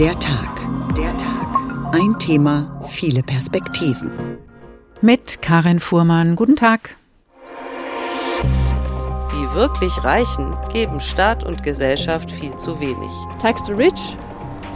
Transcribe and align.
Der 0.00 0.18
Tag. 0.18 0.66
Der 0.96 1.16
Tag. 1.18 1.94
Ein 1.94 2.18
Thema, 2.18 2.80
viele 2.84 3.22
Perspektiven. 3.22 4.10
Mit 5.00 5.40
Karin 5.40 5.78
Fuhrmann. 5.78 6.34
Guten 6.34 6.56
Tag. 6.56 6.96
Die 8.42 9.54
wirklich 9.54 10.02
Reichen 10.02 10.52
geben 10.72 10.98
Staat 10.98 11.44
und 11.44 11.62
Gesellschaft 11.62 12.32
viel 12.32 12.56
zu 12.56 12.80
wenig. 12.80 13.12
Tax 13.38 13.66
the 13.66 13.72
rich, 13.72 14.16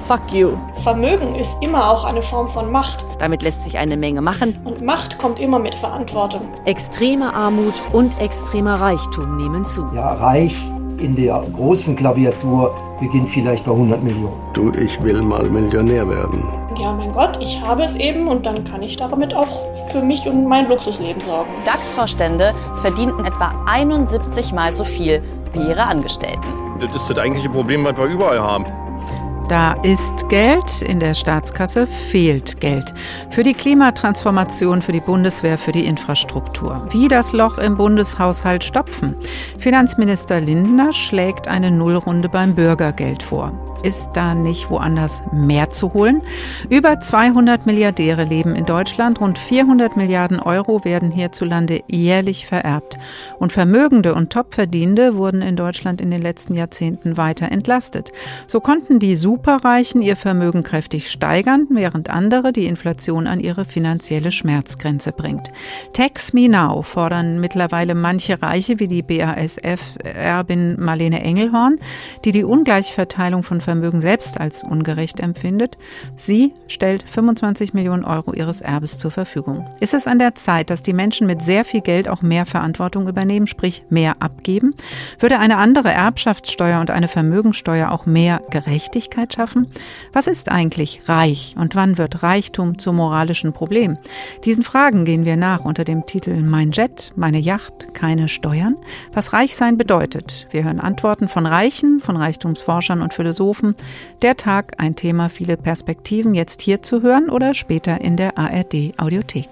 fuck 0.06 0.20
you. 0.32 0.52
Vermögen 0.84 1.34
ist 1.34 1.56
immer 1.64 1.90
auch 1.90 2.04
eine 2.04 2.22
Form 2.22 2.48
von 2.48 2.70
Macht. 2.70 3.04
Damit 3.18 3.42
lässt 3.42 3.64
sich 3.64 3.76
eine 3.76 3.96
Menge 3.96 4.22
machen. 4.22 4.56
Und 4.62 4.82
Macht 4.82 5.18
kommt 5.18 5.40
immer 5.40 5.58
mit 5.58 5.74
Verantwortung. 5.74 6.48
Extreme 6.64 7.34
Armut 7.34 7.82
und 7.92 8.20
extremer 8.20 8.80
Reichtum 8.80 9.36
nehmen 9.36 9.64
zu. 9.64 9.84
Ja, 9.92 10.12
reich 10.12 10.56
in 11.00 11.14
der 11.14 11.42
großen 11.52 11.96
Klaviatur 11.96 12.74
beginnt 13.00 13.28
vielleicht 13.28 13.64
bei 13.64 13.72
100 13.72 14.02
Millionen. 14.02 14.34
Du, 14.52 14.72
ich 14.72 15.00
will 15.02 15.22
mal 15.22 15.44
Millionär 15.48 16.08
werden. 16.08 16.42
Ja, 16.80 16.92
mein 16.92 17.12
Gott, 17.12 17.38
ich 17.40 17.60
habe 17.62 17.82
es 17.84 17.96
eben 17.96 18.28
und 18.28 18.46
dann 18.46 18.64
kann 18.64 18.82
ich 18.82 18.96
damit 18.96 19.34
auch 19.34 19.62
für 19.90 20.02
mich 20.02 20.26
und 20.26 20.46
mein 20.46 20.68
Luxusleben 20.68 21.20
sorgen. 21.22 21.50
DAX-Vorstände 21.64 22.54
verdienten 22.82 23.24
etwa 23.24 23.52
71 23.66 24.52
Mal 24.52 24.74
so 24.74 24.84
viel 24.84 25.22
wie 25.52 25.68
ihre 25.68 25.84
Angestellten. 25.84 26.46
Das 26.80 26.94
ist 26.94 27.10
das 27.10 27.18
eigentliche 27.18 27.48
Problem, 27.48 27.84
was 27.84 27.96
wir 27.96 28.06
überall 28.06 28.40
haben. 28.40 28.64
Da 29.48 29.72
ist 29.82 30.28
Geld, 30.28 30.82
in 30.82 31.00
der 31.00 31.14
Staatskasse 31.14 31.86
fehlt 31.86 32.60
Geld. 32.60 32.92
Für 33.30 33.42
die 33.42 33.54
Klimatransformation, 33.54 34.82
für 34.82 34.92
die 34.92 35.00
Bundeswehr, 35.00 35.56
für 35.56 35.72
die 35.72 35.86
Infrastruktur. 35.86 36.86
Wie 36.90 37.08
das 37.08 37.32
Loch 37.32 37.56
im 37.56 37.78
Bundeshaushalt 37.78 38.62
stopfen? 38.62 39.16
Finanzminister 39.58 40.42
Lindner 40.42 40.92
schlägt 40.92 41.48
eine 41.48 41.70
Nullrunde 41.70 42.28
beim 42.28 42.54
Bürgergeld 42.54 43.22
vor. 43.22 43.67
Ist 43.84 44.10
da 44.14 44.34
nicht 44.34 44.70
woanders 44.70 45.22
mehr 45.32 45.70
zu 45.70 45.94
holen? 45.94 46.22
Über 46.68 46.98
200 46.98 47.64
Milliardäre 47.64 48.24
leben 48.24 48.56
in 48.56 48.64
Deutschland. 48.64 49.20
Rund 49.20 49.38
400 49.38 49.96
Milliarden 49.96 50.40
Euro 50.40 50.84
werden 50.84 51.12
hierzulande 51.12 51.82
jährlich 51.86 52.46
vererbt. 52.46 52.98
Und 53.38 53.52
Vermögende 53.52 54.16
und 54.16 54.32
Topverdienende 54.32 55.14
wurden 55.14 55.42
in 55.42 55.54
Deutschland 55.54 56.00
in 56.00 56.10
den 56.10 56.20
letzten 56.20 56.56
Jahrzehnten 56.56 57.16
weiter 57.16 57.52
entlastet. 57.52 58.10
So 58.48 58.58
konnten 58.58 58.98
die 58.98 59.14
Superreichen 59.14 60.02
ihr 60.02 60.16
Vermögen 60.16 60.64
kräftig 60.64 61.08
steigern, 61.08 61.68
während 61.70 62.10
andere 62.10 62.52
die 62.52 62.66
Inflation 62.66 63.28
an 63.28 63.38
ihre 63.38 63.64
finanzielle 63.64 64.32
Schmerzgrenze 64.32 65.12
bringt. 65.12 65.52
Tax 65.92 66.32
Me 66.32 66.48
Now 66.48 66.82
fordern 66.82 67.40
mittlerweile 67.40 67.94
manche 67.94 68.42
Reiche 68.42 68.80
wie 68.80 68.88
die 68.88 69.02
BASF-Erbin 69.02 70.80
Marlene 70.80 71.22
Engelhorn, 71.22 71.78
die 72.24 72.32
die 72.32 72.42
Ungleichverteilung 72.42 73.44
von 73.44 73.60
Vermögen 73.68 74.00
selbst 74.00 74.40
als 74.40 74.64
ungerecht 74.64 75.20
empfindet. 75.20 75.76
Sie 76.16 76.54
stellt 76.68 77.02
25 77.02 77.74
Millionen 77.74 78.02
Euro 78.02 78.32
ihres 78.32 78.62
Erbes 78.62 78.96
zur 78.96 79.10
Verfügung. 79.10 79.68
Ist 79.78 79.92
es 79.92 80.06
an 80.06 80.18
der 80.18 80.34
Zeit, 80.36 80.70
dass 80.70 80.82
die 80.82 80.94
Menschen 80.94 81.26
mit 81.26 81.42
sehr 81.42 81.66
viel 81.66 81.82
Geld 81.82 82.08
auch 82.08 82.22
mehr 82.22 82.46
Verantwortung 82.46 83.08
übernehmen, 83.08 83.46
sprich 83.46 83.82
mehr 83.90 84.16
abgeben? 84.20 84.74
Würde 85.18 85.38
eine 85.38 85.58
andere 85.58 85.92
Erbschaftssteuer 85.92 86.80
und 86.80 86.90
eine 86.90 87.08
Vermögensteuer 87.08 87.92
auch 87.92 88.06
mehr 88.06 88.40
Gerechtigkeit 88.48 89.34
schaffen? 89.34 89.66
Was 90.14 90.28
ist 90.28 90.50
eigentlich 90.50 91.02
reich 91.04 91.54
und 91.58 91.74
wann 91.74 91.98
wird 91.98 92.22
Reichtum 92.22 92.78
zum 92.78 92.96
moralischen 92.96 93.52
Problem? 93.52 93.98
Diesen 94.44 94.62
Fragen 94.62 95.04
gehen 95.04 95.26
wir 95.26 95.36
nach 95.36 95.66
unter 95.66 95.84
dem 95.84 96.06
Titel 96.06 96.40
Mein 96.40 96.72
Jet, 96.72 97.12
meine 97.16 97.38
Yacht, 97.38 97.92
keine 97.92 98.28
Steuern. 98.28 98.76
Was 99.12 99.34
reich 99.34 99.54
sein 99.54 99.76
bedeutet. 99.76 100.48
Wir 100.52 100.64
hören 100.64 100.80
Antworten 100.80 101.28
von 101.28 101.44
Reichen, 101.44 102.00
von 102.00 102.16
Reichtumsforschern 102.16 103.02
und 103.02 103.12
Philosophen 103.12 103.57
Katastrophen. 103.58 103.74
Der 104.22 104.36
Tag, 104.36 104.74
ein 104.78 104.96
Thema, 104.96 105.28
viele 105.28 105.56
Perspektiven, 105.56 106.34
jetzt 106.34 106.60
hier 106.60 106.82
zu 106.82 107.02
hören 107.02 107.28
oder 107.28 107.54
später 107.54 108.00
in 108.00 108.16
der 108.16 108.38
ARD 108.38 108.94
Audiothek. 108.96 109.48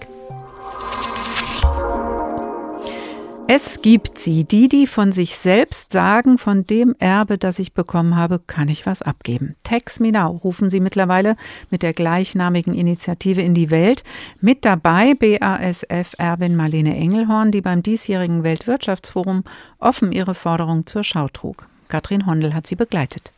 Es 3.48 3.80
gibt 3.80 4.18
sie, 4.18 4.42
die, 4.42 4.68
die 4.68 4.88
von 4.88 5.12
sich 5.12 5.36
selbst 5.36 5.92
sagen, 5.92 6.36
von 6.36 6.66
dem 6.66 6.96
Erbe, 6.98 7.38
das 7.38 7.60
ich 7.60 7.74
bekommen 7.74 8.16
habe, 8.16 8.40
kann 8.44 8.68
ich 8.68 8.86
was 8.86 9.02
abgeben. 9.02 9.54
Tax 9.62 10.00
Me 10.00 10.10
Now 10.10 10.40
rufen 10.42 10.68
sie 10.68 10.80
mittlerweile 10.80 11.36
mit 11.70 11.82
der 11.82 11.92
gleichnamigen 11.92 12.74
Initiative 12.74 13.40
in 13.42 13.54
die 13.54 13.70
Welt. 13.70 14.02
Mit 14.40 14.64
dabei 14.64 15.14
BASF-Erbin 15.14 16.56
Marlene 16.56 16.96
Engelhorn, 16.96 17.52
die 17.52 17.60
beim 17.60 17.84
diesjährigen 17.84 18.42
Weltwirtschaftsforum 18.42 19.44
offen 19.78 20.10
ihre 20.10 20.34
Forderung 20.34 20.84
zur 20.84 21.04
Schau 21.04 21.28
trug. 21.28 21.68
Katrin 21.86 22.26
Hondel 22.26 22.52
hat 22.52 22.66
sie 22.66 22.74
begleitet. 22.74 23.30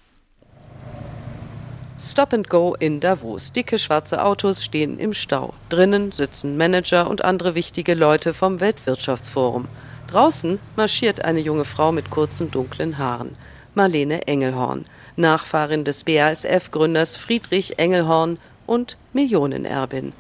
Stop 2.01 2.33
and 2.33 2.49
Go 2.49 2.77
in 2.79 3.01
Davos. 3.01 3.51
Dicke 3.51 3.77
schwarze 3.77 4.23
Autos 4.23 4.65
stehen 4.65 5.01
im 5.01 5.13
Stau. 5.13 5.53
Drinnen 5.69 6.13
sitzen 6.13 6.57
Manager 6.57 7.11
und 7.11 7.25
andere 7.25 7.57
wichtige 7.57 7.95
Leute 7.95 8.35
vom 8.35 8.61
Weltwirtschaftsforum. 8.61 9.67
Draußen 10.07 10.61
marschiert 10.77 11.25
eine 11.25 11.41
junge 11.41 11.65
Frau 11.65 11.91
mit 11.91 12.09
kurzen 12.09 12.53
dunklen 12.53 12.99
Haaren. 12.99 13.35
Marlene 13.75 14.29
Engelhorn, 14.29 14.87
Nachfahrin 15.17 15.83
des 15.83 16.05
BASF-Gründers 16.05 17.17
Friedrich 17.17 17.81
Engelhorn 17.81 18.39
und 18.65 18.97
Millionenerbin. 19.13 20.13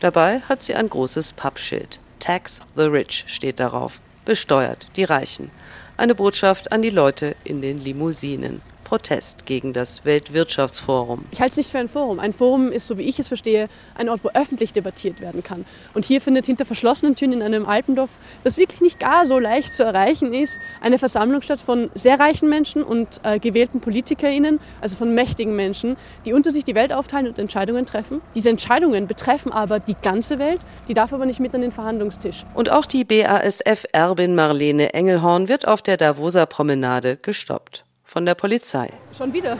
Dabei 0.00 0.40
hat 0.40 0.64
sie 0.64 0.74
ein 0.74 0.90
großes 0.90 1.34
Pappschild. 1.34 2.00
Tax 2.18 2.60
the 2.74 2.86
Rich 2.86 3.24
steht 3.28 3.60
darauf. 3.60 4.00
Besteuert 4.24 4.88
die 4.96 5.04
Reichen. 5.04 5.52
Eine 5.96 6.16
Botschaft 6.16 6.72
an 6.72 6.82
die 6.82 6.90
Leute 6.90 7.36
in 7.44 7.62
den 7.62 7.78
Limousinen. 7.78 8.60
Protest 8.94 9.44
gegen 9.44 9.72
das 9.72 10.04
Weltwirtschaftsforum. 10.04 11.24
Ich 11.32 11.40
halte 11.40 11.50
es 11.50 11.56
nicht 11.56 11.68
für 11.68 11.80
ein 11.80 11.88
Forum. 11.88 12.20
Ein 12.20 12.32
Forum 12.32 12.70
ist, 12.70 12.86
so 12.86 12.96
wie 12.96 13.02
ich 13.02 13.18
es 13.18 13.26
verstehe, 13.26 13.68
ein 13.96 14.08
Ort, 14.08 14.22
wo 14.22 14.28
öffentlich 14.34 14.72
debattiert 14.72 15.20
werden 15.20 15.42
kann. 15.42 15.64
Und 15.94 16.04
hier 16.04 16.20
findet 16.20 16.46
hinter 16.46 16.64
verschlossenen 16.64 17.16
Türen 17.16 17.32
in 17.32 17.42
einem 17.42 17.66
Alpendorf, 17.66 18.10
das 18.44 18.56
wirklich 18.56 18.80
nicht 18.80 19.00
gar 19.00 19.26
so 19.26 19.40
leicht 19.40 19.74
zu 19.74 19.82
erreichen 19.82 20.32
ist, 20.32 20.60
eine 20.80 20.98
Versammlung 20.98 21.42
statt 21.42 21.58
von 21.58 21.90
sehr 21.94 22.20
reichen 22.20 22.48
Menschen 22.48 22.84
und 22.84 23.20
äh, 23.24 23.40
gewählten 23.40 23.80
PolitikerInnen, 23.80 24.60
also 24.80 24.96
von 24.96 25.12
mächtigen 25.12 25.56
Menschen, 25.56 25.96
die 26.24 26.32
unter 26.32 26.52
sich 26.52 26.62
die 26.62 26.76
Welt 26.76 26.92
aufteilen 26.92 27.26
und 27.26 27.36
Entscheidungen 27.40 27.86
treffen. 27.86 28.20
Diese 28.36 28.50
Entscheidungen 28.50 29.08
betreffen 29.08 29.50
aber 29.50 29.80
die 29.80 29.96
ganze 30.00 30.38
Welt, 30.38 30.60
die 30.86 30.94
darf 30.94 31.12
aber 31.12 31.26
nicht 31.26 31.40
mit 31.40 31.52
an 31.52 31.62
den 31.62 31.72
Verhandlungstisch. 31.72 32.46
Und 32.54 32.70
auch 32.70 32.86
die 32.86 33.04
BASF-Erbin 33.04 34.36
Marlene 34.36 34.94
Engelhorn 34.94 35.48
wird 35.48 35.66
auf 35.66 35.82
der 35.82 35.96
Davoser 35.96 36.46
Promenade 36.46 37.16
gestoppt 37.16 37.83
von 38.04 38.26
der 38.26 38.34
Polizei. 38.34 38.90
Schon 39.16 39.32
wieder? 39.32 39.58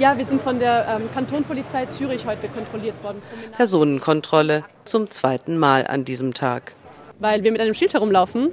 Ja, 0.00 0.18
wir 0.18 0.24
sind 0.24 0.42
von 0.42 0.58
der 0.58 0.86
ähm, 0.88 1.08
Kantonpolizei 1.14 1.86
Zürich 1.86 2.26
heute 2.26 2.48
kontrolliert 2.48 3.00
worden. 3.04 3.22
Personenkontrolle 3.52 4.64
zum 4.84 5.08
zweiten 5.08 5.56
Mal 5.56 5.86
an 5.86 6.04
diesem 6.04 6.34
Tag. 6.34 6.74
Weil 7.20 7.44
wir 7.44 7.52
mit 7.52 7.60
einem 7.60 7.74
Schild 7.74 7.94
herumlaufen 7.94 8.50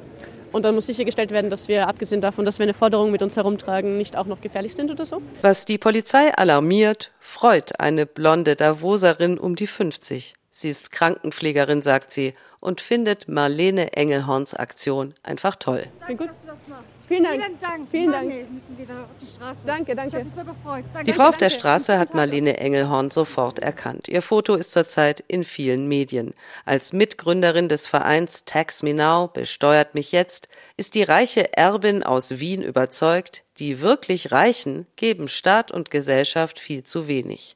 und 0.51 0.65
dann 0.65 0.75
muss 0.75 0.85
sichergestellt 0.85 1.31
werden, 1.31 1.49
dass 1.49 1.67
wir, 1.67 1.87
abgesehen 1.87 2.21
davon, 2.21 2.45
dass 2.45 2.59
wir 2.59 2.63
eine 2.63 2.75
Forderung 2.75 3.11
mit 3.11 3.23
uns 3.23 3.37
herumtragen, 3.37 3.97
nicht 3.97 4.15
auch 4.15 4.27
noch 4.27 4.39
gefährlich 4.39 4.75
sind 4.75 4.91
oder 4.91 5.05
so. 5.05 5.21
Was 5.41 5.65
die 5.65 5.79
Polizei 5.79 6.31
alarmiert, 6.35 7.11
freut 7.19 7.79
eine 7.79 8.05
blonde 8.05 8.55
Davoserin 8.55 9.39
um 9.39 9.55
die 9.55 9.67
50. 9.67 10.35
Sie 10.49 10.69
ist 10.69 10.91
Krankenpflegerin, 10.91 11.81
sagt 11.81 12.11
sie, 12.11 12.33
und 12.61 12.79
findet 12.79 13.27
Marlene 13.27 13.93
Engelhorns 13.93 14.53
Aktion 14.53 15.13
einfach 15.23 15.57
toll. 15.57 15.83
Gut, 16.07 16.29
dass 16.29 16.39
du 16.39 16.47
das 16.47 16.67
machst. 16.67 16.93
Vielen 17.07 17.23
Dank. 17.23 17.41
Vielen 17.41 17.59
Dank. 17.59 17.89
Vielen 17.91 18.11
Dank. 18.11 18.29
Wir 18.29 18.45
müssen 18.45 18.77
wieder 18.77 19.01
auf 19.01 19.09
die 19.19 19.25
Straße. 19.25 19.59
Danke, 19.65 19.95
danke. 19.95 20.09
Ich 20.09 20.13
habe 20.13 20.23
mich 20.23 20.33
so 20.33 20.43
gefreut. 20.43 20.85
Danke, 20.93 21.05
die 21.05 21.13
Frau 21.13 21.27
auf 21.27 21.37
der 21.37 21.49
Straße 21.49 21.97
hat 21.97 22.13
Marlene 22.13 22.57
Engelhorn 22.57 23.09
sofort 23.09 23.59
erkannt. 23.59 24.07
Ihr 24.07 24.21
Foto 24.21 24.55
ist 24.55 24.71
zurzeit 24.71 25.23
in 25.27 25.43
vielen 25.43 25.87
Medien. 25.87 26.33
Als 26.63 26.93
Mitgründerin 26.93 27.67
des 27.67 27.87
Vereins 27.87 28.45
Tax 28.45 28.83
Me 28.83 28.93
Now, 28.93 29.27
besteuert 29.27 29.95
mich 29.95 30.11
jetzt, 30.11 30.47
ist 30.77 30.93
die 30.93 31.03
reiche 31.03 31.57
Erbin 31.57 32.03
aus 32.03 32.39
Wien 32.39 32.61
überzeugt, 32.61 33.43
die 33.57 33.81
wirklich 33.81 34.31
Reichen 34.31 34.85
geben 34.95 35.27
Staat 35.27 35.71
und 35.71 35.89
Gesellschaft 35.89 36.59
viel 36.59 36.83
zu 36.83 37.07
wenig 37.07 37.55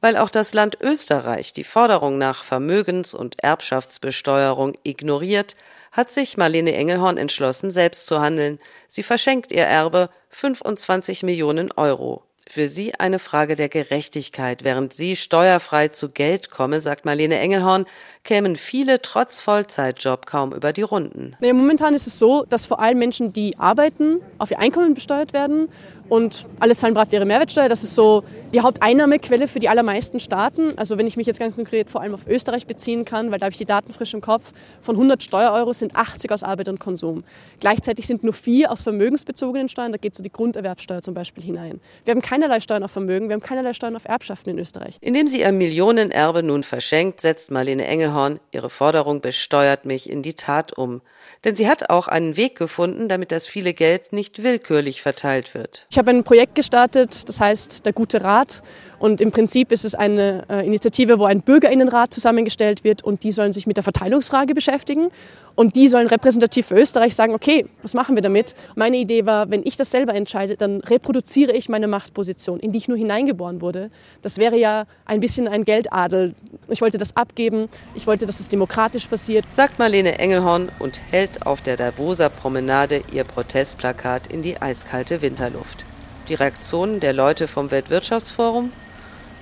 weil 0.00 0.16
auch 0.16 0.30
das 0.30 0.54
Land 0.54 0.78
Österreich 0.80 1.52
die 1.52 1.64
Forderung 1.64 2.18
nach 2.18 2.44
Vermögens- 2.44 3.14
und 3.14 3.42
Erbschaftsbesteuerung 3.42 4.74
ignoriert, 4.82 5.56
hat 5.92 6.10
sich 6.10 6.36
Marlene 6.36 6.74
Engelhorn 6.74 7.18
entschlossen, 7.18 7.70
selbst 7.70 8.06
zu 8.06 8.20
handeln. 8.20 8.58
Sie 8.88 9.02
verschenkt 9.02 9.52
ihr 9.52 9.64
Erbe 9.64 10.08
25 10.30 11.22
Millionen 11.22 11.70
Euro. 11.72 12.24
Für 12.48 12.68
sie 12.68 12.94
eine 12.96 13.18
Frage 13.18 13.56
der 13.56 13.68
Gerechtigkeit. 13.68 14.64
Während 14.64 14.92
sie 14.92 15.16
steuerfrei 15.16 15.88
zu 15.88 16.10
Geld 16.10 16.50
komme, 16.50 16.80
sagt 16.80 17.04
Marlene 17.04 17.38
Engelhorn, 17.38 17.86
kämen 18.24 18.56
viele 18.56 19.02
trotz 19.02 19.40
Vollzeitjob 19.40 20.26
kaum 20.26 20.52
über 20.52 20.72
die 20.72 20.82
Runden. 20.82 21.36
Naja, 21.40 21.54
momentan 21.54 21.94
ist 21.94 22.06
es 22.06 22.18
so, 22.18 22.44
dass 22.48 22.66
vor 22.66 22.80
allem 22.80 22.98
Menschen, 22.98 23.32
die 23.32 23.58
arbeiten, 23.58 24.20
auf 24.38 24.50
ihr 24.50 24.58
Einkommen 24.58 24.94
besteuert 24.94 25.32
werden 25.32 25.68
und 26.08 26.46
alle 26.60 26.76
zahlen 26.76 26.92
brav 26.92 27.10
ihre 27.10 27.24
Mehrwertsteuer. 27.24 27.70
Das 27.70 27.82
ist 27.82 27.94
so 27.94 28.22
die 28.52 28.60
Haupteinnahmequelle 28.60 29.48
für 29.48 29.60
die 29.60 29.70
allermeisten 29.70 30.20
Staaten. 30.20 30.76
Also 30.76 30.98
wenn 30.98 31.06
ich 31.06 31.16
mich 31.16 31.26
jetzt 31.26 31.40
ganz 31.40 31.54
konkret 31.54 31.88
vor 31.88 32.02
allem 32.02 32.14
auf 32.14 32.26
Österreich 32.26 32.66
beziehen 32.66 33.06
kann, 33.06 33.30
weil 33.30 33.38
da 33.38 33.46
habe 33.46 33.52
ich 33.52 33.58
die 33.58 33.64
Daten 33.64 33.94
frisch 33.94 34.12
im 34.12 34.20
Kopf, 34.20 34.52
von 34.82 34.94
100 34.94 35.22
Steuereuro 35.22 35.72
sind 35.72 35.96
80 35.96 36.30
aus 36.30 36.42
Arbeit 36.42 36.68
und 36.68 36.78
Konsum. 36.80 37.24
Gleichzeitig 37.60 38.06
sind 38.06 38.24
nur 38.24 38.34
vier 38.34 38.70
aus 38.70 38.82
vermögensbezogenen 38.82 39.70
Steuern, 39.70 39.92
da 39.92 39.96
geht 39.96 40.14
so 40.14 40.22
die 40.22 40.30
Grunderwerbsteuer 40.30 41.00
zum 41.00 41.14
Beispiel 41.14 41.42
hinein. 41.42 41.80
Wir 42.04 42.12
haben 42.12 42.20
keinerlei 42.20 42.60
Steuern 42.60 42.82
auf 42.82 42.90
Vermögen, 42.90 43.28
wir 43.28 43.34
haben 43.34 43.42
keinerlei 43.42 43.72
Steuern 43.72 43.96
auf 43.96 44.04
Erbschaften 44.04 44.50
in 44.50 44.58
Österreich. 44.58 44.98
Indem 45.00 45.26
sie 45.26 45.40
ihr 45.40 45.52
Millionenerbe 45.52 46.42
nun 46.42 46.62
verschenkt, 46.62 47.22
setzt 47.22 47.50
Marlene 47.50 47.86
Engelhorn 48.12 48.40
ihre 48.50 48.68
Forderung 48.68 49.20
besteuert 49.22 49.86
mich 49.86 50.10
in 50.10 50.22
die 50.22 50.34
Tat 50.34 50.72
um. 50.72 51.00
Denn 51.44 51.56
sie 51.56 51.66
hat 51.66 51.90
auch 51.90 52.08
einen 52.08 52.36
Weg 52.36 52.56
gefunden, 52.56 53.08
damit 53.08 53.32
das 53.32 53.46
viele 53.46 53.72
Geld 53.72 54.12
nicht 54.12 54.42
willkürlich 54.42 55.00
verteilt 55.00 55.54
wird. 55.54 55.86
Ich 55.90 55.98
habe 55.98 56.10
ein 56.10 56.22
Projekt 56.22 56.54
gestartet, 56.54 57.28
das 57.28 57.40
heißt 57.40 57.86
Der 57.86 57.92
gute 57.92 58.22
Rat. 58.22 58.62
Und 59.02 59.20
im 59.20 59.32
Prinzip 59.32 59.72
ist 59.72 59.84
es 59.84 59.96
eine 59.96 60.44
äh, 60.48 60.64
Initiative, 60.64 61.18
wo 61.18 61.24
ein 61.24 61.42
Bürgerinnenrat 61.42 62.14
zusammengestellt 62.14 62.84
wird 62.84 63.02
und 63.02 63.24
die 63.24 63.32
sollen 63.32 63.52
sich 63.52 63.66
mit 63.66 63.76
der 63.76 63.82
Verteilungsfrage 63.82 64.54
beschäftigen. 64.54 65.08
Und 65.56 65.74
die 65.74 65.88
sollen 65.88 66.06
repräsentativ 66.06 66.68
für 66.68 66.76
Österreich 66.76 67.16
sagen, 67.16 67.34
okay, 67.34 67.66
was 67.82 67.94
machen 67.94 68.14
wir 68.14 68.22
damit? 68.22 68.54
Meine 68.76 68.98
Idee 68.98 69.26
war, 69.26 69.50
wenn 69.50 69.66
ich 69.66 69.76
das 69.76 69.90
selber 69.90 70.14
entscheide, 70.14 70.56
dann 70.56 70.82
reproduziere 70.82 71.50
ich 71.50 71.68
meine 71.68 71.88
Machtposition, 71.88 72.60
in 72.60 72.70
die 72.70 72.78
ich 72.78 72.86
nur 72.86 72.96
hineingeboren 72.96 73.60
wurde. 73.60 73.90
Das 74.22 74.38
wäre 74.38 74.56
ja 74.56 74.84
ein 75.04 75.18
bisschen 75.18 75.48
ein 75.48 75.64
Geldadel. 75.64 76.36
Ich 76.68 76.80
wollte 76.80 76.98
das 76.98 77.16
abgeben, 77.16 77.68
ich 77.96 78.06
wollte, 78.06 78.26
dass 78.26 78.38
es 78.38 78.50
demokratisch 78.50 79.08
passiert. 79.08 79.44
Sagt 79.50 79.80
Marlene 79.80 80.20
Engelhorn 80.20 80.68
und 80.78 81.00
hält 81.10 81.44
auf 81.44 81.60
der 81.60 81.76
Davoser 81.76 82.30
Promenade 82.30 83.02
ihr 83.12 83.24
Protestplakat 83.24 84.28
in 84.28 84.42
die 84.42 84.62
eiskalte 84.62 85.22
Winterluft. 85.22 85.86
Die 86.28 86.34
Reaktionen 86.34 87.00
der 87.00 87.12
Leute 87.12 87.48
vom 87.48 87.72
Weltwirtschaftsforum? 87.72 88.70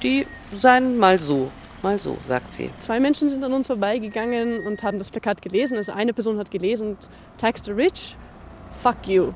Die 0.02 0.26
seien 0.52 0.98
mal 0.98 1.20
so 1.20 1.50
mal 1.82 1.98
so, 1.98 2.16
sagt 2.22 2.52
sie. 2.52 2.70
Zwei 2.80 3.00
Menschen 3.00 3.28
sind 3.28 3.44
an 3.44 3.52
uns 3.52 3.66
vorbeigegangen 3.66 4.66
und 4.66 4.82
haben 4.82 4.98
das 4.98 5.10
Plakat 5.10 5.42
gelesen. 5.42 5.76
Also 5.76 5.92
eine 5.92 6.12
Person 6.12 6.38
hat 6.38 6.50
gelesen, 6.50 6.96
Tax 7.38 7.62
the 7.64 7.72
Rich, 7.72 8.16
fuck 8.74 8.96
you. 9.06 9.32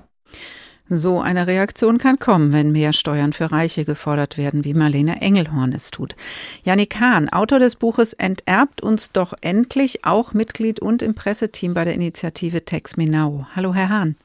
So 0.90 1.20
eine 1.20 1.46
Reaktion 1.46 1.96
kann 1.96 2.18
kommen, 2.18 2.52
wenn 2.52 2.70
mehr 2.70 2.92
Steuern 2.92 3.32
für 3.32 3.50
Reiche 3.50 3.86
gefordert 3.86 4.36
werden, 4.36 4.64
wie 4.64 4.74
Marlene 4.74 5.22
Engelhorn 5.22 5.72
es 5.72 5.90
tut. 5.90 6.14
Janik 6.62 7.00
Hahn, 7.00 7.30
Autor 7.30 7.58
des 7.58 7.76
Buches 7.76 8.12
Enterbt 8.12 8.82
uns 8.82 9.10
doch 9.10 9.32
endlich, 9.40 10.04
auch 10.04 10.34
Mitglied 10.34 10.80
und 10.80 11.00
im 11.00 11.14
Presseteam 11.14 11.72
bei 11.72 11.84
der 11.84 11.94
Initiative 11.94 12.66
Tax 12.66 12.98
Me 12.98 13.06
Now. 13.06 13.46
Hallo, 13.56 13.72
Herr 13.72 13.88
Hahn. 13.88 14.16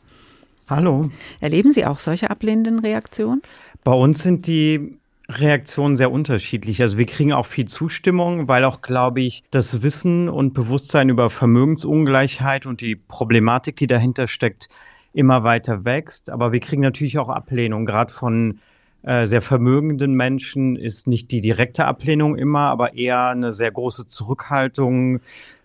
Hallo. 0.70 1.10
Erleben 1.40 1.72
Sie 1.72 1.86
auch 1.86 1.98
solche 1.98 2.30
ablehnenden 2.30 2.80
Reaktionen? 2.80 3.42
Bei 3.86 3.94
uns 3.94 4.22
sind 4.22 4.46
die 4.46 5.00
Reaktionen 5.30 5.96
sehr 5.96 6.12
unterschiedlich. 6.12 6.82
Also 6.82 6.98
wir 6.98 7.06
kriegen 7.06 7.34
auch 7.34 7.46
viel 7.46 7.68
Zustimmung, 7.68 8.48
weil 8.48 8.66
auch, 8.66 8.82
glaube 8.82 9.22
ich, 9.22 9.44
das 9.52 9.84
Wissen 9.84 10.28
und 10.28 10.54
Bewusstsein 10.54 11.10
über 11.10 11.30
Vermögensungleichheit 11.30 12.66
und 12.66 12.82
die 12.82 12.96
Problematik, 12.96 13.76
die 13.76 13.88
dahinter 13.88 14.28
steckt, 14.28 14.70
immer 15.14 15.44
weiter 15.44 15.86
wächst. 15.86 16.32
Aber 16.32 16.52
wir 16.52 16.60
kriegen 16.60 16.82
natürlich 16.82 17.20
auch 17.20 17.30
Ablehnung, 17.30 17.86
gerade 17.86 18.12
von 18.12 18.60
sehr 19.02 19.42
vermögenden 19.42 20.14
Menschen 20.14 20.76
ist 20.76 21.08
nicht 21.08 21.32
die 21.32 21.40
direkte 21.40 21.86
Ablehnung 21.86 22.36
immer, 22.36 22.70
aber 22.70 22.96
eher 22.96 23.28
eine 23.28 23.54
sehr 23.54 23.72
große 23.72 24.08
Zurückhaltung, 24.08 25.22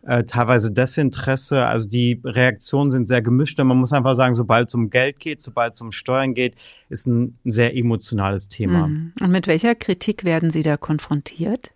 äh, 0.07 0.25
teilweise 0.25 0.71
Desinteresse. 0.71 1.67
Also 1.67 1.89
die 1.89 2.21
Reaktionen 2.25 2.91
sind 2.91 3.09
sehr 3.09 3.23
gemischt. 3.23 3.59
Und 3.59 3.67
man 3.67 3.79
muss 3.79 3.93
einfach 3.93 4.15
sagen, 4.15 4.35
sobald 4.35 4.69
es 4.69 4.75
um 4.75 4.91
Geld 4.91 5.19
geht, 5.19 5.41
sobald 5.41 5.75
es 5.75 5.81
um 5.81 5.93
Steuern 5.93 6.35
geht, 6.35 6.55
ist 6.89 7.07
ein 7.07 7.39
sehr 7.45 7.77
emotionales 7.77 8.49
Thema. 8.49 8.89
Mhm. 8.89 9.13
Und 9.21 9.31
mit 9.31 9.47
welcher 9.47 9.75
Kritik 9.75 10.25
werden 10.25 10.51
Sie 10.51 10.63
da 10.63 10.77
konfrontiert? 10.77 11.74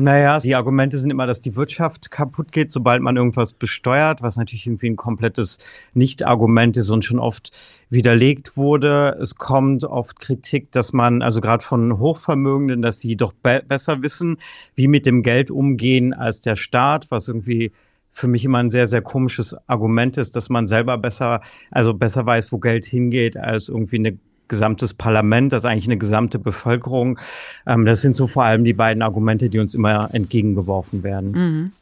Naja, 0.00 0.38
die 0.38 0.54
Argumente 0.54 0.96
sind 0.96 1.10
immer, 1.10 1.26
dass 1.26 1.40
die 1.40 1.56
Wirtschaft 1.56 2.12
kaputt 2.12 2.52
geht, 2.52 2.70
sobald 2.70 3.02
man 3.02 3.16
irgendwas 3.16 3.52
besteuert, 3.52 4.22
was 4.22 4.36
natürlich 4.36 4.64
irgendwie 4.64 4.90
ein 4.90 4.94
komplettes 4.94 5.58
Nicht-Argument 5.92 6.76
ist 6.76 6.90
und 6.90 7.04
schon 7.04 7.18
oft 7.18 7.50
widerlegt 7.90 8.56
wurde. 8.56 9.18
Es 9.20 9.34
kommt 9.34 9.82
oft 9.82 10.20
Kritik, 10.20 10.70
dass 10.70 10.92
man, 10.92 11.20
also 11.20 11.40
gerade 11.40 11.64
von 11.64 11.98
Hochvermögenden, 11.98 12.80
dass 12.80 13.00
sie 13.00 13.16
doch 13.16 13.32
be 13.32 13.60
besser 13.66 14.00
wissen, 14.00 14.36
wie 14.76 14.86
mit 14.86 15.04
dem 15.04 15.24
Geld 15.24 15.50
umgehen 15.50 16.14
als 16.14 16.42
der 16.42 16.54
Staat, 16.54 17.10
was 17.10 17.26
irgendwie 17.26 17.72
für 18.12 18.28
mich 18.28 18.44
immer 18.44 18.58
ein 18.58 18.70
sehr, 18.70 18.86
sehr 18.86 19.02
komisches 19.02 19.56
Argument 19.66 20.16
ist, 20.16 20.36
dass 20.36 20.48
man 20.48 20.68
selber 20.68 20.96
besser, 20.96 21.40
also 21.72 21.92
besser 21.92 22.24
weiß, 22.24 22.52
wo 22.52 22.58
Geld 22.58 22.84
hingeht, 22.84 23.36
als 23.36 23.68
irgendwie 23.68 23.96
eine 23.96 24.18
gesamtes 24.48 24.94
Parlament, 24.94 25.52
das 25.52 25.62
ist 25.62 25.66
eigentlich 25.66 25.86
eine 25.86 25.98
gesamte 25.98 26.38
Bevölkerung. 26.38 27.18
Ähm, 27.66 27.84
das 27.84 28.00
sind 28.00 28.16
so 28.16 28.26
vor 28.26 28.44
allem 28.44 28.64
die 28.64 28.72
beiden 28.72 29.02
Argumente, 29.02 29.50
die 29.50 29.58
uns 29.58 29.74
immer 29.74 30.12
entgegengeworfen 30.12 31.02
werden. 31.02 31.30
Mhm. 31.32 31.72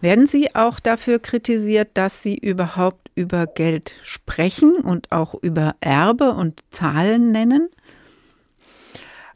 Werden 0.00 0.26
Sie 0.26 0.54
auch 0.54 0.80
dafür 0.80 1.18
kritisiert, 1.18 1.90
dass 1.94 2.22
Sie 2.22 2.36
überhaupt 2.36 3.10
über 3.14 3.46
Geld 3.46 3.92
sprechen 4.02 4.76
und 4.76 5.12
auch 5.12 5.34
über 5.34 5.74
Erbe 5.80 6.32
und 6.32 6.62
Zahlen 6.70 7.32
nennen? 7.32 7.68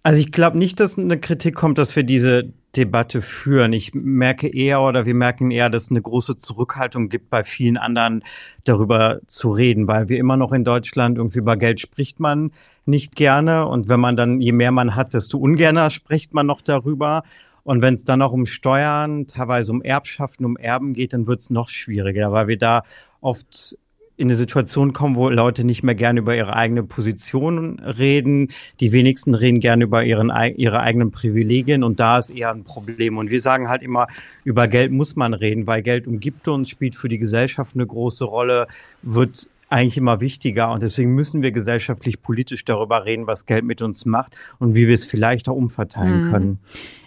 Also 0.03 0.21
ich 0.21 0.33
glaube 0.33 0.59
nicht, 0.59 0.81
dass 0.81 0.99
eine 0.99 1.19
Kritik 1.19 1.55
kommt, 1.55 1.79
dass 1.79 1.95
wir 1.95 2.05
diese 2.05 2.53
Debatte 2.77 3.21
führen. 3.23 3.73
Ich 3.73 3.95
merke 3.95 4.49
eher 4.49 4.81
oder 4.81 5.07
wir 5.07 5.15
merken 5.15 5.51
eher, 5.51 5.71
dass 5.71 5.85
es 5.85 5.91
eine 5.91 6.03
große 6.03 6.37
Zurückhaltung 6.37 7.09
gibt 7.09 7.31
bei 7.31 7.43
vielen 7.45 7.77
anderen 7.77 8.23
darüber 8.65 9.21
zu 9.27 9.51
reden, 9.51 9.89
weil 9.89 10.09
wir 10.09 10.19
immer 10.19 10.37
noch 10.37 10.53
in 10.53 10.65
Deutschland 10.65 11.19
irgendwie 11.19 11.41
über 11.41 11.57
Geld 11.57 11.81
spricht 11.81 12.21
man 12.21 12.53
nicht 12.87 13.17
gerne 13.17 13.67
und 13.67 13.89
wenn 13.89 14.01
man 14.01 14.17
dann, 14.17 14.41
je 14.41 14.53
mehr 14.53 14.73
man 14.73 14.95
hat, 14.97 15.15
desto 15.15 15.39
ungerner 15.39 15.91
spricht 15.91 16.35
man 16.35 16.47
noch 16.47 16.61
darüber. 16.61 17.23
Und 17.63 17.83
wenn 17.83 17.95
es 17.95 18.05
dann 18.05 18.21
noch 18.21 18.33
um 18.33 18.47
Steuern, 18.47 19.27
teilweise 19.27 19.71
um 19.73 19.83
Erbschaften, 19.83 20.47
um 20.47 20.57
Erben 20.57 20.95
geht, 20.95 21.13
dann 21.13 21.27
wird 21.27 21.41
es 21.41 21.51
noch 21.51 21.69
schwieriger, 21.69 22.33
weil 22.33 22.49
wir 22.49 22.57
da 22.57 22.83
oft 23.21 23.77
in 24.21 24.29
eine 24.29 24.37
Situation 24.37 24.93
kommen, 24.93 25.17
wo 25.17 25.31
Leute 25.31 25.65
nicht 25.65 25.83
mehr 25.83 25.95
gerne 25.95 26.21
über 26.21 26.37
ihre 26.37 26.55
eigene 26.55 26.83
Position 26.83 27.81
reden. 27.81 28.49
Die 28.79 28.93
wenigsten 28.93 29.35
reden 29.35 29.61
gerne 29.61 29.85
über 29.85 30.05
ihren, 30.05 30.31
ihre 30.57 30.81
eigenen 30.81 31.11
Privilegien 31.11 31.83
und 31.83 32.01
da 32.01 32.19
ist 32.19 32.29
eher 32.29 32.51
ein 32.51 32.65
Problem. 32.65 33.17
Und 33.17 33.31
wir 33.31 33.41
sagen 33.41 33.71
halt 33.71 33.83
immer, 33.83 34.09
über 34.45 34.69
Geld 34.69 34.93
muss 34.93 35.17
man 35.17 35.33
reden, 35.33 35.67
weil 35.67 35.81
Geld 35.81 36.07
umgibt 36.07 36.47
uns, 36.49 36.69
spielt 36.69 36.97
für 36.97 37.09
die 37.09 37.19
Gesellschaft 37.19 37.75
eine 37.75 37.87
große 37.87 38.27
Rolle, 38.27 38.67
wird 39.01 39.49
eigentlich 39.71 39.97
immer 39.97 40.21
wichtiger 40.21 40.71
und 40.71 40.83
deswegen 40.83 41.15
müssen 41.15 41.41
wir 41.41 41.53
gesellschaftlich 41.53 42.21
politisch 42.21 42.67
darüber 42.67 43.07
reden, 43.07 43.27
was 43.27 43.47
Geld 43.47 43.65
mit 43.65 43.81
uns 43.81 44.05
macht 44.05 44.37
und 44.59 44.75
wie 44.75 44.87
wir 44.87 44.95
es 44.95 45.07
vielleicht 45.07 45.49
auch 45.49 45.55
umverteilen 45.55 46.27
mhm. 46.27 46.31
können. 46.31 46.59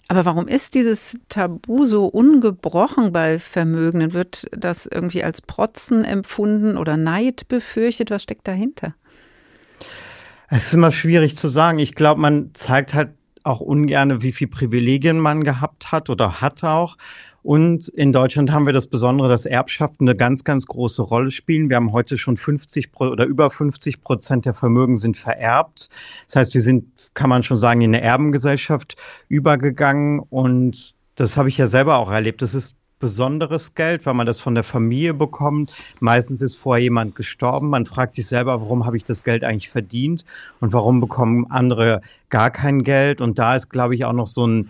Aber 0.09 0.25
warum 0.25 0.47
ist 0.47 0.75
dieses 0.75 1.17
Tabu 1.29 1.85
so 1.85 2.05
ungebrochen 2.05 3.11
bei 3.11 3.39
Vermögenden? 3.39 4.13
Wird 4.13 4.47
das 4.51 4.85
irgendwie 4.85 5.23
als 5.23 5.41
Protzen 5.41 6.03
empfunden 6.03 6.77
oder 6.77 6.97
Neid 6.97 7.47
befürchtet? 7.47 8.11
Was 8.11 8.23
steckt 8.23 8.47
dahinter? 8.47 8.93
Es 10.49 10.67
ist 10.67 10.73
immer 10.73 10.91
schwierig 10.91 11.37
zu 11.37 11.47
sagen. 11.47 11.79
Ich 11.79 11.95
glaube, 11.95 12.21
man 12.21 12.51
zeigt 12.53 12.93
halt 12.93 13.11
auch 13.43 13.59
ungern, 13.59 14.21
wie 14.21 14.31
viel 14.31 14.47
Privilegien 14.47 15.19
man 15.19 15.43
gehabt 15.43 15.91
hat 15.91 16.09
oder 16.09 16.41
hat 16.41 16.63
auch. 16.63 16.97
Und 17.43 17.89
in 17.89 18.13
Deutschland 18.13 18.51
haben 18.51 18.65
wir 18.65 18.73
das 18.73 18.87
Besondere, 18.87 19.27
dass 19.27 19.45
Erbschaften 19.45 20.07
eine 20.07 20.15
ganz, 20.15 20.45
ganz 20.45 20.65
große 20.65 21.01
Rolle 21.01 21.29
spielen. 21.29 21.69
Wir 21.69 21.75
haben 21.75 21.91
heute 21.91 22.17
schon 22.17 22.37
50 22.37 22.89
oder 22.99 23.25
über 23.25 23.51
50 23.51 24.01
Prozent 24.01 24.45
der 24.45 24.53
Vermögen 24.53 24.95
sind 24.95 25.17
vererbt. 25.17 25.89
Das 26.25 26.37
heißt, 26.37 26.53
wir 26.53 26.61
sind, 26.61 26.85
kann 27.13 27.29
man 27.29 27.43
schon 27.43 27.57
sagen, 27.57 27.81
in 27.81 27.93
eine 27.93 28.01
Erbengesellschaft 28.01 28.95
übergegangen. 29.27 30.19
Und 30.19 30.95
das 31.15 31.35
habe 31.35 31.49
ich 31.49 31.57
ja 31.57 31.67
selber 31.67 31.97
auch 31.97 32.09
erlebt. 32.09 32.41
Das 32.41 32.53
ist 32.53 32.77
besonderes 33.03 33.75
Geld, 33.75 34.05
weil 34.05 34.13
man 34.13 34.25
das 34.25 34.39
von 34.39 34.55
der 34.55 34.63
Familie 34.63 35.13
bekommt. 35.13 35.75
Meistens 35.99 36.41
ist 36.41 36.55
vorher 36.55 36.83
jemand 36.83 37.17
gestorben. 37.17 37.67
Man 37.67 37.85
fragt 37.85 38.15
sich 38.15 38.25
selber, 38.25 38.61
warum 38.61 38.85
habe 38.85 38.95
ich 38.95 39.03
das 39.03 39.25
Geld 39.25 39.43
eigentlich 39.43 39.69
verdient 39.69 40.23
und 40.61 40.71
warum 40.71 41.01
bekommen 41.01 41.47
andere 41.49 41.99
gar 42.29 42.49
kein 42.49 42.85
Geld. 42.85 43.19
Und 43.19 43.37
da 43.37 43.57
ist, 43.57 43.69
glaube 43.69 43.95
ich, 43.95 44.05
auch 44.05 44.13
noch 44.13 44.27
so 44.27 44.47
ein 44.47 44.69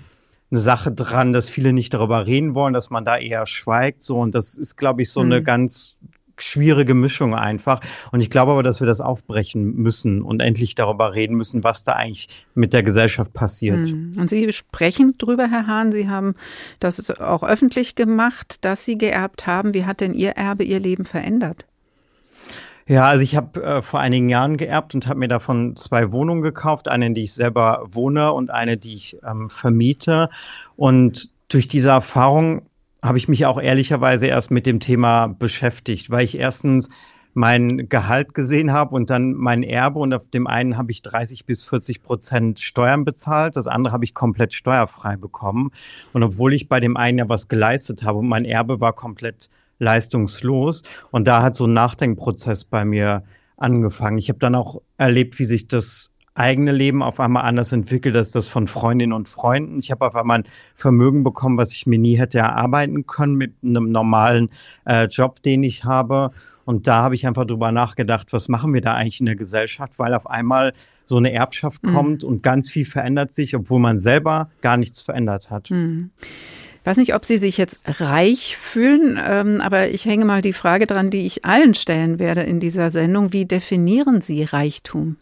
eine 0.53 0.61
Sache 0.61 0.91
dran, 0.91 1.33
dass 1.33 1.49
viele 1.49 1.73
nicht 1.73 1.93
darüber 1.93 2.27
reden 2.27 2.53
wollen, 2.53 2.73
dass 2.73 2.91
man 2.91 3.03
da 3.03 3.17
eher 3.17 3.47
schweigt. 3.47 4.03
So 4.03 4.19
und 4.19 4.35
das 4.35 4.55
ist, 4.55 4.77
glaube 4.77 5.01
ich, 5.01 5.09
so 5.09 5.21
mhm. 5.21 5.31
eine 5.31 5.43
ganz 5.43 5.99
schwierige 6.37 6.93
Mischung 6.93 7.33
einfach. 7.33 7.79
Und 8.11 8.21
ich 8.21 8.29
glaube 8.29 8.51
aber, 8.51 8.63
dass 8.63 8.79
wir 8.79 8.87
das 8.87 9.01
aufbrechen 9.01 9.75
müssen 9.75 10.21
und 10.21 10.41
endlich 10.41 10.75
darüber 10.75 11.13
reden 11.13 11.35
müssen, 11.35 11.63
was 11.63 11.83
da 11.83 11.93
eigentlich 11.93 12.27
mit 12.53 12.73
der 12.73 12.83
Gesellschaft 12.83 13.33
passiert. 13.33 13.77
Mhm. 13.77 14.13
Und 14.17 14.29
Sie 14.29 14.51
sprechen 14.53 15.15
drüber, 15.17 15.49
Herr 15.49 15.65
Hahn. 15.65 15.91
Sie 15.91 16.07
haben 16.07 16.35
das 16.79 17.09
auch 17.19 17.43
öffentlich 17.43 17.95
gemacht, 17.95 18.63
dass 18.65 18.85
Sie 18.85 18.97
geerbt 18.97 19.47
haben. 19.47 19.73
Wie 19.73 19.85
hat 19.85 20.01
denn 20.01 20.13
Ihr 20.13 20.31
Erbe 20.31 20.63
Ihr 20.63 20.79
Leben 20.79 21.05
verändert? 21.05 21.65
Ja, 22.87 23.05
also 23.05 23.23
ich 23.23 23.35
habe 23.35 23.63
äh, 23.63 23.81
vor 23.81 24.01
einigen 24.01 24.27
Jahren 24.27 24.57
geerbt 24.57 24.93
und 24.93 25.07
habe 25.07 25.19
mir 25.19 25.29
davon 25.29 25.75
zwei 25.77 26.11
Wohnungen 26.11 26.41
gekauft, 26.41 26.89
eine, 26.89 27.05
in 27.07 27.13
die 27.13 27.23
ich 27.23 27.33
selber 27.33 27.83
wohne 27.87 28.33
und 28.33 28.51
eine, 28.51 28.77
die 28.77 28.93
ich 28.95 29.17
ähm, 29.25 29.49
vermiete. 29.49 30.29
Und 30.75 31.31
durch 31.47 31.67
diese 31.69 31.89
Erfahrung 31.89 32.63
habe 33.01 33.17
ich 33.17 33.29
mich 33.29 33.45
auch 33.45 33.59
ehrlicherweise 33.59 34.27
erst 34.27 34.51
mit 34.51 34.65
dem 34.65 34.79
Thema 34.81 35.27
beschäftigt, 35.27 36.09
weil 36.09 36.25
ich 36.25 36.37
erstens 36.37 36.89
mein 37.33 37.89
Gehalt 37.89 38.33
gesehen 38.33 38.71
habe 38.71 38.95
und 38.95 39.09
dann 39.09 39.33
mein 39.33 39.63
Erbe 39.63 39.99
und 39.99 40.13
auf 40.13 40.29
dem 40.29 40.45
einen 40.45 40.77
habe 40.77 40.91
ich 40.91 41.01
30 41.01 41.45
bis 41.45 41.63
40 41.63 42.03
Prozent 42.03 42.59
Steuern 42.59 43.05
bezahlt, 43.05 43.55
das 43.55 43.67
andere 43.67 43.93
habe 43.93 44.05
ich 44.05 44.13
komplett 44.13 44.53
steuerfrei 44.53 45.15
bekommen. 45.17 45.71
Und 46.11 46.21
obwohl 46.21 46.53
ich 46.53 46.69
bei 46.69 46.79
dem 46.79 46.95
einen 46.95 47.17
ja 47.17 47.29
was 47.29 47.47
geleistet 47.47 48.03
habe 48.03 48.19
und 48.19 48.27
mein 48.27 48.45
Erbe 48.45 48.79
war 48.79 48.93
komplett 48.93 49.49
leistungslos 49.79 50.83
und 51.11 51.27
da 51.27 51.41
hat 51.41 51.55
so 51.55 51.65
ein 51.65 51.73
Nachdenkprozess 51.73 52.65
bei 52.65 52.85
mir 52.85 53.23
angefangen. 53.57 54.17
Ich 54.17 54.29
habe 54.29 54.39
dann 54.39 54.55
auch 54.55 54.81
erlebt, 54.97 55.39
wie 55.39 55.45
sich 55.45 55.67
das 55.67 56.13
eigene 56.35 56.71
Leben 56.71 57.03
auf 57.03 57.19
einmal 57.19 57.43
anders 57.43 57.71
entwickelt 57.71 58.15
als 58.15 58.31
das 58.31 58.47
von 58.47 58.67
Freundinnen 58.67 59.13
und 59.13 59.29
Freunden. 59.29 59.79
Ich 59.79 59.91
habe 59.91 60.05
auf 60.07 60.15
einmal 60.15 60.39
ein 60.39 60.47
Vermögen 60.73 61.23
bekommen, 61.23 61.57
was 61.57 61.73
ich 61.73 61.85
mir 61.85 61.99
nie 61.99 62.17
hätte 62.17 62.39
erarbeiten 62.39 63.05
können 63.05 63.35
mit 63.35 63.53
einem 63.63 63.91
normalen 63.91 64.49
äh, 64.85 65.05
Job, 65.05 65.43
den 65.43 65.63
ich 65.63 65.83
habe. 65.83 66.31
Und 66.65 66.87
da 66.87 67.03
habe 67.03 67.15
ich 67.15 67.27
einfach 67.27 67.45
drüber 67.45 67.71
nachgedacht, 67.71 68.33
was 68.33 68.47
machen 68.47 68.73
wir 68.73 68.81
da 68.81 68.93
eigentlich 68.93 69.19
in 69.19 69.25
der 69.25 69.35
Gesellschaft, 69.35 69.99
weil 69.99 70.13
auf 70.15 70.27
einmal 70.27 70.73
so 71.05 71.17
eine 71.17 71.31
Erbschaft 71.33 71.83
mhm. 71.83 71.93
kommt 71.93 72.23
und 72.23 72.41
ganz 72.41 72.69
viel 72.69 72.85
verändert 72.85 73.33
sich, 73.33 73.55
obwohl 73.55 73.79
man 73.79 73.99
selber 73.99 74.49
gar 74.61 74.77
nichts 74.77 75.01
verändert 75.01 75.49
hat. 75.49 75.69
Mhm. 75.69 76.11
Ich 76.83 76.87
weiß 76.87 76.97
nicht, 76.97 77.15
ob 77.15 77.23
Sie 77.23 77.37
sich 77.37 77.57
jetzt 77.57 77.79
reich 77.85 78.57
fühlen, 78.57 79.17
ähm, 79.25 79.61
aber 79.61 79.87
ich 79.87 80.03
hänge 80.03 80.25
mal 80.25 80.41
die 80.41 80.51
Frage 80.51 80.85
dran, 80.85 81.09
die 81.09 81.25
ich 81.25 81.45
allen 81.45 81.75
stellen 81.75 82.19
werde 82.19 82.41
in 82.41 82.59
dieser 82.59 82.91
Sendung. 82.91 83.31
Wie 83.31 83.45
definieren 83.45 84.19
Sie 84.19 84.43
Reichtum? 84.43 85.15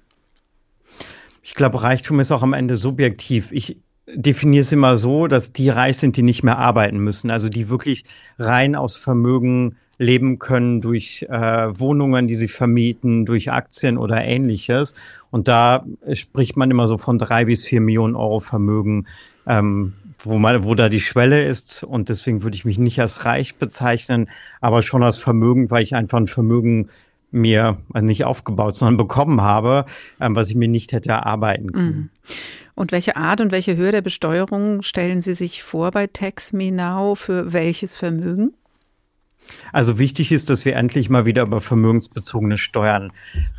Ich 1.44 1.54
glaube, 1.54 1.84
Reichtum 1.84 2.20
ist 2.20 2.32
auch 2.32 2.42
am 2.42 2.54
Ende 2.54 2.78
subjektiv. 2.78 3.52
Ich 3.52 3.78
definiere 4.08 4.62
es 4.62 4.72
immer 4.72 4.98
so, 4.98 5.28
dass 5.28 5.54
die 5.54 5.70
reich 5.70 5.98
sind, 5.98 6.18
die 6.18 6.24
nicht 6.24 6.42
mehr 6.42 6.58
arbeiten 6.58 6.98
müssen, 6.98 7.30
also 7.30 7.48
die 7.48 7.70
wirklich 7.70 8.06
rein 8.40 8.76
aus 8.76 8.98
Vermögen 8.98 9.78
leben 10.00 10.40
können 10.40 10.82
durch 10.82 11.28
äh, 11.30 11.80
Wohnungen, 11.80 12.28
die 12.28 12.34
sie 12.34 12.48
vermieten, 12.48 13.28
durch 13.28 13.52
Aktien 13.52 14.00
oder 14.00 14.24
ähnliches. 14.24 14.96
Und 15.30 15.48
da 15.48 15.86
spricht 16.14 16.58
man 16.58 16.72
immer 16.72 16.88
so 16.88 16.98
von 16.98 17.20
drei 17.20 17.46
bis 17.46 17.66
vier 17.66 17.82
Millionen 17.82 18.16
Euro 18.16 18.40
Vermögen, 18.40 19.06
ähm, 19.46 19.94
wo, 20.24 20.38
man, 20.38 20.64
wo 20.64 20.76
da 20.76 20.90
die 20.90 21.00
Schwelle 21.00 21.44
ist. 21.44 21.84
Und 21.84 22.10
deswegen 22.10 22.44
würde 22.44 22.56
ich 22.56 22.66
mich 22.66 22.78
nicht 22.78 23.00
als 23.00 23.26
reich 23.26 23.56
bezeichnen, 23.56 24.30
aber 24.60 24.82
schon 24.82 25.04
als 25.04 25.18
Vermögen, 25.18 25.70
weil 25.72 25.84
ich 25.84 25.96
einfach 25.96 26.18
ein 26.18 26.28
Vermögen 26.28 26.90
mir 27.32 27.78
also 27.94 28.06
nicht 28.06 28.26
aufgebaut, 28.26 28.76
sondern 28.76 28.98
bekommen 28.98 29.42
habe, 29.42 29.86
ähm, 30.20 30.36
was 30.36 30.50
ich 30.50 30.56
mir 30.56 30.68
nicht 30.68 30.92
hätte 30.92 31.10
erarbeiten 31.10 31.72
können. 31.72 31.96
Mhm. 31.96 32.10
Und 32.76 32.92
welche 32.92 33.16
Art 33.16 33.42
und 33.42 33.52
welche 33.52 33.76
Höhe 33.76 33.92
der 33.92 34.02
Besteuerung 34.02 34.82
stellen 34.82 35.22
Sie 35.22 35.34
sich 35.34 35.64
vor 35.64 35.92
bei 35.92 36.08
Tax 36.08 36.54
Me 36.54 36.72
Now 36.72 37.16
für 37.16 37.54
welches 37.54 37.96
Vermögen? 37.96 38.54
Also 39.72 39.98
wichtig 39.98 40.32
ist, 40.32 40.50
dass 40.50 40.66
wir 40.66 40.76
endlich 40.76 41.10
mal 41.10 41.26
wieder 41.26 41.44
über 41.44 41.62
vermögensbezogene 41.62 42.58
Steuern 42.58 43.12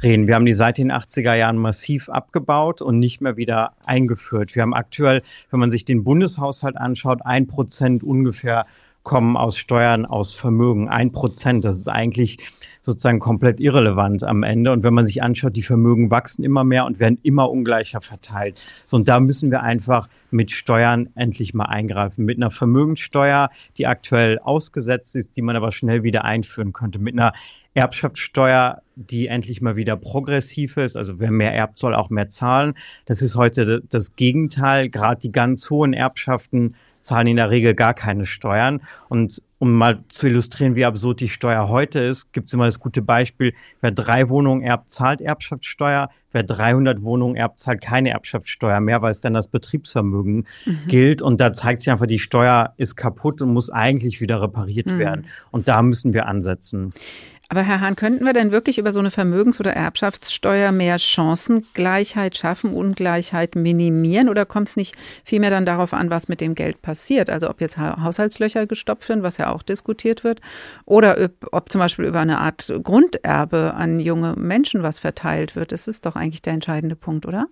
reden. 0.02 0.26
Wir 0.26 0.34
haben 0.34 0.46
die 0.46 0.52
seit 0.52 0.78
den 0.78 0.92
80er 0.92 1.34
Jahren 1.34 1.56
massiv 1.56 2.08
abgebaut 2.08 2.82
und 2.82 2.98
nicht 2.98 3.20
mehr 3.20 3.36
wieder 3.36 3.72
eingeführt. 3.84 4.54
Wir 4.54 4.62
haben 4.62 4.74
aktuell, 4.74 5.22
wenn 5.50 5.60
man 5.60 5.70
sich 5.70 5.84
den 5.84 6.04
Bundeshaushalt 6.04 6.76
anschaut, 6.76 7.20
ein 7.24 7.46
Prozent 7.46 8.02
ungefähr 8.02 8.66
kommen 9.02 9.36
aus 9.36 9.58
Steuern, 9.58 10.06
aus 10.06 10.32
Vermögen. 10.32 10.88
Ein 10.88 11.12
Prozent, 11.12 11.64
das 11.64 11.78
ist 11.78 11.88
eigentlich 11.88 12.38
sozusagen 12.82 13.20
komplett 13.20 13.60
irrelevant 13.60 14.24
am 14.24 14.42
Ende. 14.42 14.72
Und 14.72 14.82
wenn 14.82 14.92
man 14.92 15.06
sich 15.06 15.22
anschaut, 15.22 15.56
die 15.56 15.62
Vermögen 15.62 16.10
wachsen 16.10 16.44
immer 16.44 16.64
mehr 16.64 16.84
und 16.84 16.98
werden 16.98 17.18
immer 17.22 17.50
ungleicher 17.50 18.00
verteilt. 18.00 18.60
So, 18.86 18.96
und 18.96 19.08
da 19.08 19.20
müssen 19.20 19.50
wir 19.50 19.62
einfach 19.62 20.08
mit 20.30 20.50
Steuern 20.50 21.08
endlich 21.14 21.54
mal 21.54 21.66
eingreifen. 21.66 22.24
Mit 22.24 22.36
einer 22.36 22.50
Vermögenssteuer, 22.50 23.50
die 23.78 23.86
aktuell 23.86 24.38
ausgesetzt 24.38 25.16
ist, 25.16 25.36
die 25.36 25.42
man 25.42 25.56
aber 25.56 25.72
schnell 25.72 26.02
wieder 26.02 26.24
einführen 26.24 26.72
könnte. 26.72 26.98
Mit 26.98 27.14
einer 27.14 27.32
Erbschaftssteuer, 27.74 28.82
die 28.96 29.28
endlich 29.28 29.62
mal 29.62 29.76
wieder 29.76 29.96
progressiv 29.96 30.76
ist. 30.76 30.96
Also 30.96 31.20
wer 31.20 31.30
mehr 31.30 31.54
erbt, 31.54 31.78
soll 31.78 31.94
auch 31.94 32.10
mehr 32.10 32.28
zahlen. 32.28 32.74
Das 33.06 33.22
ist 33.22 33.34
heute 33.34 33.82
das 33.88 34.14
Gegenteil. 34.16 34.90
Gerade 34.90 35.20
die 35.20 35.32
ganz 35.32 35.70
hohen 35.70 35.94
Erbschaften 35.94 36.74
zahlen 37.02 37.26
in 37.26 37.36
der 37.36 37.50
Regel 37.50 37.74
gar 37.74 37.94
keine 37.94 38.26
Steuern. 38.26 38.80
Und 39.08 39.42
um 39.58 39.74
mal 39.74 40.00
zu 40.08 40.26
illustrieren, 40.26 40.74
wie 40.74 40.84
absurd 40.84 41.20
die 41.20 41.28
Steuer 41.28 41.68
heute 41.68 42.00
ist, 42.00 42.32
gibt 42.32 42.48
es 42.48 42.52
immer 42.52 42.66
das 42.66 42.80
gute 42.80 43.02
Beispiel, 43.02 43.54
wer 43.80 43.92
drei 43.92 44.28
Wohnungen 44.28 44.62
erbt, 44.62 44.88
zahlt 44.88 45.20
Erbschaftssteuer, 45.20 46.10
wer 46.32 46.42
300 46.42 47.02
Wohnungen 47.02 47.36
erbt, 47.36 47.60
zahlt 47.60 47.80
keine 47.80 48.10
Erbschaftssteuer 48.10 48.80
mehr, 48.80 49.02
weil 49.02 49.12
es 49.12 49.20
dann 49.20 49.34
das 49.34 49.48
Betriebsvermögen 49.48 50.46
mhm. 50.64 50.78
gilt. 50.88 51.22
Und 51.22 51.40
da 51.40 51.52
zeigt 51.52 51.80
sich 51.80 51.90
einfach, 51.90 52.06
die 52.06 52.18
Steuer 52.18 52.74
ist 52.76 52.96
kaputt 52.96 53.40
und 53.42 53.52
muss 53.52 53.70
eigentlich 53.70 54.20
wieder 54.20 54.42
repariert 54.42 54.86
mhm. 54.86 54.98
werden. 54.98 55.26
Und 55.50 55.68
da 55.68 55.82
müssen 55.82 56.12
wir 56.12 56.26
ansetzen. 56.26 56.92
Aber 57.48 57.62
Herr 57.62 57.80
Hahn, 57.80 57.96
könnten 57.96 58.24
wir 58.24 58.32
denn 58.32 58.50
wirklich 58.50 58.78
über 58.78 58.92
so 58.92 59.00
eine 59.00 59.10
Vermögens- 59.10 59.60
oder 59.60 59.74
Erbschaftssteuer 59.74 60.72
mehr 60.72 60.98
Chancengleichheit 60.98 62.36
schaffen, 62.36 62.72
Ungleichheit 62.72 63.56
minimieren? 63.56 64.30
Oder 64.30 64.46
kommt 64.46 64.68
es 64.68 64.76
nicht 64.76 64.94
vielmehr 65.22 65.50
dann 65.50 65.66
darauf 65.66 65.92
an, 65.92 66.08
was 66.08 66.28
mit 66.28 66.40
dem 66.40 66.54
Geld 66.54 66.80
passiert? 66.80 67.28
Also 67.28 67.50
ob 67.50 67.60
jetzt 67.60 67.76
Haushaltslöcher 67.76 68.66
gestopft 68.66 69.08
werden, 69.10 69.22
was 69.22 69.36
ja 69.36 69.52
auch 69.52 69.62
diskutiert 69.62 70.24
wird, 70.24 70.40
oder 70.86 71.22
ob, 71.22 71.32
ob 71.52 71.70
zum 71.70 71.80
Beispiel 71.80 72.06
über 72.06 72.20
eine 72.20 72.38
Art 72.38 72.72
Grunderbe 72.82 73.74
an 73.74 74.00
junge 74.00 74.34
Menschen 74.36 74.82
was 74.82 74.98
verteilt 74.98 75.54
wird. 75.54 75.72
Das 75.72 75.88
ist 75.88 76.06
doch 76.06 76.16
eigentlich 76.16 76.42
der 76.42 76.54
entscheidende 76.54 76.96
Punkt, 76.96 77.26
oder? 77.26 77.48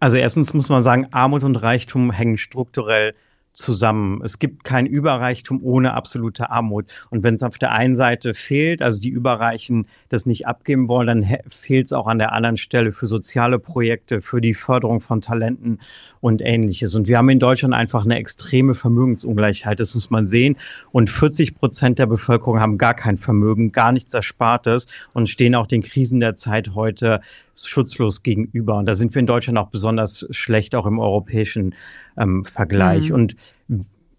Also 0.00 0.16
erstens 0.16 0.52
muss 0.52 0.68
man 0.68 0.82
sagen, 0.82 1.06
Armut 1.12 1.44
und 1.44 1.56
Reichtum 1.56 2.10
hängen 2.10 2.36
strukturell 2.36 3.14
zusammen. 3.52 4.22
Es 4.24 4.38
gibt 4.38 4.64
kein 4.64 4.86
Überreichtum 4.86 5.62
ohne 5.62 5.94
absolute 5.94 6.50
Armut. 6.50 6.86
Und 7.10 7.22
wenn 7.22 7.34
es 7.34 7.42
auf 7.42 7.58
der 7.58 7.72
einen 7.72 7.94
Seite 7.94 8.34
fehlt, 8.34 8.82
also 8.82 9.00
die 9.00 9.10
Überreichen 9.10 9.86
das 10.08 10.26
nicht 10.26 10.46
abgeben 10.46 10.88
wollen, 10.88 11.06
dann 11.06 11.36
fehlt 11.48 11.86
es 11.86 11.92
auch 11.92 12.06
an 12.06 12.18
der 12.18 12.32
anderen 12.32 12.56
Stelle 12.56 12.92
für 12.92 13.06
soziale 13.06 13.58
Projekte, 13.58 14.20
für 14.20 14.40
die 14.40 14.54
Förderung 14.54 15.00
von 15.00 15.20
Talenten 15.20 15.78
und 16.20 16.40
ähnliches. 16.42 16.94
Und 16.94 17.08
wir 17.08 17.18
haben 17.18 17.28
in 17.28 17.38
Deutschland 17.38 17.74
einfach 17.74 18.04
eine 18.04 18.16
extreme 18.16 18.74
Vermögensungleichheit, 18.74 19.80
das 19.80 19.94
muss 19.94 20.10
man 20.10 20.26
sehen. 20.26 20.56
Und 20.90 21.10
40 21.10 21.54
Prozent 21.54 21.98
der 21.98 22.06
Bevölkerung 22.06 22.60
haben 22.60 22.78
gar 22.78 22.94
kein 22.94 23.18
Vermögen, 23.18 23.72
gar 23.72 23.92
nichts 23.92 24.14
Erspartes 24.14 24.86
und 25.12 25.28
stehen 25.28 25.54
auch 25.54 25.66
den 25.66 25.82
Krisen 25.82 26.20
der 26.20 26.34
Zeit 26.34 26.74
heute 26.74 27.20
schutzlos 27.54 28.22
gegenüber. 28.22 28.78
Und 28.78 28.86
da 28.86 28.94
sind 28.94 29.14
wir 29.14 29.20
in 29.20 29.26
Deutschland 29.26 29.58
auch 29.58 29.68
besonders 29.68 30.26
schlecht, 30.30 30.74
auch 30.74 30.86
im 30.86 30.98
europäischen 30.98 31.74
ähm, 32.16 32.44
Vergleich. 32.44 33.10
Mhm. 33.10 33.14
Und 33.14 33.36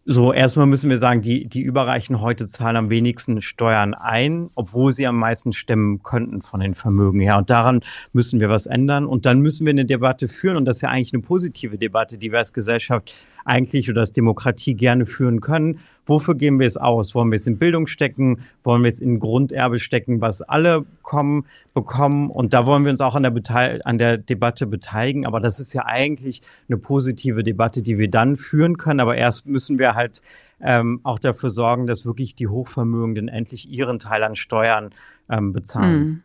so, 0.05 0.33
erstmal 0.33 0.65
müssen 0.65 0.89
wir 0.89 0.97
sagen, 0.97 1.21
die, 1.21 1.47
die 1.47 1.61
Überreichen 1.61 2.19
heute 2.19 2.45
zahlen 2.45 2.75
am 2.75 2.89
wenigsten 2.89 3.41
Steuern 3.41 3.93
ein, 3.93 4.49
obwohl 4.53 4.91
sie 4.91 5.07
am 5.07 5.17
meisten 5.17 5.53
stemmen 5.53 6.03
könnten 6.03 6.41
von 6.41 6.59
den 6.59 6.73
Vermögen 6.73 7.21
her. 7.21 7.37
Und 7.37 7.49
daran 7.49 7.81
müssen 8.11 8.41
wir 8.41 8.49
was 8.49 8.65
ändern. 8.65 9.05
Und 9.05 9.25
dann 9.25 9.39
müssen 9.39 9.65
wir 9.65 9.71
eine 9.71 9.85
Debatte 9.85 10.27
führen. 10.27 10.57
Und 10.57 10.65
das 10.65 10.77
ist 10.77 10.81
ja 10.81 10.89
eigentlich 10.89 11.13
eine 11.13 11.23
positive 11.23 11.77
Debatte, 11.77 12.17
die 12.17 12.33
wir 12.33 12.39
als 12.39 12.51
Gesellschaft 12.51 13.13
eigentlich 13.45 13.89
oder 13.89 14.01
als 14.01 14.11
Demokratie 14.11 14.75
gerne 14.75 15.05
führen 15.05 15.41
können. 15.41 15.79
Wofür 16.05 16.35
geben 16.35 16.59
wir 16.59 16.67
es 16.67 16.75
aus? 16.75 17.15
Wollen 17.15 17.31
wir 17.31 17.37
es 17.37 17.47
in 17.47 17.57
Bildung 17.57 17.87
stecken? 17.87 18.39
Wollen 18.61 18.83
wir 18.83 18.89
es 18.89 18.99
in 18.99 19.19
Grunderbe 19.19 19.79
stecken, 19.79 20.19
was 20.19 20.41
alle 20.41 20.85
kommen, 21.01 21.45
bekommen? 21.73 22.29
Und 22.29 22.53
da 22.53 22.65
wollen 22.65 22.83
wir 22.83 22.91
uns 22.91 22.99
auch 22.99 23.15
an 23.15 23.23
der, 23.23 23.79
an 23.85 23.97
der 23.97 24.17
Debatte 24.17 24.67
beteiligen. 24.67 25.25
Aber 25.25 25.39
das 25.39 25.59
ist 25.59 25.73
ja 25.73 25.85
eigentlich 25.85 26.41
eine 26.67 26.77
positive 26.77 27.43
Debatte, 27.43 27.81
die 27.81 27.97
wir 27.97 28.09
dann 28.09 28.35
führen 28.35 28.77
können. 28.77 28.99
Aber 28.99 29.15
erst 29.15 29.45
müssen 29.45 29.79
wir 29.79 29.95
halt 29.95 30.21
ähm, 30.59 30.99
auch 31.03 31.19
dafür 31.19 31.49
sorgen, 31.49 31.87
dass 31.87 32.05
wirklich 32.05 32.35
die 32.35 32.47
Hochvermögenden 32.47 33.29
endlich 33.29 33.69
ihren 33.69 33.99
Teil 33.99 34.23
an 34.23 34.35
Steuern 34.35 34.89
ähm, 35.29 35.53
bezahlen. 35.53 36.03
Mhm. 36.03 36.23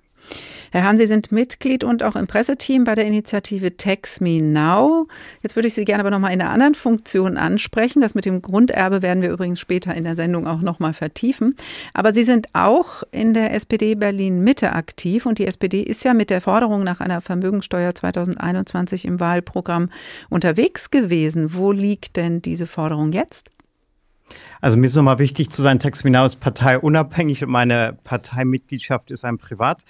Herr 0.70 0.84
Hahn, 0.84 0.98
Sie 0.98 1.06
sind 1.06 1.32
Mitglied 1.32 1.82
und 1.82 2.02
auch 2.02 2.14
im 2.14 2.26
Presseteam 2.26 2.84
bei 2.84 2.94
der 2.94 3.06
Initiative 3.06 3.76
Tax 3.76 4.20
Me 4.20 4.42
Now. 4.42 5.08
Jetzt 5.42 5.56
würde 5.56 5.68
ich 5.68 5.74
Sie 5.74 5.86
gerne 5.86 6.00
aber 6.00 6.10
nochmal 6.10 6.32
in 6.32 6.42
einer 6.42 6.50
anderen 6.50 6.74
Funktion 6.74 7.38
ansprechen. 7.38 8.02
Das 8.02 8.14
mit 8.14 8.26
dem 8.26 8.42
Grunderbe 8.42 9.00
werden 9.00 9.22
wir 9.22 9.30
übrigens 9.30 9.60
später 9.60 9.94
in 9.94 10.04
der 10.04 10.14
Sendung 10.14 10.46
auch 10.46 10.60
nochmal 10.60 10.92
vertiefen. 10.92 11.56
Aber 11.94 12.12
Sie 12.12 12.24
sind 12.24 12.48
auch 12.52 13.02
in 13.12 13.32
der 13.32 13.54
SPD 13.54 13.94
Berlin 13.94 14.44
Mitte 14.44 14.72
aktiv 14.74 15.24
und 15.24 15.38
die 15.38 15.46
SPD 15.46 15.80
ist 15.80 16.04
ja 16.04 16.12
mit 16.12 16.28
der 16.28 16.42
Forderung 16.42 16.84
nach 16.84 17.00
einer 17.00 17.22
Vermögensteuer 17.22 17.94
2021 17.94 19.06
im 19.06 19.20
Wahlprogramm 19.20 19.88
unterwegs 20.28 20.90
gewesen. 20.90 21.54
Wo 21.54 21.72
liegt 21.72 22.16
denn 22.16 22.42
diese 22.42 22.66
Forderung 22.66 23.12
jetzt? 23.12 23.50
Also 24.60 24.76
mir 24.76 24.86
ist 24.86 24.96
nochmal 24.96 25.18
wichtig 25.18 25.50
zu 25.50 25.62
sein, 25.62 25.78
Tax 25.78 26.04
Me 26.04 26.10
Now 26.10 26.24
ist 26.24 26.40
parteiunabhängig 26.40 27.44
und 27.44 27.50
meine 27.50 27.96
Parteimitgliedschaft 28.04 29.10
ist 29.10 29.24
ein 29.24 29.38
Privat. 29.38 29.84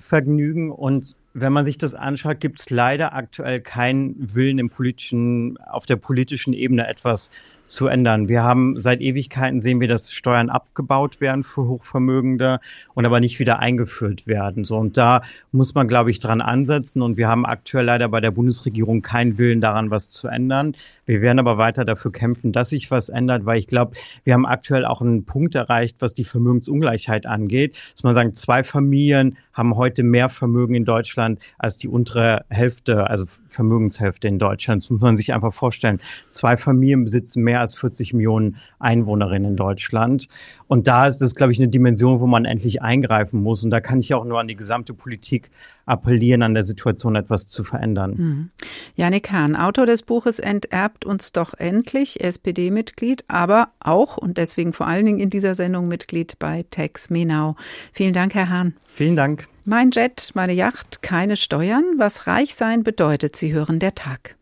Vergnügen. 0.00 0.70
Und 0.72 1.14
wenn 1.32 1.52
man 1.52 1.64
sich 1.64 1.78
das 1.78 1.94
anschaut, 1.94 2.40
gibt 2.40 2.60
es 2.60 2.70
leider 2.70 3.14
aktuell 3.14 3.60
keinen 3.60 4.34
Willen 4.34 4.58
im 4.58 4.70
politischen, 4.70 5.58
auf 5.58 5.86
der 5.86 5.96
politischen 5.96 6.52
Ebene 6.52 6.88
etwas 6.88 7.30
zu 7.70 7.86
ändern. 7.86 8.28
Wir 8.28 8.42
haben 8.42 8.78
seit 8.78 9.00
Ewigkeiten 9.00 9.60
sehen 9.60 9.80
wir, 9.80 9.88
dass 9.88 10.12
Steuern 10.12 10.50
abgebaut 10.50 11.20
werden 11.20 11.44
für 11.44 11.66
Hochvermögende 11.66 12.60
und 12.94 13.06
aber 13.06 13.20
nicht 13.20 13.38
wieder 13.38 13.60
eingeführt 13.60 14.26
werden. 14.26 14.64
So 14.64 14.76
und 14.76 14.96
da 14.96 15.22
muss 15.52 15.74
man, 15.74 15.88
glaube 15.88 16.10
ich, 16.10 16.20
dran 16.20 16.40
ansetzen. 16.40 17.00
Und 17.00 17.16
wir 17.16 17.28
haben 17.28 17.46
aktuell 17.46 17.84
leider 17.84 18.08
bei 18.08 18.20
der 18.20 18.32
Bundesregierung 18.32 19.02
keinen 19.02 19.38
Willen 19.38 19.60
daran, 19.60 19.90
was 19.90 20.10
zu 20.10 20.28
ändern. 20.28 20.74
Wir 21.06 21.22
werden 21.22 21.38
aber 21.38 21.58
weiter 21.58 21.84
dafür 21.84 22.12
kämpfen, 22.12 22.52
dass 22.52 22.70
sich 22.70 22.90
was 22.90 23.08
ändert, 23.08 23.46
weil 23.46 23.58
ich 23.58 23.66
glaube, 23.66 23.96
wir 24.24 24.34
haben 24.34 24.46
aktuell 24.46 24.84
auch 24.84 25.00
einen 25.00 25.24
Punkt 25.24 25.54
erreicht, 25.54 25.96
was 26.00 26.12
die 26.12 26.24
Vermögensungleichheit 26.24 27.26
angeht. 27.26 27.76
Dass 27.94 28.02
man 28.02 28.14
sagen, 28.14 28.34
zwei 28.34 28.64
Familien 28.64 29.36
haben 29.52 29.76
heute 29.76 30.02
mehr 30.02 30.28
Vermögen 30.28 30.74
in 30.74 30.84
Deutschland 30.84 31.38
als 31.58 31.76
die 31.76 31.88
untere 31.88 32.44
Hälfte, 32.48 33.08
also 33.08 33.24
Vermögenshälfte 33.26 34.26
in 34.26 34.38
Deutschland. 34.38 34.82
Das 34.82 34.90
muss 34.90 35.00
man 35.00 35.16
sich 35.16 35.32
einfach 35.32 35.52
vorstellen. 35.52 36.00
Zwei 36.30 36.56
Familien 36.56 37.04
besitzen 37.04 37.42
mehr 37.42 37.59
als 37.60 37.74
40 37.76 38.14
Millionen 38.14 38.56
Einwohnerinnen 38.78 39.52
in 39.52 39.56
Deutschland. 39.56 40.26
Und 40.66 40.86
da 40.86 41.06
ist 41.06 41.18
das, 41.18 41.34
glaube 41.34 41.52
ich, 41.52 41.58
eine 41.58 41.68
Dimension, 41.68 42.20
wo 42.20 42.26
man 42.26 42.44
endlich 42.44 42.82
eingreifen 42.82 43.42
muss. 43.42 43.62
Und 43.64 43.70
da 43.70 43.80
kann 43.80 44.00
ich 44.00 44.14
auch 44.14 44.24
nur 44.24 44.40
an 44.40 44.48
die 44.48 44.56
gesamte 44.56 44.94
Politik 44.94 45.50
appellieren, 45.86 46.42
an 46.42 46.54
der 46.54 46.62
Situation 46.64 47.16
etwas 47.16 47.46
zu 47.46 47.64
verändern. 47.64 48.14
Mhm. 48.16 48.50
Janik 48.96 49.30
Hahn, 49.30 49.56
Autor 49.56 49.86
des 49.86 50.02
Buches 50.02 50.38
Enterbt 50.38 51.04
uns 51.04 51.32
doch 51.32 51.54
endlich, 51.54 52.22
SPD-Mitglied, 52.22 53.24
aber 53.28 53.68
auch 53.80 54.16
und 54.16 54.38
deswegen 54.38 54.72
vor 54.72 54.86
allen 54.86 55.06
Dingen 55.06 55.20
in 55.20 55.30
dieser 55.30 55.54
Sendung 55.54 55.88
Mitglied 55.88 56.38
bei 56.38 56.64
Tex 56.70 57.10
Menau. 57.10 57.56
Vielen 57.92 58.14
Dank, 58.14 58.34
Herr 58.34 58.48
Hahn. 58.48 58.74
Vielen 58.94 59.16
Dank. 59.16 59.48
Mein 59.64 59.90
Jet, 59.90 60.30
meine 60.34 60.52
Yacht, 60.52 61.02
keine 61.02 61.36
Steuern. 61.36 61.84
Was 61.96 62.26
reich 62.26 62.54
sein 62.54 62.82
bedeutet, 62.82 63.36
Sie 63.36 63.52
hören 63.52 63.78
der 63.78 63.94
Tag. 63.94 64.36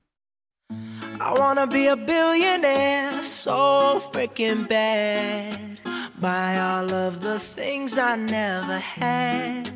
I 1.20 1.34
wanna 1.36 1.66
be 1.66 1.88
a 1.88 1.96
billionaire, 1.96 3.22
so 3.24 4.00
freaking 4.12 4.68
bad. 4.68 5.78
Buy 6.20 6.58
all 6.60 6.92
of 6.92 7.22
the 7.22 7.40
things 7.40 7.98
I 7.98 8.14
never 8.14 8.78
had. 8.78 9.70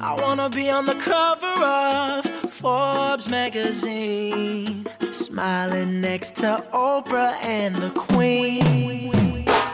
I 0.00 0.16
wanna 0.20 0.50
be 0.50 0.68
on 0.68 0.84
the 0.84 0.96
cover 0.96 1.46
of 1.46 2.24
Forbes 2.52 3.28
magazine, 3.30 4.86
smiling 5.12 6.00
next 6.00 6.34
to 6.36 6.64
Oprah 6.72 7.34
and 7.44 7.76
the 7.76 7.90
Queen. 7.90 8.99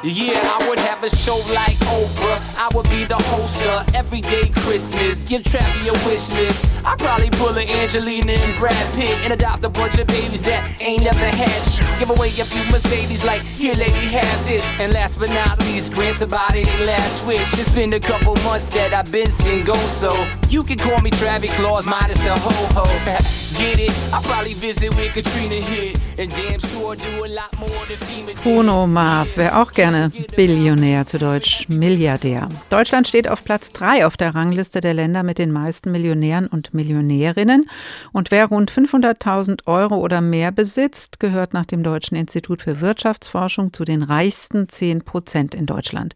Yeah, 0.03 0.37
I 0.37 0.69
would 0.69 0.79
have 0.79 1.03
a 1.03 1.09
show 1.09 1.37
like 1.55 1.77
Oprah. 1.89 2.39
I 2.57 2.69
would 2.75 2.89
be 2.91 3.05
the 3.05 3.17
host 3.17 3.61
of 3.63 3.95
Everyday 3.95 4.51
Christmas. 4.51 5.27
Give 5.27 5.43
Travi 5.43 5.89
a 5.89 5.93
wish 6.07 6.31
list. 6.33 6.85
I'd 6.85 6.99
probably 6.99 7.31
pull 7.31 7.57
an 7.57 7.69
Angelina 7.69 8.33
and 8.33 8.59
Brad 8.59 8.95
Pitt 8.95 9.17
and 9.25 9.33
adopt 9.33 9.65
a 9.65 9.71
bunch 9.71 9.99
of 9.99 10.07
babies 10.07 10.45
that 10.45 10.81
ain't 10.81 11.03
never 11.03 11.25
had 11.25 11.63
shit. 11.63 11.87
Give 11.99 12.11
away 12.11 12.29
a 12.29 12.45
few 12.45 12.63
Mercedes, 12.71 13.25
like, 13.25 13.43
here, 13.43 13.75
lady, 13.75 13.93
have 13.93 14.47
this. 14.47 14.81
And 14.81 14.93
last 14.93 15.19
but 15.19 15.31
not 15.31 15.59
least, 15.61 15.95
grant 15.95 16.17
somebody 16.17 16.65
their 16.65 16.87
last 16.87 17.27
wish. 17.27 17.53
It's 17.55 17.71
been 17.71 17.95
a 17.95 18.01
couple 18.01 18.35
months 18.45 18.67
that 18.69 18.93
I've 18.93 19.11
been 19.11 19.31
single, 19.31 19.77
so 19.77 20.13
you 20.51 20.63
can 20.63 20.77
call 20.77 21.01
me 21.01 21.11
Travis 21.11 21.55
Claus, 21.57 21.87
minus 21.87 22.19
the 22.19 22.35
ho 22.35 22.51
ho. 22.75 22.85
Get 23.57 23.81
it? 23.81 23.93
I'll 24.13 24.23
probably 24.23 24.53
visit 24.55 24.95
with 24.97 25.15
Katrina 25.15 25.55
hit. 25.55 25.99
And 26.19 26.31
damn 26.31 26.61
sure 26.61 26.95
do 26.95 27.25
a 27.25 27.29
lot 27.29 27.59
more 27.59 27.69
than 27.89 27.97
FEMA. 27.97 28.35
Bruno 28.43 28.87
Mars 28.87 29.37
wäre 29.39 29.57
auch 29.57 29.73
gerne 29.73 29.87
gerne 29.87 30.11
Billionär, 30.37 31.07
zu 31.07 31.19
Deutsch 31.19 31.69
Milliardär. 31.69 32.49
Deutschland 32.71 33.07
steht 33.07 33.29
auf 33.29 33.45
Platz 33.45 33.71
3 33.71 34.07
auf 34.07 34.17
der 34.17 34.35
Rangliste 34.35 34.81
der 34.81 34.95
Länder 34.95 35.23
mit 35.23 35.39
den 35.39 35.53
meisten 35.53 35.93
Millionären 35.93 36.47
und 36.47 36.75
Millionärinnen. 36.75 37.69
Und 38.13 38.31
wer 38.31 38.47
rund 38.47 38.71
500.000 38.71 39.67
Euro 39.67 39.97
oder 39.97 40.21
mehr 40.21 40.53
besitzt, 40.53 41.21
gehört 41.21 41.55
nach 41.55 41.67
dem 41.67 41.83
Deutschen 41.83 42.17
Institut 42.17 42.63
für 42.63 42.81
Wirtschaftsforschung 42.81 43.73
zu 43.73 43.85
den 43.85 44.03
reichsten 44.03 44.69
10 44.69 45.05
Prozent 45.05 45.55
in 45.55 45.67
Deutschland. 45.67 46.15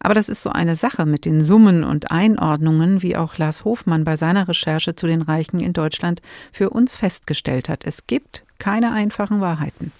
Aber 0.00 0.14
das 0.14 0.28
ist 0.28 0.42
so 0.42 0.50
eine 0.50 0.76
Sache 0.76 1.06
mit 1.06 1.24
den 1.24 1.42
Summen 1.42 1.84
und 1.84 2.10
Einordnungen, 2.10 3.02
wie 3.02 3.16
auch 3.16 3.38
Lars 3.38 3.64
Hofmann 3.64 4.04
bei 4.04 4.16
seiner 4.16 4.48
Recherche 4.48 4.94
zu 4.94 5.06
den 5.06 5.22
Reichen 5.22 5.60
in 5.60 5.72
Deutschland 5.72 6.22
für 6.52 6.70
uns 6.70 6.96
festgestellt 6.96 7.68
hat. 7.68 7.84
Es 7.84 8.06
gibt 8.06 8.44
keine 8.58 8.92
einfachen 8.92 9.40
Wahrheiten. 9.40 9.92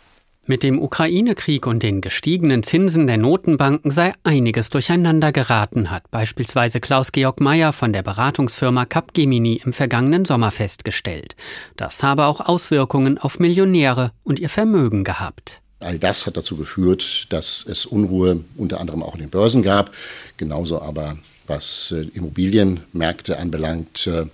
Mit 0.47 0.63
dem 0.63 0.79
Ukraine-Krieg 0.79 1.67
und 1.67 1.83
den 1.83 2.03
gestiegenen 2.03 2.63
Zinsen 2.63 3.07
der 3.07 3.17
Notenbanken 3.17 3.91
sei 3.91 4.13
einiges 4.25 4.69
durcheinander 4.69 5.33
geraten, 5.33 5.91
hat 5.91 6.11
beispielsweise 6.11 6.81
Klaus-Georg 6.81 7.41
Mayer 7.41 7.73
von 7.73 7.95
der 7.95 8.03
Beratungsfirma 8.03 8.85
Capgemini 8.85 9.63
im 9.65 9.73
vergangenen 9.73 10.27
Sommer 10.27 10.51
festgestellt. 10.51 11.35
Das 11.77 12.03
habe 12.03 12.27
auch 12.27 12.41
Auswirkungen 12.41 13.17
auf 13.17 13.39
Millionäre 13.39 14.13
und 14.23 14.39
ihr 14.39 14.51
Vermögen 14.51 15.03
gehabt. 15.03 15.63
All 15.85 15.99
das 15.99 16.27
hat 16.27 16.37
dazu 16.37 16.57
geführt, 16.57 17.27
dass 17.29 17.65
es 17.69 17.85
Unruhe 17.87 18.43
unter 18.57 18.81
anderem 18.81 19.03
auch 19.03 19.15
in 19.15 19.21
den 19.21 19.31
Börsen 19.31 19.63
gab, 19.63 19.93
genauso 20.37 20.81
aber 20.81 21.19
was 21.47 21.93
äh, 21.93 22.07
Immobilienmärkte 22.15 23.39
anbelangt. 23.39 24.07
Äh, 24.07 24.27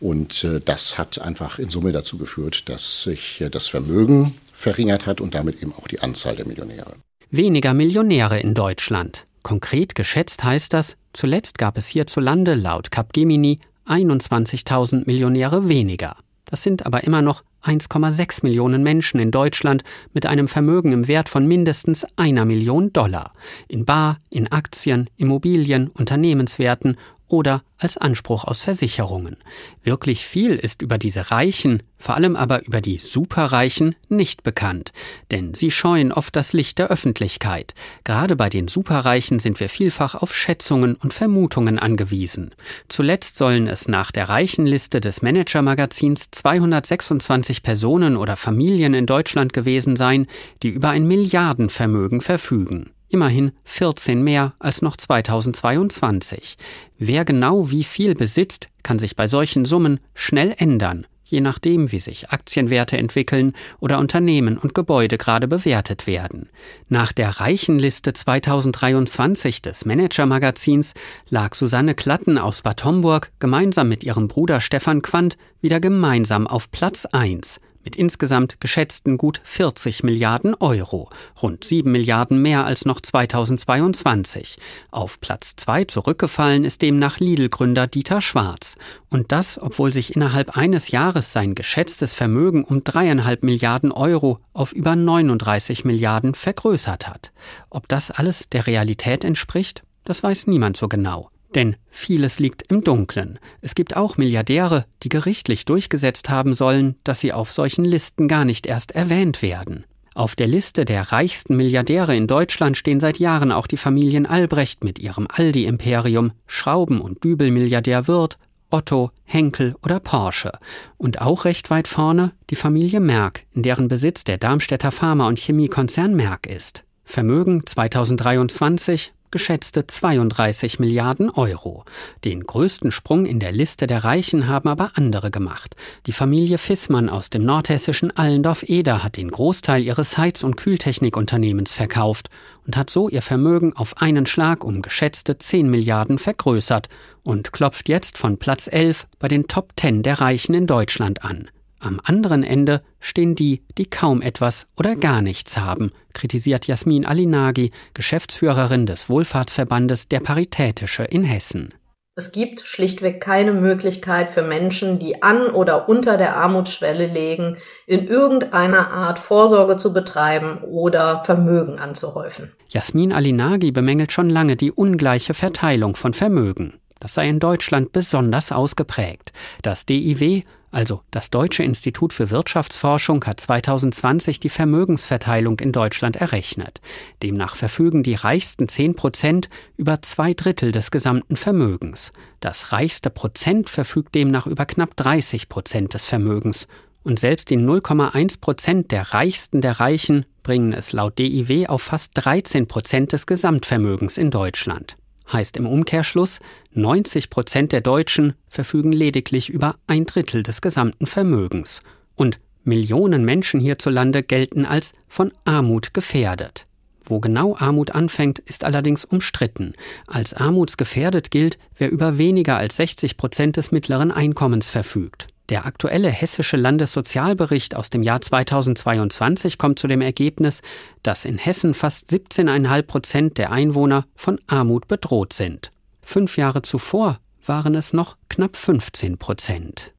und 0.00 0.44
äh, 0.44 0.60
das 0.62 0.98
hat 0.98 1.20
einfach 1.20 1.58
in 1.58 1.70
Summe 1.70 1.92
dazu 1.92 2.18
geführt, 2.18 2.68
dass 2.68 3.04
sich 3.04 3.42
das 3.50 3.68
Vermögen 3.68 4.34
verringert 4.52 5.06
hat 5.06 5.20
und 5.20 5.34
damit 5.34 5.62
eben 5.62 5.72
auch 5.72 5.88
die 5.88 6.00
Anzahl 6.00 6.36
der 6.36 6.46
Millionäre. 6.46 6.94
Weniger 7.30 7.72
Millionäre 7.72 8.38
in 8.38 8.54
Deutschland. 8.54 9.24
Konkret 9.42 9.94
geschätzt 9.94 10.44
heißt 10.44 10.72
das, 10.72 10.96
zuletzt 11.12 11.58
gab 11.58 11.78
es 11.78 11.86
hierzulande 11.86 12.54
laut 12.54 12.90
Capgemini 12.90 13.58
21.000 13.86 15.04
Millionäre 15.06 15.68
weniger. 15.68 16.16
Das 16.52 16.62
sind 16.62 16.84
aber 16.84 17.02
immer 17.04 17.22
noch 17.22 17.44
1,6 17.64 18.40
Millionen 18.42 18.82
Menschen 18.82 19.18
in 19.18 19.30
Deutschland 19.30 19.84
mit 20.12 20.26
einem 20.26 20.48
Vermögen 20.48 20.92
im 20.92 21.08
Wert 21.08 21.30
von 21.30 21.46
mindestens 21.46 22.04
einer 22.16 22.44
Million 22.44 22.92
Dollar. 22.92 23.32
In 23.68 23.86
Bar, 23.86 24.18
in 24.28 24.52
Aktien, 24.52 25.08
Immobilien, 25.16 25.88
Unternehmenswerten 25.88 26.98
oder 27.32 27.62
als 27.78 27.96
Anspruch 27.96 28.44
aus 28.44 28.60
Versicherungen. 28.60 29.38
Wirklich 29.82 30.26
viel 30.26 30.54
ist 30.54 30.82
über 30.82 30.98
diese 30.98 31.30
Reichen, 31.30 31.82
vor 31.96 32.14
allem 32.14 32.36
aber 32.36 32.64
über 32.66 32.82
die 32.82 32.98
Superreichen, 32.98 33.96
nicht 34.10 34.42
bekannt, 34.42 34.92
denn 35.30 35.54
sie 35.54 35.70
scheuen 35.70 36.12
oft 36.12 36.36
das 36.36 36.52
Licht 36.52 36.78
der 36.78 36.88
Öffentlichkeit. 36.88 37.72
Gerade 38.04 38.36
bei 38.36 38.50
den 38.50 38.68
Superreichen 38.68 39.38
sind 39.38 39.60
wir 39.60 39.70
vielfach 39.70 40.14
auf 40.14 40.34
Schätzungen 40.34 40.94
und 40.94 41.14
Vermutungen 41.14 41.78
angewiesen. 41.78 42.54
Zuletzt 42.88 43.38
sollen 43.38 43.66
es 43.66 43.88
nach 43.88 44.12
der 44.12 44.28
Reichenliste 44.28 45.00
des 45.00 45.22
Manager-Magazins 45.22 46.30
226 46.32 47.62
Personen 47.62 48.18
oder 48.18 48.36
Familien 48.36 48.92
in 48.92 49.06
Deutschland 49.06 49.54
gewesen 49.54 49.96
sein, 49.96 50.26
die 50.62 50.68
über 50.68 50.90
ein 50.90 51.06
Milliardenvermögen 51.06 52.20
verfügen. 52.20 52.90
Immerhin 53.12 53.52
14 53.64 54.24
mehr 54.24 54.54
als 54.58 54.80
noch 54.80 54.96
2022. 54.96 56.56
Wer 56.96 57.26
genau 57.26 57.70
wie 57.70 57.84
viel 57.84 58.14
besitzt, 58.14 58.68
kann 58.82 58.98
sich 58.98 59.16
bei 59.16 59.26
solchen 59.26 59.66
Summen 59.66 60.00
schnell 60.14 60.54
ändern, 60.56 61.06
je 61.22 61.42
nachdem, 61.42 61.92
wie 61.92 62.00
sich 62.00 62.30
Aktienwerte 62.30 62.96
entwickeln 62.96 63.52
oder 63.80 63.98
Unternehmen 63.98 64.56
und 64.56 64.74
Gebäude 64.74 65.18
gerade 65.18 65.46
bewertet 65.46 66.06
werden. 66.06 66.48
Nach 66.88 67.12
der 67.12 67.38
Reichenliste 67.38 68.14
2023 68.14 69.60
des 69.60 69.84
Manager-Magazins 69.84 70.94
lag 71.28 71.54
Susanne 71.54 71.94
Klatten 71.94 72.38
aus 72.38 72.62
Bad 72.62 72.82
Homburg 72.82 73.30
gemeinsam 73.40 73.90
mit 73.90 74.04
ihrem 74.04 74.26
Bruder 74.26 74.62
Stefan 74.62 75.02
Quandt 75.02 75.36
wieder 75.60 75.80
gemeinsam 75.80 76.46
auf 76.46 76.70
Platz 76.70 77.04
1 77.04 77.60
mit 77.84 77.96
insgesamt 77.96 78.60
geschätzten 78.60 79.16
gut 79.16 79.40
40 79.44 80.02
Milliarden 80.02 80.54
Euro, 80.54 81.10
rund 81.42 81.64
7 81.64 81.90
Milliarden 81.90 82.40
mehr 82.40 82.64
als 82.64 82.84
noch 82.84 83.00
2022. 83.00 84.58
Auf 84.90 85.20
Platz 85.20 85.56
2 85.56 85.84
zurückgefallen 85.84 86.64
ist 86.64 86.82
demnach 86.82 87.18
Lidl-Gründer 87.18 87.86
Dieter 87.86 88.20
Schwarz. 88.20 88.76
Und 89.10 89.32
das, 89.32 89.60
obwohl 89.60 89.92
sich 89.92 90.16
innerhalb 90.16 90.56
eines 90.56 90.90
Jahres 90.90 91.32
sein 91.32 91.54
geschätztes 91.54 92.14
Vermögen 92.14 92.64
um 92.64 92.84
dreieinhalb 92.84 93.42
Milliarden 93.42 93.92
Euro 93.92 94.38
auf 94.52 94.72
über 94.72 94.96
39 94.96 95.84
Milliarden 95.84 96.34
vergrößert 96.34 97.08
hat. 97.08 97.32
Ob 97.70 97.88
das 97.88 98.10
alles 98.10 98.48
der 98.48 98.66
Realität 98.66 99.24
entspricht, 99.24 99.82
das 100.04 100.22
weiß 100.22 100.46
niemand 100.46 100.76
so 100.76 100.88
genau. 100.88 101.30
Denn 101.54 101.76
vieles 101.88 102.38
liegt 102.38 102.70
im 102.70 102.82
Dunklen. 102.82 103.38
Es 103.60 103.74
gibt 103.74 103.96
auch 103.96 104.16
Milliardäre, 104.16 104.86
die 105.02 105.08
gerichtlich 105.08 105.64
durchgesetzt 105.64 106.30
haben 106.30 106.54
sollen, 106.54 106.96
dass 107.04 107.20
sie 107.20 107.32
auf 107.32 107.52
solchen 107.52 107.84
Listen 107.84 108.28
gar 108.28 108.44
nicht 108.44 108.66
erst 108.66 108.92
erwähnt 108.92 109.42
werden. 109.42 109.84
Auf 110.14 110.36
der 110.36 110.46
Liste 110.46 110.84
der 110.84 111.10
reichsten 111.12 111.56
Milliardäre 111.56 112.14
in 112.14 112.26
Deutschland 112.26 112.76
stehen 112.76 113.00
seit 113.00 113.18
Jahren 113.18 113.50
auch 113.50 113.66
die 113.66 113.78
Familien 113.78 114.26
Albrecht 114.26 114.84
mit 114.84 114.98
ihrem 114.98 115.26
Aldi-Imperium, 115.30 116.32
Schrauben- 116.46 117.00
und 117.00 117.24
Dübel-Milliardär 117.24 118.08
Wirth, 118.08 118.38
Otto, 118.68 119.10
Henkel 119.24 119.74
oder 119.82 120.00
Porsche. 120.00 120.52
Und 120.98 121.20
auch 121.20 121.44
recht 121.44 121.70
weit 121.70 121.88
vorne 121.88 122.32
die 122.50 122.56
Familie 122.56 123.00
Merck, 123.00 123.44
in 123.52 123.62
deren 123.62 123.88
Besitz 123.88 124.24
der 124.24 124.38
Darmstädter 124.38 124.90
Pharma- 124.90 125.28
und 125.28 125.38
Chemiekonzern 125.38 126.14
Merck 126.14 126.46
ist. 126.46 126.84
Vermögen 127.04 127.64
2023 127.66 129.12
geschätzte 129.32 129.88
32 129.88 130.78
Milliarden 130.78 131.28
Euro. 131.30 131.84
Den 132.24 132.44
größten 132.44 132.92
Sprung 132.92 133.26
in 133.26 133.40
der 133.40 133.50
Liste 133.50 133.88
der 133.88 134.04
Reichen 134.04 134.46
haben 134.46 134.68
aber 134.68 134.92
andere 134.94 135.32
gemacht. 135.32 135.74
Die 136.06 136.12
Familie 136.12 136.58
Fissmann 136.58 137.08
aus 137.08 137.30
dem 137.30 137.44
nordhessischen 137.44 138.12
Allendorf-Eder 138.16 139.02
hat 139.02 139.16
den 139.16 139.32
Großteil 139.32 139.82
ihres 139.82 140.16
Heiz- 140.16 140.44
und 140.44 140.56
Kühltechnikunternehmens 140.56 141.72
verkauft 141.72 142.30
und 142.64 142.76
hat 142.76 142.90
so 142.90 143.08
ihr 143.08 143.22
Vermögen 143.22 143.74
auf 143.74 144.00
einen 144.00 144.26
Schlag 144.26 144.62
um 144.62 144.82
geschätzte 144.82 145.38
10 145.38 145.68
Milliarden 145.68 146.18
vergrößert 146.18 146.88
und 147.24 147.52
klopft 147.52 147.88
jetzt 147.88 148.18
von 148.18 148.38
Platz 148.38 148.68
11 148.70 149.06
bei 149.18 149.26
den 149.26 149.48
Top 149.48 149.72
10 149.76 150.04
der 150.04 150.20
Reichen 150.20 150.54
in 150.54 150.68
Deutschland 150.68 151.24
an. 151.24 151.48
Am 151.84 152.00
anderen 152.04 152.44
Ende 152.44 152.80
stehen 153.00 153.34
die, 153.34 153.64
die 153.76 153.86
kaum 153.86 154.22
etwas 154.22 154.68
oder 154.76 154.94
gar 154.94 155.20
nichts 155.20 155.56
haben, 155.56 155.90
kritisiert 156.14 156.68
Jasmin 156.68 157.04
Alinagi, 157.04 157.72
Geschäftsführerin 157.92 158.86
des 158.86 159.08
Wohlfahrtsverbandes 159.08 160.06
Der 160.06 160.20
Paritätische 160.20 161.02
in 161.02 161.24
Hessen. 161.24 161.74
Es 162.14 162.30
gibt 162.30 162.60
schlichtweg 162.60 163.20
keine 163.20 163.52
Möglichkeit 163.52 164.30
für 164.30 164.42
Menschen, 164.42 165.00
die 165.00 165.24
an 165.24 165.46
oder 165.46 165.88
unter 165.88 166.18
der 166.18 166.36
Armutsschwelle 166.36 167.06
legen, 167.06 167.56
in 167.88 168.06
irgendeiner 168.06 168.92
Art 168.92 169.18
Vorsorge 169.18 169.76
zu 169.76 169.92
betreiben 169.92 170.58
oder 170.58 171.24
Vermögen 171.24 171.80
anzuhäufen. 171.80 172.52
Jasmin 172.68 173.12
Alinagi 173.12 173.72
bemängelt 173.72 174.12
schon 174.12 174.30
lange 174.30 174.54
die 174.54 174.70
ungleiche 174.70 175.34
Verteilung 175.34 175.96
von 175.96 176.14
Vermögen. 176.14 176.74
Das 177.00 177.14
sei 177.14 177.28
in 177.28 177.40
Deutschland 177.40 177.90
besonders 177.90 178.52
ausgeprägt. 178.52 179.32
Das 179.62 179.84
DIW 179.84 180.44
also 180.72 181.02
das 181.10 181.28
Deutsche 181.28 181.62
Institut 181.62 182.14
für 182.14 182.30
Wirtschaftsforschung 182.30 183.22
hat 183.26 183.38
2020 183.38 184.40
die 184.40 184.48
Vermögensverteilung 184.48 185.60
in 185.60 185.70
Deutschland 185.70 186.16
errechnet. 186.16 186.80
Demnach 187.22 187.56
verfügen 187.56 188.02
die 188.02 188.14
reichsten 188.14 188.68
10 188.68 188.96
Prozent 188.96 189.50
über 189.76 190.00
zwei 190.00 190.32
Drittel 190.32 190.72
des 190.72 190.90
gesamten 190.90 191.36
Vermögens. 191.36 192.10
Das 192.40 192.72
reichste 192.72 193.10
Prozent 193.10 193.68
verfügt 193.68 194.14
demnach 194.14 194.46
über 194.46 194.64
knapp 194.64 194.96
30 194.96 195.50
Prozent 195.50 195.92
des 195.92 196.06
Vermögens. 196.06 196.66
Und 197.04 197.18
selbst 197.18 197.50
die 197.50 197.58
0,1 197.58 198.40
Prozent 198.40 198.92
der 198.92 199.12
Reichsten 199.12 199.60
der 199.60 199.78
Reichen 199.78 200.24
bringen 200.42 200.72
es 200.72 200.92
laut 200.92 201.18
DIW 201.18 201.66
auf 201.66 201.82
fast 201.82 202.12
13 202.14 202.66
Prozent 202.66 203.12
des 203.12 203.26
Gesamtvermögens 203.26 204.16
in 204.16 204.30
Deutschland. 204.30 204.96
Heißt 205.32 205.56
im 205.56 205.66
Umkehrschluss, 205.66 206.40
90 206.72 207.30
Prozent 207.30 207.72
der 207.72 207.80
Deutschen 207.80 208.34
verfügen 208.48 208.92
lediglich 208.92 209.48
über 209.48 209.76
ein 209.86 210.04
Drittel 210.04 210.42
des 210.42 210.60
gesamten 210.60 211.06
Vermögens. 211.06 211.80
Und 212.14 212.38
Millionen 212.64 213.24
Menschen 213.24 213.58
hierzulande 213.58 214.22
gelten 214.22 214.64
als 214.64 214.92
von 215.08 215.32
Armut 215.44 215.94
gefährdet. 215.94 216.66
Wo 217.04 217.18
genau 217.18 217.56
Armut 217.56 217.92
anfängt, 217.92 218.38
ist 218.38 218.62
allerdings 218.62 219.04
umstritten. 219.04 219.72
Als 220.06 220.34
armutsgefährdet 220.34 221.30
gilt, 221.30 221.58
wer 221.76 221.90
über 221.90 222.18
weniger 222.18 222.58
als 222.58 222.76
60 222.76 223.16
Prozent 223.16 223.56
des 223.56 223.72
mittleren 223.72 224.12
Einkommens 224.12 224.68
verfügt. 224.68 225.26
Der 225.52 225.66
aktuelle 225.66 226.08
hessische 226.08 226.56
Landessozialbericht 226.56 227.74
aus 227.74 227.90
dem 227.90 228.02
Jahr 228.02 228.22
2022 228.22 229.58
kommt 229.58 229.78
zu 229.78 229.86
dem 229.86 230.00
Ergebnis, 230.00 230.62
dass 231.02 231.26
in 231.26 231.36
Hessen 231.36 231.74
fast 231.74 232.10
17,5 232.10 232.82
Prozent 232.84 233.36
der 233.36 233.52
Einwohner 233.52 234.06
von 234.14 234.40
Armut 234.46 234.88
bedroht 234.88 235.34
sind. 235.34 235.70
Fünf 236.00 236.38
Jahre 236.38 236.62
zuvor 236.62 237.20
waren 237.44 237.74
es 237.74 237.92
noch 237.92 238.16
knapp 238.30 238.56
15 238.56 239.18
Prozent. 239.18 239.92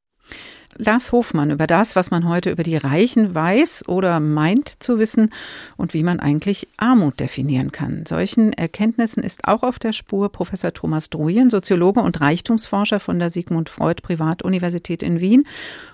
Lars 0.77 1.11
Hofmann 1.11 1.51
über 1.51 1.67
das, 1.67 1.95
was 1.95 2.11
man 2.11 2.27
heute 2.27 2.51
über 2.51 2.63
die 2.63 2.77
Reichen 2.77 3.33
weiß 3.35 3.87
oder 3.87 4.19
meint 4.19 4.83
zu 4.83 4.99
wissen 4.99 5.31
und 5.77 5.93
wie 5.93 6.03
man 6.03 6.19
eigentlich 6.19 6.67
Armut 6.77 7.19
definieren 7.19 7.71
kann. 7.71 8.05
Solchen 8.05 8.53
Erkenntnissen 8.53 9.23
ist 9.23 9.47
auch 9.47 9.63
auf 9.63 9.79
der 9.79 9.93
Spur 9.93 10.29
Professor 10.29 10.73
Thomas 10.73 11.09
Druyen, 11.09 11.49
Soziologe 11.49 12.01
und 12.01 12.21
Reichtumsforscher 12.21 12.99
von 12.99 13.19
der 13.19 13.29
Sigmund 13.29 13.69
Freud 13.69 14.01
Privatuniversität 14.01 15.03
in 15.03 15.19
Wien 15.19 15.45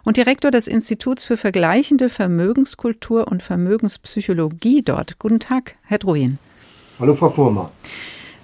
und 0.03 0.17
Direktor 0.17 0.51
des 0.51 0.67
Instituts 0.67 1.23
für 1.23 1.37
vergleichende 1.37 2.09
Vermögenskultur 2.09 3.27
und 3.27 3.43
Vermögenspsychologie 3.43 4.81
dort. 4.81 5.19
Guten 5.19 5.39
Tag, 5.39 5.75
Herr 5.83 5.99
Druyen. 5.99 6.39
Hallo, 6.99 7.15
Frau 7.15 7.29
Fuhrmann. 7.29 7.69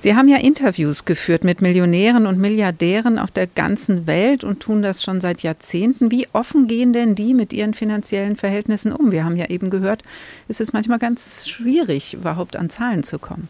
Sie 0.05 0.13
haben 0.13 0.27
ja 0.27 0.37
Interviews 0.37 1.05
geführt 1.05 1.43
mit 1.43 1.63
Millionären 1.63 2.27
und 2.27 2.37
Milliardären 2.37 3.17
auf 3.17 3.31
der 3.31 3.47
ganzen 3.47 4.05
Welt 4.05 4.43
und 4.43 4.59
tun 4.59 4.83
das 4.83 5.01
schon 5.01 5.19
seit 5.19 5.41
Jahrzehnten. 5.41 6.11
Wie 6.11 6.27
offen 6.31 6.67
gehen 6.67 6.93
denn 6.93 7.15
die 7.15 7.33
mit 7.33 7.53
ihren 7.53 7.73
finanziellen 7.73 8.35
Verhältnissen 8.35 8.91
um? 8.93 9.11
Wir 9.11 9.25
haben 9.25 9.35
ja 9.35 9.49
eben 9.49 9.71
gehört, 9.71 10.03
es 10.47 10.59
ist 10.59 10.73
manchmal 10.73 10.99
ganz 10.99 11.47
schwierig, 11.47 12.13
überhaupt 12.13 12.55
an 12.55 12.69
Zahlen 12.69 13.01
zu 13.01 13.17
kommen. 13.17 13.47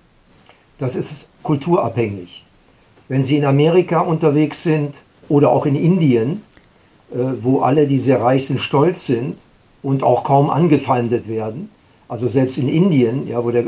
Das 0.78 0.96
ist 0.96 1.28
kulturabhängig. 1.44 2.46
Wenn 3.10 3.22
Sie 3.22 3.36
in 3.36 3.44
Amerika 3.44 4.00
unterwegs 4.00 4.64
sind 4.64 4.96
oder 5.28 5.50
auch 5.50 5.66
in 5.66 5.76
Indien, 5.76 6.42
äh, 7.12 7.18
wo 7.42 7.64
alle, 7.64 7.86
die 7.86 8.00
sehr 8.00 8.22
reich 8.22 8.50
stolz 8.62 9.06
sind 9.06 9.40
und 9.84 10.04
auch 10.04 10.24
kaum 10.24 10.50
angefeindet 10.50 11.28
werden, 11.28 11.70
also 12.08 12.30
selbst 12.30 12.58
in 12.58 12.70
Indien, 12.70 13.28
ja, 13.28 13.44
wo, 13.44 13.52
der, 13.52 13.66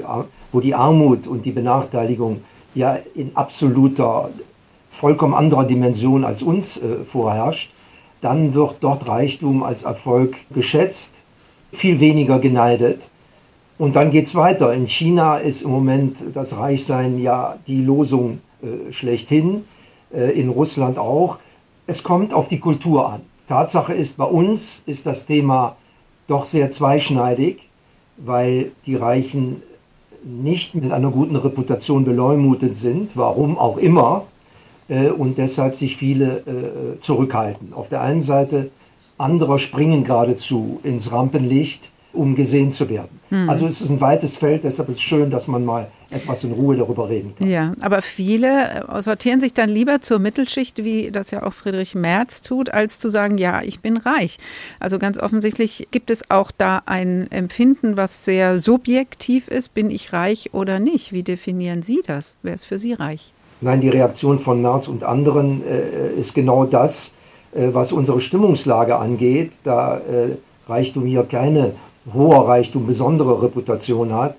wo 0.54 0.62
die 0.62 0.74
Armut 0.74 1.28
und 1.28 1.44
die 1.44 1.52
Benachteiligung 1.52 2.40
ja 2.78 3.00
in 3.16 3.32
absoluter, 3.36 4.30
vollkommen 4.90 5.34
anderer 5.34 5.66
Dimension 5.66 6.24
als 6.24 6.44
uns 6.44 6.78
äh, 6.78 7.04
vorherrscht, 7.04 7.72
dann 8.22 8.54
wird 8.54 8.78
dort 8.82 9.08
Reichtum 9.08 9.64
als 9.64 9.84
Erfolg 9.84 10.36
geschätzt, 10.54 11.16
viel 11.72 12.00
weniger 12.00 12.40
geneidet. 12.40 13.10
Und 13.78 13.96
dann 13.96 14.10
geht 14.10 14.26
es 14.26 14.34
weiter. 14.34 14.74
In 14.74 14.88
China 14.88 15.38
ist 15.38 15.62
im 15.62 15.70
Moment 15.70 16.18
das 16.34 16.58
Reichsein 16.58 17.20
ja 17.20 17.58
die 17.68 17.84
Losung 17.84 18.40
äh, 18.62 18.92
schlechthin, 18.92 19.66
äh, 20.14 20.32
in 20.40 20.50
Russland 20.50 20.98
auch. 20.98 21.38
Es 21.86 22.04
kommt 22.04 22.34
auf 22.34 22.48
die 22.48 22.60
Kultur 22.60 23.12
an. 23.14 23.22
Tatsache 23.48 23.94
ist, 23.94 24.18
bei 24.18 24.26
uns 24.26 24.82
ist 24.86 25.06
das 25.06 25.26
Thema 25.26 25.78
doch 26.28 26.46
sehr 26.46 26.70
zweischneidig, 26.70 27.70
weil 28.18 28.72
die 28.86 28.96
Reichen 28.96 29.62
nicht 30.24 30.76
mit 30.76 30.92
einer 30.92 31.12
guten 31.12 31.36
Reputation 31.36 32.06
beleumundet 32.06 32.76
sind, 32.76 33.12
warum 33.16 33.58
auch 33.58 33.78
immer, 33.78 34.26
äh, 34.90 35.10
und 35.10 35.38
deshalb 35.38 35.76
sich 35.76 35.98
viele 35.98 36.38
äh, 36.40 37.00
zurückhalten. 37.00 37.74
Auf 37.74 37.90
der 37.90 38.02
einen 38.02 38.22
Seite, 38.22 38.70
andere 39.18 39.60
springen 39.60 40.04
geradezu 40.04 40.80
ins 40.84 41.12
Rampenlicht, 41.12 41.92
um 42.14 42.36
gesehen 42.36 42.72
zu 42.72 42.90
werden. 42.90 43.20
Hm. 43.30 43.50
Also 43.50 43.68
es 43.68 43.82
ist 43.82 43.90
ein 43.90 44.02
weites 44.02 44.38
Feld, 44.38 44.64
deshalb 44.64 44.90
ist 44.90 44.96
es 44.96 45.02
schön, 45.02 45.30
dass 45.30 45.48
man 45.48 45.66
mal 45.66 45.88
etwas 46.10 46.44
in 46.44 46.54
Ruhe 46.54 46.78
darüber 46.78 47.10
reden 47.10 47.34
kann. 47.38 47.50
Ja, 47.50 47.74
aber 47.82 48.02
viele 48.02 48.86
äh, 48.88 49.02
sortieren 49.02 49.42
sich 49.42 49.54
dann 49.54 49.70
lieber 49.70 50.00
zur 50.02 50.20
Mittelschicht, 50.20 50.84
wie 50.84 51.12
das 51.12 51.32
ja 51.32 51.44
auch 51.44 51.54
Friedrich 51.54 51.96
Merz 51.96 52.42
tut, 52.42 52.70
als 52.70 53.00
zu 53.00 53.10
sagen, 53.10 53.38
ja, 53.38 53.62
ich 53.62 53.82
bin 53.82 53.98
reich. 53.98 54.38
Also 54.80 55.00
ganz 55.00 55.20
offensichtlich 55.20 55.88
gibt 55.92 56.10
es 56.10 56.32
auch 56.32 56.52
da 56.58 56.82
ein 56.86 57.30
Empfinden, 57.32 57.98
was 57.98 58.24
sehr 58.24 58.58
subjektiv 58.58 59.48
ist, 59.50 59.74
bin 59.74 59.92
ich 59.92 60.14
reich 60.14 60.54
oder 60.54 60.80
nicht? 60.80 61.12
Wie 61.12 61.24
definieren 61.24 61.84
Sie 61.84 62.02
das? 62.06 62.38
Wer 62.42 62.54
ist 62.54 62.66
für 62.66 62.78
Sie 62.78 62.94
reich? 62.94 63.34
Nein, 63.60 63.82
die 63.82 63.90
Reaktion 63.90 64.40
von 64.40 64.62
Merz 64.62 64.88
und 64.88 65.04
anderen 65.04 65.64
äh, 65.68 66.20
ist 66.20 66.36
genau 66.36 66.66
das, 66.66 67.12
äh, 67.54 67.70
was 67.74 67.92
unsere 67.92 68.22
Stimmungslage 68.22 68.96
angeht. 68.96 69.52
Da 69.64 69.98
äh, 69.98 70.38
Reichtum 70.70 71.06
hier 71.06 71.24
keine 71.24 71.74
hoher 72.14 72.48
Reichtum, 72.48 72.88
besondere 72.88 73.42
Reputation 73.42 74.14
hat, 74.14 74.36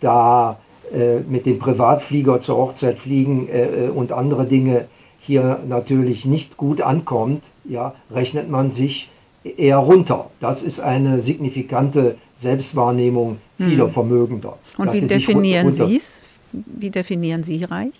da 0.00 0.58
äh, 0.92 1.20
mit 1.20 1.46
dem 1.46 1.58
Privatflieger 1.58 2.40
zur 2.40 2.56
Hochzeit 2.56 2.98
fliegen 2.98 3.48
äh, 3.48 3.86
äh, 3.86 3.88
und 3.88 4.12
andere 4.12 4.46
Dinge 4.46 4.86
hier 5.20 5.60
natürlich 5.68 6.24
nicht 6.24 6.56
gut 6.56 6.80
ankommt, 6.80 7.50
ja, 7.64 7.94
rechnet 8.10 8.50
man 8.50 8.70
sich 8.70 9.08
eher 9.44 9.78
runter. 9.78 10.30
Das 10.40 10.62
ist 10.62 10.80
eine 10.80 11.20
signifikante 11.20 12.16
Selbstwahrnehmung 12.34 13.38
vieler 13.56 13.86
hm. 13.86 13.90
Vermögender. 13.90 14.58
Und 14.78 14.92
wie 14.92 15.00
definieren 15.02 15.72
Sie 15.72 15.96
es? 15.96 16.18
Wie 16.52 16.90
definieren 16.90 17.44
Sie 17.44 17.62
reich? 17.64 17.92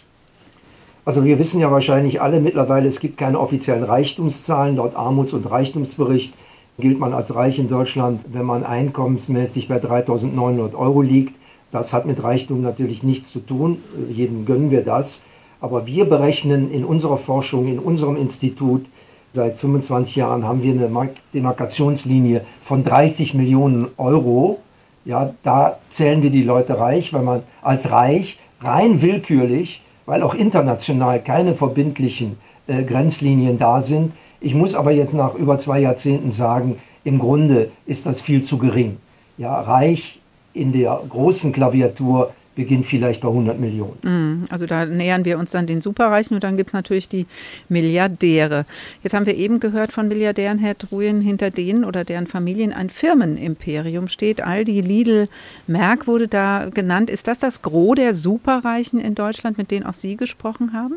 Also 1.04 1.24
wir 1.24 1.38
wissen 1.38 1.60
ja 1.60 1.70
wahrscheinlich 1.70 2.20
alle 2.20 2.40
mittlerweile, 2.40 2.86
es 2.86 3.00
gibt 3.00 3.16
keine 3.16 3.40
offiziellen 3.40 3.82
Reichtumszahlen. 3.82 4.76
Laut 4.76 4.94
Armuts- 4.94 5.32
und 5.32 5.50
Reichtumsbericht 5.50 6.34
gilt 6.78 6.98
man 6.98 7.12
als 7.12 7.34
reich 7.34 7.58
in 7.58 7.68
Deutschland, 7.68 8.20
wenn 8.32 8.44
man 8.44 8.64
einkommensmäßig 8.64 9.68
bei 9.68 9.76
3.900 9.76 10.74
Euro 10.74 11.02
liegt. 11.02 11.38
Das 11.70 11.92
hat 11.92 12.06
mit 12.06 12.22
Reichtum 12.22 12.60
natürlich 12.60 13.02
nichts 13.02 13.32
zu 13.32 13.40
tun. 13.40 13.78
Jedem 14.10 14.44
gönnen 14.44 14.70
wir 14.70 14.82
das. 14.82 15.22
Aber 15.60 15.86
wir 15.86 16.06
berechnen 16.06 16.72
in 16.72 16.84
unserer 16.84 17.18
Forschung, 17.18 17.68
in 17.68 17.78
unserem 17.78 18.16
Institut, 18.16 18.86
seit 19.32 19.56
25 19.56 20.16
Jahren 20.16 20.44
haben 20.44 20.62
wir 20.62 20.72
eine 20.72 21.10
Demarkationslinie 21.32 22.44
von 22.62 22.84
30 22.84 23.34
Millionen 23.34 23.88
Euro. 23.96 24.60
Ja, 25.04 25.34
da 25.42 25.78
zählen 25.88 26.22
wir 26.22 26.30
die 26.30 26.42
Leute 26.42 26.78
reich, 26.78 27.12
weil 27.12 27.22
man 27.22 27.42
als 27.62 27.90
reich 27.90 28.38
rein 28.60 29.02
willkürlich, 29.02 29.82
weil 30.06 30.22
auch 30.22 30.34
international 30.34 31.20
keine 31.20 31.54
verbindlichen 31.54 32.38
äh, 32.66 32.82
Grenzlinien 32.82 33.58
da 33.58 33.80
sind, 33.80 34.12
ich 34.42 34.54
muss 34.54 34.74
aber 34.74 34.90
jetzt 34.90 35.14
nach 35.14 35.34
über 35.34 35.58
zwei 35.58 35.80
Jahrzehnten 35.80 36.30
sagen, 36.30 36.76
im 37.04 37.18
Grunde 37.18 37.70
ist 37.86 38.06
das 38.06 38.20
viel 38.20 38.42
zu 38.42 38.58
gering. 38.58 38.96
Ja, 39.38 39.60
reich 39.60 40.20
in 40.52 40.72
der 40.72 41.00
großen 41.08 41.52
Klaviatur 41.52 42.32
beginnt 42.54 42.84
vielleicht 42.84 43.22
bei 43.22 43.28
100 43.28 43.58
Millionen. 43.58 43.98
Mhm. 44.02 44.46
Also 44.50 44.66
da 44.66 44.84
nähern 44.84 45.24
wir 45.24 45.38
uns 45.38 45.52
dann 45.52 45.66
den 45.66 45.80
Superreichen 45.80 46.34
und 46.34 46.44
dann 46.44 46.56
gibt 46.56 46.70
es 46.70 46.74
natürlich 46.74 47.08
die 47.08 47.26
Milliardäre. 47.68 48.66
Jetzt 49.02 49.14
haben 49.14 49.24
wir 49.24 49.36
eben 49.36 49.58
gehört 49.58 49.92
von 49.92 50.06
Milliardären, 50.06 50.58
Herr 50.58 50.74
Druyen, 50.74 51.22
hinter 51.22 51.50
denen 51.50 51.84
oder 51.84 52.04
deren 52.04 52.26
Familien 52.26 52.72
ein 52.72 52.90
Firmenimperium 52.90 54.08
steht. 54.08 54.42
Aldi, 54.42 54.82
Lidl, 54.82 55.28
Merck 55.66 56.06
wurde 56.06 56.28
da 56.28 56.68
genannt. 56.72 57.08
Ist 57.08 57.26
das 57.26 57.38
das 57.38 57.62
Gros 57.62 57.94
der 57.96 58.12
Superreichen 58.12 58.98
in 58.98 59.14
Deutschland, 59.14 59.56
mit 59.56 59.70
denen 59.70 59.86
auch 59.86 59.94
Sie 59.94 60.16
gesprochen 60.16 60.74
haben? 60.74 60.96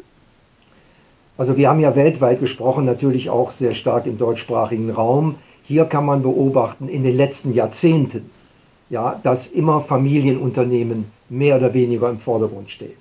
Also 1.37 1.57
wir 1.57 1.69
haben 1.69 1.79
ja 1.79 1.95
weltweit 1.95 2.39
gesprochen, 2.39 2.85
natürlich 2.85 3.29
auch 3.29 3.51
sehr 3.51 3.73
stark 3.73 4.05
im 4.05 4.17
deutschsprachigen 4.17 4.89
Raum. 4.89 5.35
Hier 5.63 5.85
kann 5.85 6.05
man 6.05 6.21
beobachten, 6.21 6.87
in 6.87 7.03
den 7.03 7.17
letzten 7.17 7.53
Jahrzehnten, 7.53 8.29
ja, 8.89 9.19
dass 9.23 9.47
immer 9.47 9.81
Familienunternehmen 9.81 11.05
mehr 11.29 11.57
oder 11.57 11.73
weniger 11.73 12.09
im 12.09 12.19
Vordergrund 12.19 12.71
stehen. 12.71 12.93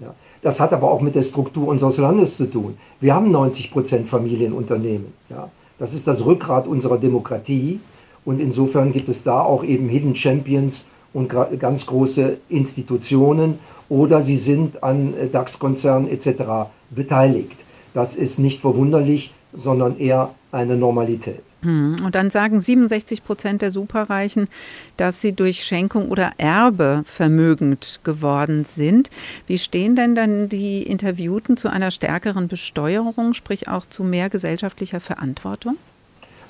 Ja. 0.00 0.14
Das 0.40 0.58
hat 0.60 0.72
aber 0.72 0.90
auch 0.90 1.00
mit 1.00 1.14
der 1.14 1.22
Struktur 1.22 1.68
unseres 1.68 1.98
Landes 1.98 2.36
zu 2.36 2.50
tun. 2.50 2.78
Wir 3.00 3.14
haben 3.14 3.30
90 3.30 3.70
Prozent 3.70 4.08
Familienunternehmen. 4.08 5.12
Ja. 5.28 5.50
Das 5.78 5.94
ist 5.94 6.06
das 6.06 6.24
Rückgrat 6.24 6.66
unserer 6.66 6.98
Demokratie. 6.98 7.80
Und 8.24 8.40
insofern 8.40 8.92
gibt 8.92 9.08
es 9.08 9.24
da 9.24 9.40
auch 9.40 9.64
eben 9.64 9.88
Hidden 9.88 10.14
Champions 10.14 10.84
und 11.12 11.34
ganz 11.58 11.86
große 11.86 12.38
Institutionen 12.48 13.58
oder 13.88 14.22
sie 14.22 14.38
sind 14.38 14.82
an 14.82 15.12
DAX-Konzernen 15.32 16.08
etc. 16.08 16.70
beteiligt. 16.90 17.56
Das 17.94 18.14
ist 18.14 18.38
nicht 18.38 18.60
verwunderlich, 18.60 19.32
sondern 19.52 19.98
eher 19.98 20.34
eine 20.50 20.76
Normalität. 20.76 21.42
Hm, 21.62 21.96
und 22.04 22.14
dann 22.14 22.30
sagen 22.30 22.60
67 22.60 23.22
Prozent 23.24 23.62
der 23.62 23.70
Superreichen, 23.70 24.48
dass 24.96 25.20
sie 25.20 25.32
durch 25.32 25.64
Schenkung 25.64 26.08
oder 26.08 26.32
Erbe 26.38 27.02
vermögend 27.06 28.00
geworden 28.02 28.64
sind. 28.64 29.10
Wie 29.46 29.58
stehen 29.58 29.94
denn 29.94 30.14
dann 30.14 30.48
die 30.48 30.82
Interviewten 30.82 31.56
zu 31.56 31.68
einer 31.68 31.90
stärkeren 31.90 32.48
Besteuerung, 32.48 33.32
sprich 33.32 33.68
auch 33.68 33.86
zu 33.86 34.02
mehr 34.02 34.28
gesellschaftlicher 34.28 35.00
Verantwortung? 35.00 35.76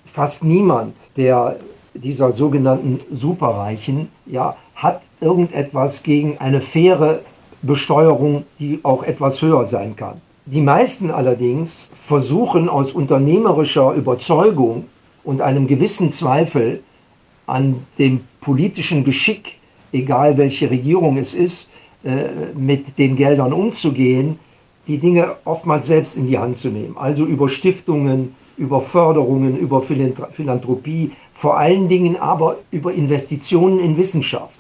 Fast 0.05 0.45
niemand 0.45 0.95
der 1.17 1.57
dieser 1.95 2.33
sogenannten 2.33 3.01
Superreichen 3.11 4.09
ja, 4.25 4.57
hat 4.75 5.03
irgendetwas 5.21 6.03
gegen 6.03 6.39
eine 6.39 6.63
faire 6.63 7.21
Besteuerung, 7.61 8.45
die 8.59 8.81
auch 8.83 9.03
etwas 9.03 9.43
höher 9.43 9.65
sein 9.65 9.95
kann. 9.95 10.21
Die 10.45 10.61
meisten 10.61 11.13
allerdings 11.13 11.89
versuchen 11.95 12.69
aus 12.69 12.93
unternehmerischer 12.93 13.93
Überzeugung 13.93 14.87
und 15.23 15.41
einem 15.41 15.69
gewissen 15.69 16.11
Zweifel 16.11 16.83
an 17.47 17.87
dem 17.97 18.23
politischen 18.41 19.05
Geschick, 19.05 19.59
egal 19.93 20.39
welche 20.39 20.69
Regierung 20.69 21.17
es 21.17 21.33
ist, 21.33 21.71
äh, 22.03 22.25
mit 22.57 22.99
den 22.99 23.15
Geldern 23.15 23.53
umzugehen, 23.53 24.41
die 24.89 24.99
Dinge 24.99 25.37
oftmals 25.45 25.87
selbst 25.87 26.17
in 26.17 26.27
die 26.27 26.39
Hand 26.39 26.57
zu 26.57 26.71
nehmen. 26.71 26.97
Also 26.97 27.25
über 27.25 27.49
Stiftungen, 27.49 28.35
über 28.57 28.81
Förderungen, 28.81 29.57
über 29.57 29.81
Philanthropie, 29.81 31.13
vor 31.33 31.57
allen 31.57 31.89
Dingen 31.89 32.17
aber 32.17 32.57
über 32.73 32.93
Investitionen 32.93 33.79
in 33.79 33.97
Wissenschaft. 33.97 34.59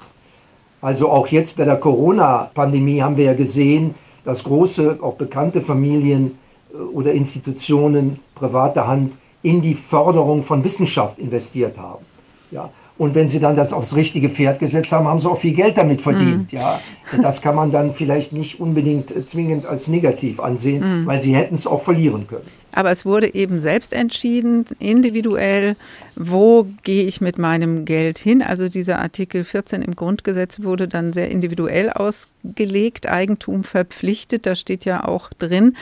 Also 0.80 1.08
auch 1.08 1.26
jetzt 1.26 1.56
bei 1.56 1.64
der 1.64 1.76
Corona-Pandemie 1.76 3.02
haben 3.02 3.16
wir 3.16 3.24
ja 3.24 3.34
gesehen, 3.34 3.96
dass 4.24 4.44
große, 4.44 4.98
auch 5.02 5.14
bekannte 5.14 5.60
Familien 5.60 6.38
äh, 6.72 6.76
oder 6.76 7.12
Institutionen 7.12 8.18
privater 8.34 8.86
Hand 8.86 9.14
in 9.42 9.60
die 9.60 9.74
Förderung 9.74 10.42
von 10.42 10.62
Wissenschaft 10.64 11.18
investiert 11.18 11.78
haben. 11.78 12.04
Ja. 12.50 12.70
Und 12.98 13.14
wenn 13.14 13.26
sie 13.26 13.40
dann 13.40 13.56
das 13.56 13.72
aufs 13.72 13.96
richtige 13.96 14.28
Pferd 14.28 14.58
gesetzt 14.58 14.92
haben, 14.92 15.08
haben 15.08 15.18
sie 15.18 15.28
auch 15.28 15.38
viel 15.38 15.54
Geld 15.54 15.76
damit 15.76 16.02
verdient. 16.02 16.52
Mm. 16.52 16.56
Ja. 16.56 16.78
Das 17.20 17.40
kann 17.40 17.56
man 17.56 17.72
dann 17.72 17.92
vielleicht 17.92 18.32
nicht 18.32 18.60
unbedingt 18.60 19.10
äh, 19.10 19.26
zwingend 19.26 19.66
als 19.66 19.88
negativ 19.88 20.38
ansehen, 20.38 21.02
mm. 21.02 21.06
weil 21.06 21.20
sie 21.20 21.34
hätten 21.34 21.54
es 21.54 21.66
auch 21.66 21.82
verlieren 21.82 22.26
können. 22.26 22.46
Aber 22.72 22.90
es 22.90 23.04
wurde 23.04 23.34
eben 23.34 23.60
selbst 23.60 23.92
entschieden, 23.92 24.64
individuell, 24.78 25.76
wo 26.16 26.66
gehe 26.82 27.04
ich 27.04 27.20
mit 27.20 27.38
meinem 27.38 27.84
Geld 27.84 28.18
hin. 28.18 28.42
Also 28.42 28.68
dieser 28.68 28.98
Artikel 28.98 29.44
14 29.44 29.82
im 29.82 29.94
Grundgesetz 29.94 30.62
wurde 30.62 30.88
dann 30.88 31.12
sehr 31.12 31.30
individuell 31.30 31.90
ausgelegt, 31.90 33.06
Eigentum 33.06 33.64
verpflichtet. 33.64 34.46
Da 34.46 34.54
steht 34.54 34.84
ja 34.84 35.04
auch 35.06 35.30
drin, 35.38 35.76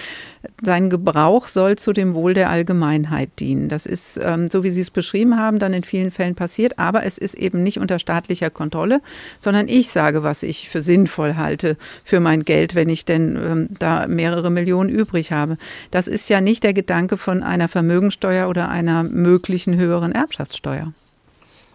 sein 0.62 0.90
Gebrauch 0.90 1.48
soll 1.48 1.76
zu 1.76 1.92
dem 1.92 2.14
Wohl 2.14 2.34
der 2.34 2.50
Allgemeinheit 2.50 3.30
dienen. 3.38 3.68
Das 3.68 3.86
ist, 3.86 4.18
ähm, 4.22 4.48
so 4.48 4.64
wie 4.64 4.70
Sie 4.70 4.80
es 4.80 4.90
beschrieben 4.90 5.38
haben, 5.38 5.58
dann 5.58 5.72
in 5.72 5.84
vielen 5.84 6.10
Fällen 6.10 6.34
passiert. 6.34 6.78
Aber 6.78 7.04
es 7.04 7.18
ist 7.18 7.34
eben 7.34 7.62
nicht 7.62 7.78
unter 7.78 7.98
staatlicher 7.98 8.50
Kontrolle, 8.50 9.00
sondern 9.38 9.68
ich 9.68 9.88
sage, 9.88 10.22
was 10.22 10.42
ich 10.42 10.68
für 10.68 10.80
sinnvoll 10.80 11.36
halte 11.36 11.76
für 12.04 12.20
mein 12.20 12.44
Geld, 12.44 12.74
wenn 12.74 12.88
ich 12.88 13.04
denn 13.04 13.36
ähm, 13.36 13.68
da 13.78 14.06
mehrere 14.06 14.50
Millionen 14.50 14.90
übrig 14.90 15.32
habe. 15.32 15.56
Das 15.90 16.08
ist 16.08 16.30
ja 16.30 16.40
nicht 16.40 16.64
der 16.64 16.72
Gedanke 16.80 17.18
von 17.18 17.42
einer 17.42 17.68
Vermögensteuer 17.68 18.48
oder 18.48 18.70
einer 18.70 19.02
möglichen 19.02 19.76
höheren 19.76 20.12
Erbschaftssteuer? 20.12 20.94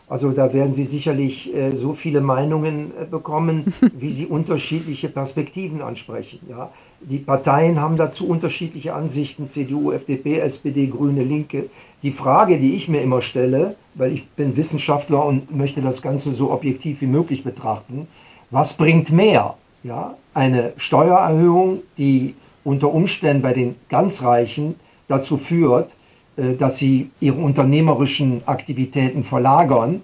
Also 0.07 0.31
da 0.31 0.51
werden 0.51 0.73
Sie 0.73 0.83
sicherlich 0.83 1.55
äh, 1.55 1.75
so 1.75 1.93
viele 1.93 2.21
Meinungen 2.21 2.91
äh, 2.99 3.05
bekommen, 3.05 3.71
wie 3.93 4.11
Sie 4.11 4.25
unterschiedliche 4.25 5.07
Perspektiven 5.09 5.83
ansprechen. 5.83 6.39
Ja? 6.49 6.71
Die 7.01 7.19
Parteien 7.19 7.79
haben 7.79 7.97
dazu 7.97 8.27
unterschiedliche 8.27 8.95
Ansichten, 8.95 9.47
CDU, 9.47 9.91
FDP, 9.91 10.39
SPD, 10.39 10.87
Grüne, 10.87 11.23
Linke. 11.23 11.69
Die 12.01 12.11
Frage, 12.11 12.57
die 12.57 12.75
ich 12.75 12.87
mir 12.87 13.01
immer 13.01 13.21
stelle, 13.21 13.75
weil 13.93 14.11
ich 14.11 14.27
bin 14.29 14.57
Wissenschaftler 14.57 15.23
und 15.23 15.55
möchte 15.55 15.81
das 15.81 16.01
Ganze 16.01 16.31
so 16.31 16.51
objektiv 16.51 17.01
wie 17.01 17.07
möglich 17.07 17.43
betrachten, 17.43 18.07
was 18.49 18.73
bringt 18.73 19.11
mehr? 19.11 19.53
Ja? 19.83 20.15
Eine 20.33 20.73
Steuererhöhung, 20.77 21.81
die 21.99 22.33
unter 22.63 22.91
Umständen 22.91 23.43
bei 23.43 23.53
den 23.53 23.75
ganz 23.89 24.23
Reichen 24.23 24.75
dazu 25.07 25.37
führt, 25.37 25.95
äh, 26.37 26.55
dass 26.55 26.77
sie 26.77 27.09
ihre 27.19 27.37
unternehmerischen 27.37 28.41
Aktivitäten 28.45 29.23
verlagern 29.23 30.03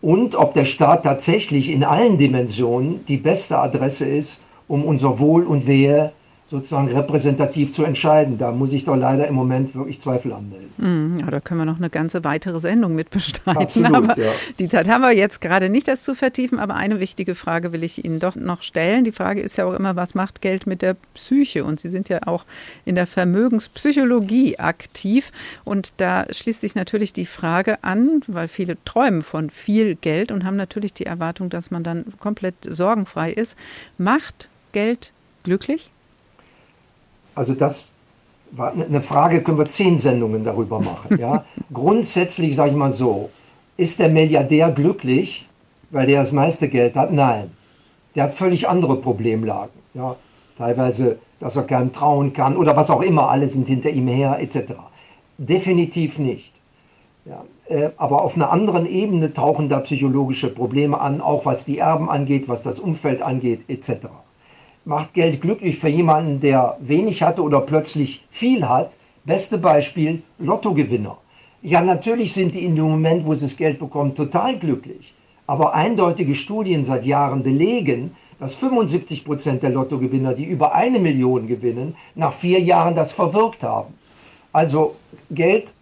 und 0.00 0.34
ob 0.34 0.54
der 0.54 0.64
Staat 0.64 1.04
tatsächlich 1.04 1.70
in 1.70 1.84
allen 1.84 2.18
Dimensionen 2.18 3.04
die 3.06 3.16
beste 3.16 3.58
Adresse 3.58 4.04
ist, 4.04 4.40
um 4.68 4.84
unser 4.84 5.18
Wohl 5.18 5.44
und 5.44 5.66
Wehe 5.66 6.12
sozusagen 6.52 6.88
repräsentativ 6.88 7.72
zu 7.72 7.82
entscheiden. 7.82 8.38
Da 8.38 8.52
muss 8.52 8.72
ich 8.72 8.84
doch 8.84 8.94
leider 8.94 9.26
im 9.26 9.34
Moment 9.34 9.74
wirklich 9.74 10.00
Zweifel 10.00 10.32
anmelden. 10.32 10.68
Mm, 10.76 11.18
ja, 11.18 11.30
da 11.30 11.40
können 11.40 11.60
wir 11.60 11.64
noch 11.64 11.78
eine 11.78 11.90
ganze 11.90 12.22
weitere 12.22 12.60
Sendung 12.60 12.94
mit 12.94 13.10
bestreiten. 13.10 13.60
Absolut, 13.60 13.94
aber 13.94 14.18
ja. 14.18 14.30
die 14.58 14.68
Zeit 14.68 14.88
haben 14.88 15.00
wir 15.00 15.16
jetzt 15.16 15.40
gerade 15.40 15.68
nicht, 15.68 15.88
das 15.88 16.04
zu 16.04 16.14
vertiefen. 16.14 16.60
Aber 16.60 16.74
eine 16.74 17.00
wichtige 17.00 17.34
Frage 17.34 17.72
will 17.72 17.82
ich 17.82 18.04
Ihnen 18.04 18.20
doch 18.20 18.36
noch 18.36 18.62
stellen. 18.62 19.04
Die 19.04 19.12
Frage 19.12 19.40
ist 19.40 19.56
ja 19.56 19.64
auch 19.64 19.72
immer, 19.72 19.96
was 19.96 20.14
macht 20.14 20.42
Geld 20.42 20.66
mit 20.66 20.82
der 20.82 20.94
Psyche? 21.14 21.64
Und 21.64 21.80
Sie 21.80 21.88
sind 21.88 22.08
ja 22.08 22.20
auch 22.26 22.44
in 22.84 22.94
der 22.94 23.06
Vermögenspsychologie 23.06 24.58
aktiv. 24.58 25.32
Und 25.64 25.94
da 25.96 26.26
schließt 26.30 26.60
sich 26.60 26.74
natürlich 26.74 27.12
die 27.12 27.26
Frage 27.26 27.82
an, 27.82 28.22
weil 28.26 28.46
viele 28.46 28.76
träumen 28.84 29.22
von 29.22 29.48
viel 29.48 29.96
Geld 29.96 30.30
und 30.30 30.44
haben 30.44 30.56
natürlich 30.56 30.92
die 30.92 31.06
Erwartung, 31.06 31.48
dass 31.48 31.70
man 31.70 31.82
dann 31.82 32.04
komplett 32.20 32.54
sorgenfrei 32.68 33.32
ist. 33.32 33.56
Macht 33.96 34.48
Geld 34.72 35.12
glücklich? 35.42 35.90
Also 37.34 37.54
das 37.54 37.86
war 38.50 38.72
eine 38.72 39.00
Frage, 39.00 39.42
können 39.42 39.58
wir 39.58 39.66
zehn 39.66 39.96
Sendungen 39.96 40.44
darüber 40.44 40.80
machen. 40.80 41.16
Ja? 41.18 41.44
Grundsätzlich 41.72 42.54
sage 42.56 42.70
ich 42.70 42.76
mal 42.76 42.90
so, 42.90 43.30
ist 43.76 43.98
der 43.98 44.10
Milliardär 44.10 44.70
glücklich, 44.70 45.46
weil 45.90 46.06
der 46.06 46.20
das 46.20 46.32
meiste 46.32 46.68
Geld 46.68 46.96
hat? 46.96 47.12
Nein. 47.12 47.50
Der 48.14 48.24
hat 48.24 48.34
völlig 48.34 48.68
andere 48.68 48.96
Problemlagen. 48.96 49.72
Ja? 49.94 50.16
Teilweise, 50.58 51.18
dass 51.40 51.56
er 51.56 51.62
keinem 51.62 51.92
trauen 51.92 52.32
kann 52.32 52.56
oder 52.56 52.76
was 52.76 52.90
auch 52.90 53.00
immer, 53.00 53.30
alle 53.30 53.48
sind 53.48 53.66
hinter 53.66 53.90
ihm 53.90 54.06
her, 54.08 54.38
etc. 54.38 54.74
Definitiv 55.38 56.18
nicht. 56.18 56.52
Ja, 57.24 57.44
äh, 57.68 57.90
aber 57.96 58.22
auf 58.22 58.34
einer 58.34 58.50
anderen 58.50 58.84
Ebene 58.84 59.32
tauchen 59.32 59.68
da 59.68 59.78
psychologische 59.80 60.48
Probleme 60.48 61.00
an, 61.00 61.20
auch 61.20 61.46
was 61.46 61.64
die 61.64 61.78
Erben 61.78 62.10
angeht, 62.10 62.48
was 62.48 62.64
das 62.64 62.80
Umfeld 62.80 63.22
angeht, 63.22 63.62
etc 63.68 64.08
macht 64.84 65.14
Geld 65.14 65.40
glücklich 65.40 65.78
für 65.78 65.88
jemanden, 65.88 66.40
der 66.40 66.76
wenig 66.80 67.22
hatte 67.22 67.42
oder 67.42 67.60
plötzlich 67.60 68.24
viel 68.30 68.68
hat. 68.68 68.96
Beste 69.24 69.58
Beispiel, 69.58 70.22
Lottogewinner. 70.38 71.18
Ja, 71.62 71.80
natürlich 71.80 72.32
sind 72.32 72.54
die 72.54 72.64
in 72.64 72.74
dem 72.74 72.86
Moment, 72.86 73.24
wo 73.24 73.34
sie 73.34 73.46
das 73.46 73.56
Geld 73.56 73.78
bekommen, 73.78 74.14
total 74.14 74.58
glücklich. 74.58 75.14
Aber 75.46 75.74
eindeutige 75.74 76.34
Studien 76.34 76.82
seit 76.82 77.04
Jahren 77.04 77.42
belegen, 77.42 78.16
dass 78.40 78.54
75 78.56 79.24
Prozent 79.24 79.62
der 79.62 79.70
Lottogewinner, 79.70 80.34
die 80.34 80.44
über 80.44 80.74
eine 80.74 80.98
Million 80.98 81.46
gewinnen, 81.46 81.94
nach 82.16 82.32
vier 82.32 82.60
Jahren 82.60 82.96
das 82.96 83.12
verwirkt 83.12 83.62
haben. 83.62 83.94
Also 84.52 84.96
Geld 85.30 85.74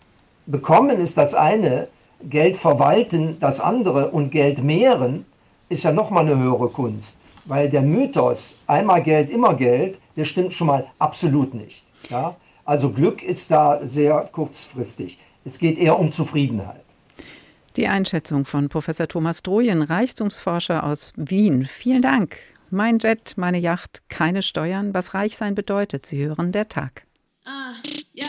bekommen 0.47 0.99
ist 0.99 1.17
das 1.17 1.35
eine, 1.35 1.89
Geld 2.23 2.59
verwalten 2.59 3.39
das 3.41 3.61
andere 3.61 4.11
und 4.11 4.31
Geld 4.31 4.63
mehren 4.63 5.25
ist 5.71 5.85
ja 5.85 5.93
nochmal 5.93 6.27
eine 6.27 6.37
höhere 6.37 6.69
Kunst. 6.69 7.17
Weil 7.45 7.69
der 7.69 7.83
Mythos, 7.83 8.57
einmal 8.67 9.03
Geld, 9.03 9.31
immer 9.31 9.55
Geld, 9.55 9.99
der 10.17 10.25
stimmt 10.25 10.53
schon 10.53 10.67
mal 10.67 10.87
absolut 10.99 11.55
nicht. 11.55 11.85
Ja? 12.09 12.37
Also 12.65 12.91
Glück 12.91 13.23
ist 13.23 13.51
da 13.51 13.81
sehr 13.83 14.29
kurzfristig. 14.33 15.19
Es 15.45 15.59
geht 15.59 15.79
eher 15.79 15.99
um 15.99 16.13
Zufriedenheit. 16.13 16.85
Die 17.77 17.87
Einschätzung 17.87 18.45
von 18.45 18.69
Professor 18.69 19.09
Thomas 19.09 19.43
Drojen, 19.43 19.83
Reichtumsforscher 19.83 20.85
aus 20.85 21.13
Wien. 21.17 21.67
Vielen 21.67 22.03
Dank. 22.03 22.37
Mein 22.71 22.99
Jet, 22.99 23.35
meine 23.37 23.59
Yacht, 23.59 24.03
keine 24.09 24.43
Steuern, 24.43 24.95
was 24.95 25.15
reich 25.15 25.37
sein 25.37 25.55
bedeutet. 25.55 26.07
Sie 26.07 26.25
hören 26.25 26.53
der 26.53 26.69
Tag. 26.69 27.05
Ah, 27.45 27.75
ja, 28.13 28.27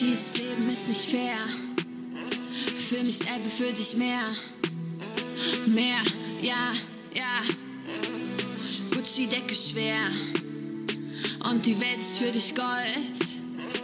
Dieses 0.00 0.34
Leben 0.38 0.66
ist 0.66 0.88
nicht 0.88 1.10
fair. 1.10 1.36
Für 2.88 3.02
mich 3.04 3.18
selber, 3.18 3.50
für 3.50 3.70
dich 3.70 3.94
mehr. 3.96 4.34
Mehr, 5.66 6.02
ja, 6.40 6.72
ja. 7.14 7.42
Gucci-Decke 8.90 9.54
schwer. 9.54 10.10
Und 11.50 11.66
die 11.66 11.78
Welt 11.78 11.98
ist 11.98 12.16
für 12.16 12.32
dich 12.32 12.54
Gold. 12.54 13.18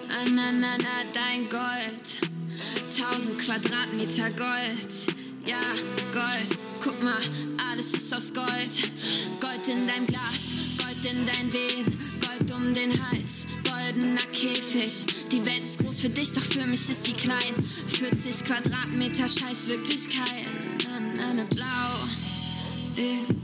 Ah, 0.09 0.27
na, 0.27 0.53
na, 0.53 0.79
na, 0.79 1.05
dein 1.13 1.51
Gold. 1.51 2.31
Tausend 2.97 3.39
Quadratmeter 3.39 4.31
Gold. 4.31 5.15
Ja, 5.45 5.61
Gold. 6.15 6.59
Guck 6.83 7.03
mal, 7.03 7.21
alles 7.71 7.93
ist 7.93 8.15
aus 8.15 8.33
Gold. 8.33 8.91
Gold 9.39 9.69
in 9.69 9.87
deinem 9.87 10.07
Glas, 10.07 10.49
Gold 10.79 11.13
in 11.13 11.27
dein 11.27 11.53
Wehen. 11.53 12.21
Gold 12.21 12.51
um 12.53 12.73
den 12.73 12.93
Hals, 13.07 13.45
goldener 13.65 14.23
Käfig. 14.33 15.16
Die 15.37 15.45
Welt 15.45 15.65
ist 15.65 15.79
groß 15.79 16.01
für 16.01 16.09
dich, 16.09 16.33
doch 16.33 16.41
für 16.41 16.65
mich 16.67 16.89
ist 16.89 17.05
sie 17.05 17.13
klein. 17.13 17.55
40 17.89 18.47
Quadratmeter 18.47 19.29
Scheiß 19.29 19.69
Wirklichkeit. 19.69 20.47
Na, 20.83 21.13
na, 21.15 21.35
na, 21.37 21.45
blau. 21.55 21.67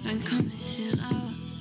Wann 0.02 0.24
komm 0.24 0.50
ich 0.56 0.76
hier 0.76 0.92
raus? 0.94 1.58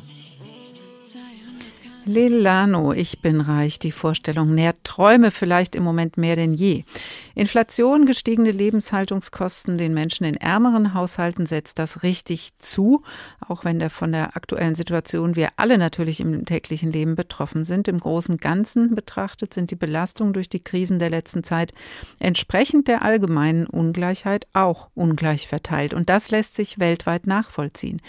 Lilano, 2.06 2.94
ich 2.94 3.20
bin 3.20 3.42
reich. 3.42 3.78
Die 3.80 3.92
Vorstellung 3.92 4.56
nährt 4.56 4.78
Träume 4.86 5.32
vielleicht 5.32 5.76
im 5.76 5.84
Moment 5.84 6.18
mehr 6.18 6.38
denn 6.38 6.54
je. 6.54 6.86
Inflation, 7.36 8.06
gestiegene 8.06 8.52
Lebenshaltungskosten 8.52 9.78
den 9.78 9.94
Menschen 9.94 10.26
in 10.26 10.36
ärmeren 10.36 10.94
Haushalten 10.94 11.46
setzt 11.46 11.80
das 11.80 12.04
richtig 12.04 12.58
zu, 12.58 13.04
auch 13.48 13.64
wenn 13.64 13.80
der 13.80 13.90
von 13.90 14.12
der 14.12 14.36
aktuellen 14.36 14.76
Situation 14.76 15.36
wir 15.36 15.50
alle 15.56 15.78
natürlich 15.78 16.20
im 16.20 16.46
täglichen 16.46 16.92
Leben 16.92 17.16
betroffen 17.16 17.64
sind. 17.64 17.88
Im 17.88 18.00
großen 18.00 18.38
Ganzen 18.38 18.96
betrachtet 18.96 19.54
sind 19.54 19.72
die 19.72 19.76
Belastungen 19.76 20.34
durch 20.34 20.50
die 20.50 20.64
Krisen 20.64 21.00
der 21.00 21.10
letzten 21.10 21.44
Zeit 21.44 21.74
entsprechend 22.20 22.88
der 22.88 23.02
allgemeinen 23.02 23.66
Ungleichheit 23.66 24.48
auch 24.54 24.90
ungleich 24.94 25.48
verteilt. 25.48 25.94
Und 25.94 26.10
das 26.10 26.32
lässt 26.32 26.56
sich 26.56 26.80
weltweit 26.80 27.28
nachvollziehen. 27.28 28.02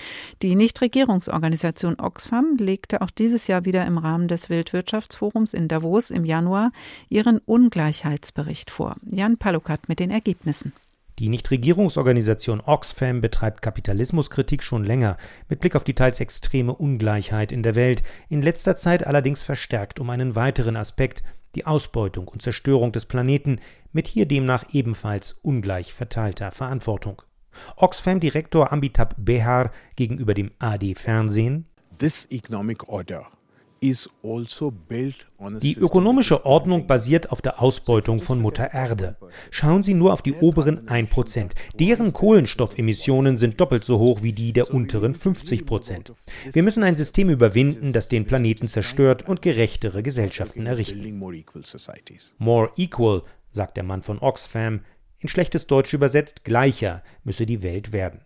Die 0.43 0.57
Nichtregierungsorganisation 0.57 2.01
Oxfam 2.01 2.57
legte 2.59 3.03
auch 3.03 3.11
dieses 3.11 3.47
Jahr 3.47 3.65
wieder 3.65 3.87
im 3.87 3.99
Rahmen 3.99 4.29
des 4.29 4.51
Weltwirtschaftsforums 4.51 5.55
in 5.55 5.69
Davos 5.69 6.11
im 6.11 6.25
Januar 6.25 6.73
ihren 7.09 7.39
Ungleichheitsbericht 7.39 8.71
vor. 8.71 8.97
Jan 9.13 9.37
Palukat 9.37 9.89
mit 9.89 10.01
den 10.01 10.11
Ergebnissen. 10.11 10.73
Die 11.19 11.29
Nichtregierungsorganisation 11.29 12.63
Oxfam 12.65 13.21
betreibt 13.21 13.61
Kapitalismuskritik 13.61 14.63
schon 14.63 14.85
länger, 14.85 15.19
mit 15.49 15.61
Blick 15.61 15.77
auf 15.77 15.85
die 15.85 15.95
teils 15.95 16.21
extreme 16.21 16.75
Ungleichheit 16.75 17.53
in 17.53 17.63
der 17.63 17.75
Welt, 17.75 18.03
in 18.31 18.41
letzter 18.41 18.77
Zeit 18.77 19.07
allerdings 19.07 19.43
verstärkt 19.43 20.01
um 20.01 20.09
einen 20.09 20.35
weiteren 20.35 20.77
Aspekt, 20.77 21.23
die 21.55 21.67
Ausbeutung 21.67 22.29
und 22.29 22.41
Zerstörung 22.41 22.93
des 22.93 23.05
Planeten, 23.05 23.61
mit 23.93 24.09
hier 24.09 24.27
demnach 24.27 24.65
ebenfalls 24.73 25.33
ungleich 25.43 25.93
verteilter 25.93 26.51
Verantwortung. 26.51 27.21
Oxfam-Direktor 27.77 28.73
Ambitab 28.73 29.15
Behar 29.19 29.71
gegenüber 29.97 30.33
dem 30.33 30.51
AD 30.59 30.95
Fernsehen 30.95 31.67
This 31.99 32.27
economic 32.31 32.89
order 32.89 33.27
die 35.61 35.77
ökonomische 35.77 36.47
Ordnung 36.47 36.87
basiert 36.87 37.33
auf 37.33 37.43
der 37.43 37.61
Ausbeutung 37.61 38.21
von 38.21 38.41
Mutter 38.41 38.73
Erde. 38.73 39.17
Schauen 39.51 39.83
Sie 39.83 39.95
nur 39.95 40.13
auf 40.13 40.23
die 40.23 40.35
oberen 40.35 40.87
1%. 40.89 41.51
Deren 41.79 42.13
Kohlenstoffemissionen 42.13 43.37
sind 43.37 43.61
doppelt 43.61 43.85
so 43.85 43.99
hoch 43.99 44.23
wie 44.23 44.33
die 44.33 44.53
der 44.53 44.73
unteren 44.73 45.15
50%. 45.15 46.13
Wir 46.53 46.63
müssen 46.63 46.85
ein 46.85 46.97
System 46.97 47.29
überwinden, 47.29 47.93
das 47.93 48.09
den 48.09 48.25
Planeten 48.25 48.69
zerstört 48.69 49.29
und 49.29 49.43
gerechtere 49.43 50.03
Gesellschaften 50.03 50.67
errichten. 50.67 51.19
More 52.39 52.71
equal, 52.77 53.23
sagt 53.51 53.77
der 53.77 53.85
Mann 53.85 54.03
von 54.03 54.19
Oxfam, 54.21 54.81
in 55.19 55.29
schlechtes 55.29 55.67
Deutsch 55.67 55.93
übersetzt, 55.93 56.45
gleicher 56.45 57.03
müsse 57.25 57.47
die 57.47 57.63
Welt 57.63 57.93
werden. 57.93 58.23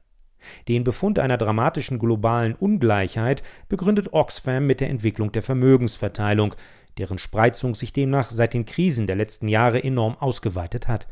Den 0.69 0.85
Befund 0.85 1.19
einer 1.19 1.39
dramatischen 1.39 1.99
globalen 1.99 2.55
Ungleichheit 2.55 3.43
begründet 3.69 4.13
Oxfam 4.13 4.67
mit 4.67 4.81
der 4.81 4.91
Entwicklung 4.91 5.33
der 5.33 5.43
Vermögensverteilung, 5.43 6.55
deren 6.99 7.19
Spreizung 7.19 7.75
sich 7.75 7.93
demnach 7.93 8.31
seit 8.31 8.55
den 8.55 8.65
Krisen 8.65 9.07
der 9.07 9.17
letzten 9.17 9.49
Jahre 9.49 9.83
enorm 9.83 10.17
ausgeweitet 10.19 10.89
hat. 10.89 11.09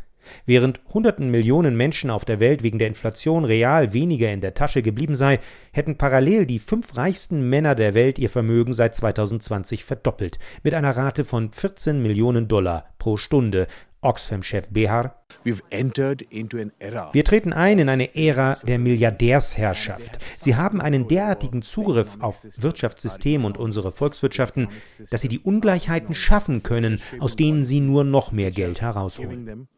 Während 0.47 0.81
hunderten 0.92 1.31
Millionen 1.31 1.77
Menschen 1.77 2.11
auf 2.11 2.25
der 2.25 2.40
Welt 2.40 2.62
wegen 2.62 2.79
der 2.79 2.88
Inflation 2.88 3.44
real 3.44 3.92
weniger 3.92 4.33
in 4.33 4.40
der 4.40 4.55
Tasche 4.55 4.83
geblieben 4.83 5.14
sei, 5.14 5.40
hätten 5.73 5.99
parallel 5.99 6.47
die 6.47 6.59
fünf 6.59 6.97
reichsten 6.97 7.49
Männer 7.49 7.75
der 7.75 7.94
Welt 7.94 8.18
ihr 8.18 8.31
Vermögen 8.31 8.73
seit 8.73 8.94
2020 8.94 9.85
verdoppelt, 9.85 10.38
mit 10.62 10.75
einer 10.75 10.97
Rate 10.97 11.25
von 11.25 11.51
14 11.53 12.03
Millionen 12.03 12.49
Dollar 12.49 12.87
pro 12.99 13.16
Stunde, 13.16 13.66
Oxfam-Chef 14.05 14.69
Behar. 14.69 15.25
Wir 15.45 17.25
treten 17.25 17.53
ein 17.53 17.79
in 17.79 17.88
eine 17.88 18.14
Ära 18.14 18.59
der 18.62 18.79
Milliardärsherrschaft. 18.79 20.19
Sie 20.37 20.57
haben 20.57 20.81
einen 20.81 21.09
derartigen 21.09 21.62
Zugriff 21.62 22.17
auf 22.21 22.47
Wirtschaftssystem 22.59 23.45
und 23.45 23.59
unsere 23.59 23.93
Volkswirtschaften, 23.93 24.69
dass 25.11 25.23
sie 25.23 25.29
die 25.29 25.40
Ungleichheiten 25.40 26.14
schaffen 26.14 26.62
können, 26.62 27.01
aus 27.19 27.37
denen 27.37 27.64
sie 27.64 27.81
nur 27.81 28.05
noch 28.05 28.33
mehr 28.33 28.51
Geld 28.51 28.81
herausholen. 28.81 29.69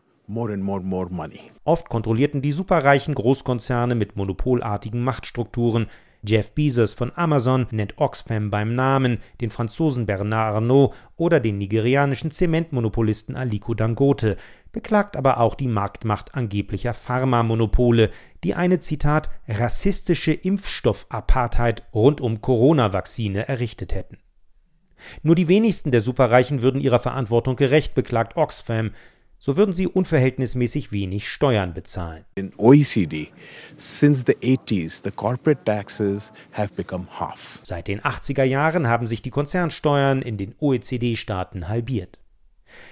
Oft 1.64 1.88
kontrollierten 1.88 2.42
die 2.42 2.52
superreichen 2.52 3.14
Großkonzerne 3.14 3.94
mit 3.94 4.16
monopolartigen 4.16 5.02
Machtstrukturen 5.02 5.86
Jeff 6.22 6.52
Bezos 6.52 6.94
von 6.94 7.12
Amazon 7.14 7.66
nennt 7.70 7.98
Oxfam 7.98 8.50
beim 8.50 8.74
Namen, 8.74 9.18
den 9.40 9.50
Franzosen 9.50 10.06
Bernard 10.06 10.54
Arnault 10.54 10.94
oder 11.16 11.40
den 11.40 11.58
nigerianischen 11.58 12.30
Zementmonopolisten 12.30 13.36
Aliko 13.36 13.74
Dangote, 13.74 14.36
beklagt 14.72 15.16
aber 15.16 15.40
auch 15.40 15.54
die 15.54 15.68
Marktmacht 15.68 16.34
angeblicher 16.34 16.94
Pharmamonopole, 16.94 18.10
die 18.44 18.54
eine 18.54 18.80
Zitat 18.80 19.30
rassistische 19.48 20.32
Impfstoffapartheid 20.32 21.84
rund 21.94 22.20
um 22.20 22.40
Corona-Vakzine 22.40 23.48
errichtet 23.48 23.94
hätten. 23.94 24.18
Nur 25.22 25.34
die 25.34 25.48
wenigsten 25.48 25.90
der 25.90 26.00
Superreichen 26.00 26.62
würden 26.62 26.80
ihrer 26.80 26.98
Verantwortung 26.98 27.56
gerecht, 27.56 27.94
beklagt 27.94 28.36
Oxfam, 28.36 28.90
so 29.38 29.56
würden 29.56 29.74
sie 29.74 29.86
unverhältnismäßig 29.86 30.92
wenig 30.92 31.28
Steuern 31.28 31.74
bezahlen. 31.74 32.24
In 32.34 32.52
OECD, 32.56 33.28
since 33.76 34.24
the 34.26 34.34
80s, 34.34 35.02
the 35.04 35.10
corporate 35.10 35.64
taxes 35.64 36.32
have 36.52 36.74
become 36.74 37.06
half. 37.18 37.60
Seit 37.62 37.88
den 37.88 38.00
80er 38.00 38.44
Jahren 38.44 38.88
haben 38.88 39.06
sich 39.06 39.22
die 39.22 39.30
Konzernsteuern 39.30 40.22
in 40.22 40.36
den 40.36 40.54
OECD-Staaten 40.58 41.68
halbiert. 41.68 42.18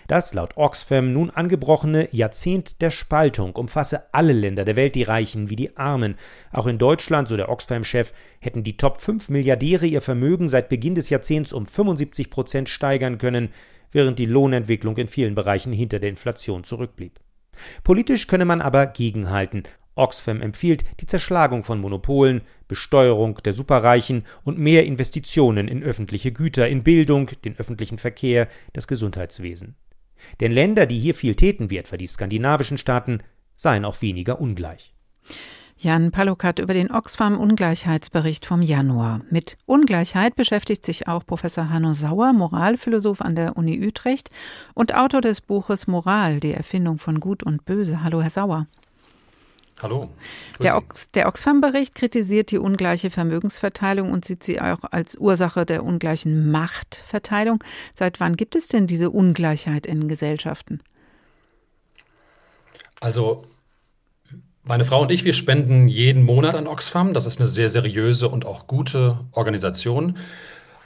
Das 0.06 0.34
laut 0.34 0.56
Oxfam 0.56 1.12
nun 1.12 1.30
angebrochene 1.30 2.08
Jahrzehnt 2.12 2.80
der 2.80 2.90
Spaltung 2.90 3.54
umfasse 3.56 4.14
alle 4.14 4.32
Länder 4.32 4.64
der 4.64 4.76
Welt, 4.76 4.94
die 4.94 5.02
Reichen 5.02 5.50
wie 5.50 5.56
die 5.56 5.76
Armen. 5.76 6.16
Auch 6.52 6.66
in 6.66 6.78
Deutschland, 6.78 7.28
so 7.28 7.36
der 7.36 7.48
Oxfam-Chef, 7.48 8.12
hätten 8.38 8.62
die 8.62 8.76
Top 8.76 9.00
5 9.00 9.28
Milliardäre 9.28 9.86
ihr 9.86 10.00
Vermögen 10.00 10.48
seit 10.48 10.68
Beginn 10.68 10.94
des 10.94 11.10
Jahrzehnts 11.10 11.52
um 11.52 11.66
75 11.66 12.30
Prozent 12.30 12.68
steigern 12.68 13.18
können 13.18 13.50
während 13.94 14.18
die 14.18 14.26
Lohnentwicklung 14.26 14.98
in 14.98 15.08
vielen 15.08 15.34
Bereichen 15.34 15.72
hinter 15.72 15.98
der 15.98 16.10
Inflation 16.10 16.64
zurückblieb. 16.64 17.18
Politisch 17.82 18.26
könne 18.26 18.44
man 18.44 18.60
aber 18.60 18.86
gegenhalten. 18.86 19.62
Oxfam 19.94 20.42
empfiehlt 20.42 20.84
die 21.00 21.06
Zerschlagung 21.06 21.62
von 21.62 21.80
Monopolen, 21.80 22.42
Besteuerung 22.66 23.36
der 23.44 23.52
Superreichen 23.52 24.24
und 24.42 24.58
mehr 24.58 24.84
Investitionen 24.84 25.68
in 25.68 25.82
öffentliche 25.82 26.32
Güter, 26.32 26.68
in 26.68 26.82
Bildung, 26.82 27.30
den 27.44 27.56
öffentlichen 27.56 27.98
Verkehr, 27.98 28.48
das 28.72 28.88
Gesundheitswesen. 28.88 29.76
Denn 30.40 30.50
Länder, 30.50 30.86
die 30.86 30.98
hier 30.98 31.14
viel 31.14 31.36
täten, 31.36 31.70
wie 31.70 31.76
etwa 31.76 31.96
die 31.96 32.06
skandinavischen 32.06 32.78
Staaten, 32.78 33.20
seien 33.54 33.84
auch 33.84 34.02
weniger 34.02 34.40
ungleich. 34.40 34.94
Jan 35.84 36.12
Palukat 36.12 36.60
über 36.60 36.72
den 36.72 36.90
Oxfam-Ungleichheitsbericht 36.90 38.46
vom 38.46 38.62
Januar. 38.62 39.20
Mit 39.28 39.58
Ungleichheit 39.66 40.34
beschäftigt 40.34 40.86
sich 40.86 41.08
auch 41.08 41.26
Professor 41.26 41.68
Hanno 41.68 41.92
Sauer, 41.92 42.32
Moralphilosoph 42.32 43.20
an 43.20 43.34
der 43.34 43.58
Uni 43.58 43.86
Utrecht 43.86 44.30
und 44.72 44.94
Autor 44.94 45.20
des 45.20 45.42
Buches 45.42 45.86
Moral, 45.86 46.40
die 46.40 46.52
Erfindung 46.52 46.98
von 46.98 47.20
Gut 47.20 47.42
und 47.42 47.66
Böse. 47.66 48.02
Hallo, 48.02 48.22
Herr 48.22 48.30
Sauer. 48.30 48.66
Hallo. 49.82 50.10
Der, 50.62 50.78
Ox 50.78 51.10
der 51.10 51.28
Oxfam-Bericht 51.28 51.94
kritisiert 51.94 52.50
die 52.50 52.58
ungleiche 52.58 53.10
Vermögensverteilung 53.10 54.10
und 54.10 54.24
sieht 54.24 54.42
sie 54.42 54.62
auch 54.62 54.84
als 54.90 55.18
Ursache 55.18 55.66
der 55.66 55.84
ungleichen 55.84 56.50
Machtverteilung. 56.50 57.62
Seit 57.92 58.20
wann 58.20 58.36
gibt 58.36 58.56
es 58.56 58.68
denn 58.68 58.86
diese 58.86 59.10
Ungleichheit 59.10 59.86
in 59.86 60.08
Gesellschaften? 60.08 60.80
Also 63.00 63.42
Meine 64.66 64.86
Frau 64.86 65.02
und 65.02 65.10
ich, 65.10 65.24
wir 65.24 65.34
spenden 65.34 65.88
jeden 65.88 66.22
Monat 66.22 66.54
an 66.54 66.66
Oxfam. 66.66 67.12
Das 67.12 67.26
ist 67.26 67.38
eine 67.38 67.46
sehr 67.46 67.68
seriöse 67.68 68.30
und 68.30 68.46
auch 68.46 68.66
gute 68.66 69.18
Organisation. 69.32 70.16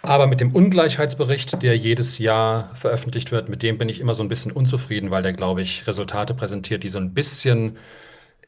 Aber 0.03 0.27
mit 0.27 0.41
dem 0.41 0.51
Ungleichheitsbericht, 0.51 1.63
der 1.63 1.77
jedes 1.77 2.19
Jahr 2.19 2.75
veröffentlicht 2.75 3.31
wird, 3.31 3.49
mit 3.49 3.63
dem 3.63 3.79
bin 3.79 3.89
ich 3.89 4.01
immer 4.01 4.15
so 4.15 4.25
ein 4.25 4.29
bisschen 4.29 4.51
unzufrieden, 4.51 5.13
weil 5.13 5.23
der, 5.23 5.33
glaube 5.33 5.63
ich, 5.63 5.87
Resultate 5.87 6.35
präsentiert, 6.35 6.83
die 6.83 6.89
so 6.89 6.99
ein 6.99 7.15
bisschen 7.15 7.77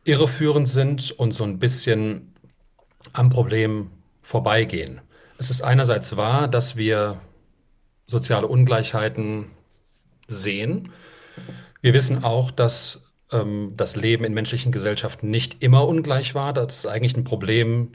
irreführend 0.02 0.68
sind 0.68 1.12
und 1.12 1.30
so 1.30 1.44
ein 1.44 1.60
bisschen 1.60 2.34
am 3.12 3.30
Problem 3.30 3.92
vorbeigehen. 4.22 5.00
Es 5.38 5.48
ist 5.48 5.62
einerseits 5.62 6.16
wahr, 6.16 6.48
dass 6.48 6.76
wir 6.76 7.20
soziale 8.08 8.48
Ungleichheiten 8.48 9.52
sehen. 10.26 10.90
Wir 11.82 11.94
wissen 11.94 12.24
auch, 12.24 12.50
dass 12.50 13.09
ähm, 13.32 13.74
das 13.76 13.96
Leben 13.96 14.24
in 14.24 14.34
menschlichen 14.34 14.72
Gesellschaften 14.72 15.30
nicht 15.30 15.62
immer 15.62 15.86
ungleich 15.86 16.34
war. 16.34 16.52
Das 16.52 16.78
ist 16.78 16.86
eigentlich 16.86 17.16
ein 17.16 17.24
Problem 17.24 17.92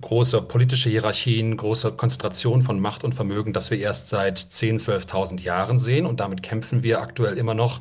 große 0.00 0.42
politische 0.42 0.90
Hierarchien, 0.90 1.56
große 1.56 1.92
Konzentration 1.92 2.62
von 2.62 2.80
Macht 2.80 3.04
und 3.04 3.14
Vermögen, 3.14 3.52
das 3.52 3.70
wir 3.70 3.78
erst 3.78 4.08
seit 4.08 4.38
10.000, 4.38 5.06
12.000 5.06 5.40
Jahren 5.42 5.78
sehen. 5.78 6.06
Und 6.06 6.20
damit 6.20 6.42
kämpfen 6.42 6.82
wir 6.82 7.00
aktuell 7.00 7.38
immer 7.38 7.54
noch, 7.54 7.80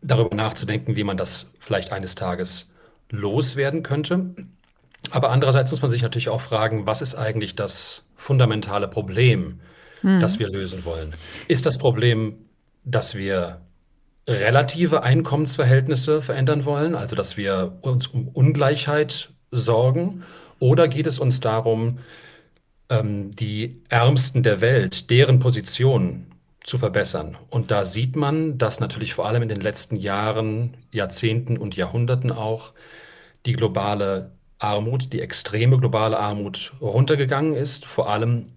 darüber 0.00 0.34
nachzudenken, 0.34 0.96
wie 0.96 1.04
man 1.04 1.16
das 1.16 1.50
vielleicht 1.58 1.92
eines 1.92 2.14
Tages 2.14 2.68
loswerden 3.10 3.82
könnte. 3.82 4.34
Aber 5.10 5.30
andererseits 5.30 5.70
muss 5.70 5.82
man 5.82 5.90
sich 5.90 6.02
natürlich 6.02 6.28
auch 6.28 6.40
fragen, 6.40 6.86
was 6.86 7.02
ist 7.02 7.14
eigentlich 7.14 7.56
das 7.56 8.04
fundamentale 8.16 8.88
Problem, 8.88 9.60
hm. 10.02 10.20
das 10.20 10.38
wir 10.38 10.48
lösen 10.48 10.84
wollen? 10.84 11.14
Ist 11.48 11.66
das 11.66 11.78
Problem, 11.78 12.34
dass 12.84 13.14
wir 13.14 13.60
relative 14.26 15.02
Einkommensverhältnisse 15.02 16.22
verändern 16.22 16.64
wollen, 16.64 16.94
also 16.94 17.16
dass 17.16 17.36
wir 17.36 17.78
uns 17.82 18.06
um 18.06 18.28
Ungleichheit 18.28 19.30
sorgen? 19.50 20.22
Oder 20.58 20.88
geht 20.88 21.06
es 21.06 21.18
uns 21.18 21.40
darum, 21.40 21.98
ähm, 22.88 23.30
die 23.32 23.82
Ärmsten 23.88 24.42
der 24.42 24.60
Welt, 24.60 25.10
deren 25.10 25.40
Position 25.40 26.26
zu 26.62 26.78
verbessern? 26.78 27.36
Und 27.50 27.70
da 27.70 27.84
sieht 27.84 28.14
man, 28.14 28.58
dass 28.58 28.78
natürlich 28.78 29.14
vor 29.14 29.26
allem 29.26 29.42
in 29.42 29.48
den 29.48 29.60
letzten 29.60 29.96
Jahren, 29.96 30.76
Jahrzehnten 30.92 31.58
und 31.58 31.76
Jahrhunderten 31.76 32.30
auch 32.30 32.72
die 33.44 33.54
globale 33.54 34.30
Armut, 34.58 35.12
die 35.12 35.20
extreme 35.20 35.78
globale 35.78 36.18
Armut 36.18 36.72
runtergegangen 36.80 37.54
ist, 37.54 37.84
vor 37.84 38.08
allem 38.08 38.52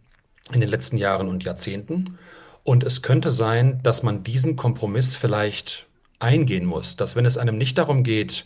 in 0.53 0.59
den 0.59 0.70
letzten 0.70 0.97
Jahren 0.97 1.28
und 1.28 1.43
Jahrzehnten. 1.43 2.20
Und 2.66 2.84
es 2.84 3.03
könnte 3.03 3.30
sein, 3.30 3.80
dass 3.84 4.01
man 4.01 4.24
diesen 4.24 4.55
Kompromiss 4.55 5.16
vielleicht 5.16 5.86
eingehen 6.18 6.66
muss, 6.66 6.95
dass 6.95 7.16
wenn 7.16 7.26
es 7.26 7.38
einem 7.38 7.59
nicht 7.59 7.78
darum 7.78 8.03
geht, 8.03 8.45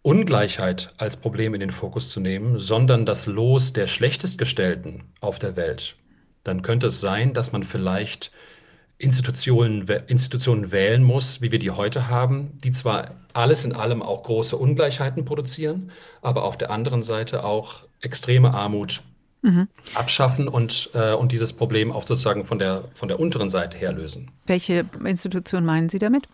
Ungleichheit 0.00 0.94
als 0.96 1.18
Problem 1.18 1.52
in 1.52 1.60
den 1.60 1.70
Fokus 1.70 2.08
zu 2.08 2.18
nehmen, 2.18 2.58
sondern 2.58 3.04
das 3.04 3.26
Los 3.26 3.74
der 3.74 3.88
Schlechtestgestellten 3.88 5.04
auf 5.20 5.38
der 5.38 5.54
Welt, 5.54 5.96
dann 6.44 6.62
könnte 6.62 6.86
es 6.86 7.02
sein, 7.02 7.34
dass 7.34 7.52
man 7.52 7.62
vielleicht 7.62 8.32
Institutionen, 8.96 9.86
Institutionen 10.06 10.72
wählen 10.72 11.02
muss, 11.02 11.42
wie 11.42 11.52
wir 11.52 11.58
die 11.58 11.72
heute 11.72 12.08
haben, 12.08 12.56
die 12.64 12.70
zwar 12.70 13.16
alles 13.34 13.66
in 13.66 13.74
allem 13.74 14.00
auch 14.00 14.22
große 14.22 14.56
Ungleichheiten 14.56 15.26
produzieren, 15.26 15.90
aber 16.22 16.44
auf 16.44 16.56
der 16.56 16.70
anderen 16.70 17.02
Seite 17.02 17.44
auch 17.44 17.82
extreme 18.00 18.54
Armut 18.54 19.02
mhm. 19.46 19.68
abschaffen 19.94 20.48
und, 20.48 20.90
äh, 20.94 21.12
und 21.14 21.32
dieses 21.32 21.52
Problem 21.52 21.92
auch 21.92 22.04
sozusagen 22.04 22.44
von 22.44 22.58
der, 22.58 22.84
von 22.94 23.08
der 23.08 23.20
unteren 23.20 23.48
Seite 23.48 23.78
her 23.78 23.92
lösen. 23.92 24.30
Welche 24.46 24.84
Institution 25.04 25.64
meinen 25.64 25.88
Sie 25.88 25.98
damit? 25.98 26.28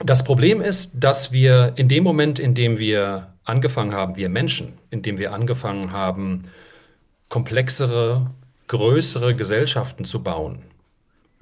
Das 0.00 0.22
Problem 0.24 0.60
ist, 0.60 0.92
dass 0.94 1.32
wir 1.32 1.72
in 1.76 1.88
dem 1.88 2.04
Moment, 2.04 2.38
in 2.38 2.54
dem 2.54 2.78
wir 2.78 3.32
angefangen 3.44 3.92
haben, 3.92 4.16
wir 4.16 4.28
Menschen, 4.28 4.78
in 4.90 5.02
dem 5.02 5.18
wir 5.18 5.32
angefangen 5.32 5.92
haben, 5.92 6.44
komplexere, 7.28 8.30
größere 8.68 9.34
Gesellschaften 9.34 10.04
zu 10.04 10.22
bauen, 10.22 10.64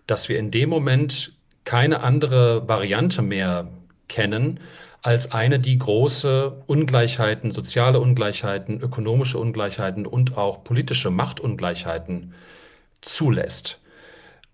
dass 0.07 0.29
wir 0.29 0.39
in 0.39 0.51
dem 0.51 0.71
Moment 0.71 1.33
keine 1.65 2.01
andere 2.01 2.67
Variante 2.67 3.23
mehr 3.23 3.69
kennen, 4.09 4.61
als 5.03 5.33
eine, 5.33 5.59
die 5.59 5.79
große 5.79 6.65
Ungleichheiten, 6.67 7.53
soziale 7.53 8.01
Ungleichheiten, 8.01 8.81
ökonomische 8.81 9.39
Ungleichheiten 9.39 10.07
und 10.07 10.37
auch 10.37 10.65
politische 10.65 11.11
Machtungleichheiten 11.11 12.35
zulässt. 13.03 13.79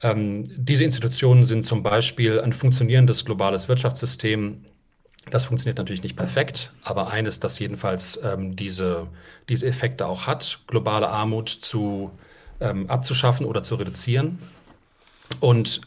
Ähm, 0.03 0.45
diese 0.57 0.85
Institutionen 0.85 1.45
sind 1.45 1.65
zum 1.65 1.83
Beispiel 1.83 2.41
ein 2.41 2.53
funktionierendes 2.53 3.25
globales 3.25 3.69
Wirtschaftssystem. 3.69 4.65
Das 5.31 5.45
funktioniert 5.45 5.79
natürlich 5.79 6.03
nicht 6.03 6.17
perfekt, 6.17 6.73
aber 6.83 7.11
eines, 7.11 7.39
das 7.39 7.59
jedenfalls 7.59 8.21
ähm, 8.25 8.57
diese, 8.57 9.09
diese 9.49 9.67
Effekte 9.69 10.07
auch 10.07 10.27
hat, 10.27 10.59
globale 10.67 11.09
Armut 11.09 11.49
zu, 11.49 12.11
ähm, 12.61 12.91
abzuschaffen 12.91 13.47
oder 13.47 13.63
zu 13.63 13.77
reduzieren. 13.77 14.41
Und 15.41 15.81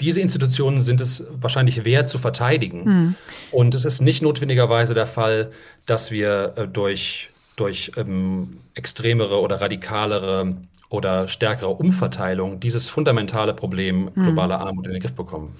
diese 0.00 0.20
Institutionen 0.20 0.80
sind 0.80 1.00
es 1.00 1.24
wahrscheinlich 1.30 1.84
wert 1.84 2.08
zu 2.08 2.18
verteidigen. 2.18 2.84
Mhm. 2.84 3.14
Und 3.50 3.74
es 3.74 3.84
ist 3.84 4.00
nicht 4.00 4.22
notwendigerweise 4.22 4.94
der 4.94 5.06
Fall, 5.06 5.50
dass 5.86 6.10
wir 6.10 6.54
äh, 6.56 6.68
durch, 6.68 7.30
durch 7.56 7.92
ähm, 7.96 8.58
extremere 8.74 9.40
oder 9.40 9.60
radikalere 9.60 10.56
oder 10.88 11.28
stärkere 11.28 11.70
Umverteilung 11.70 12.60
dieses 12.60 12.88
fundamentale 12.88 13.52
Problem 13.52 14.10
hm. 14.14 14.22
globaler 14.24 14.60
Armut 14.60 14.86
in 14.86 14.92
den 14.92 15.02
Griff 15.02 15.12
bekommen. 15.12 15.54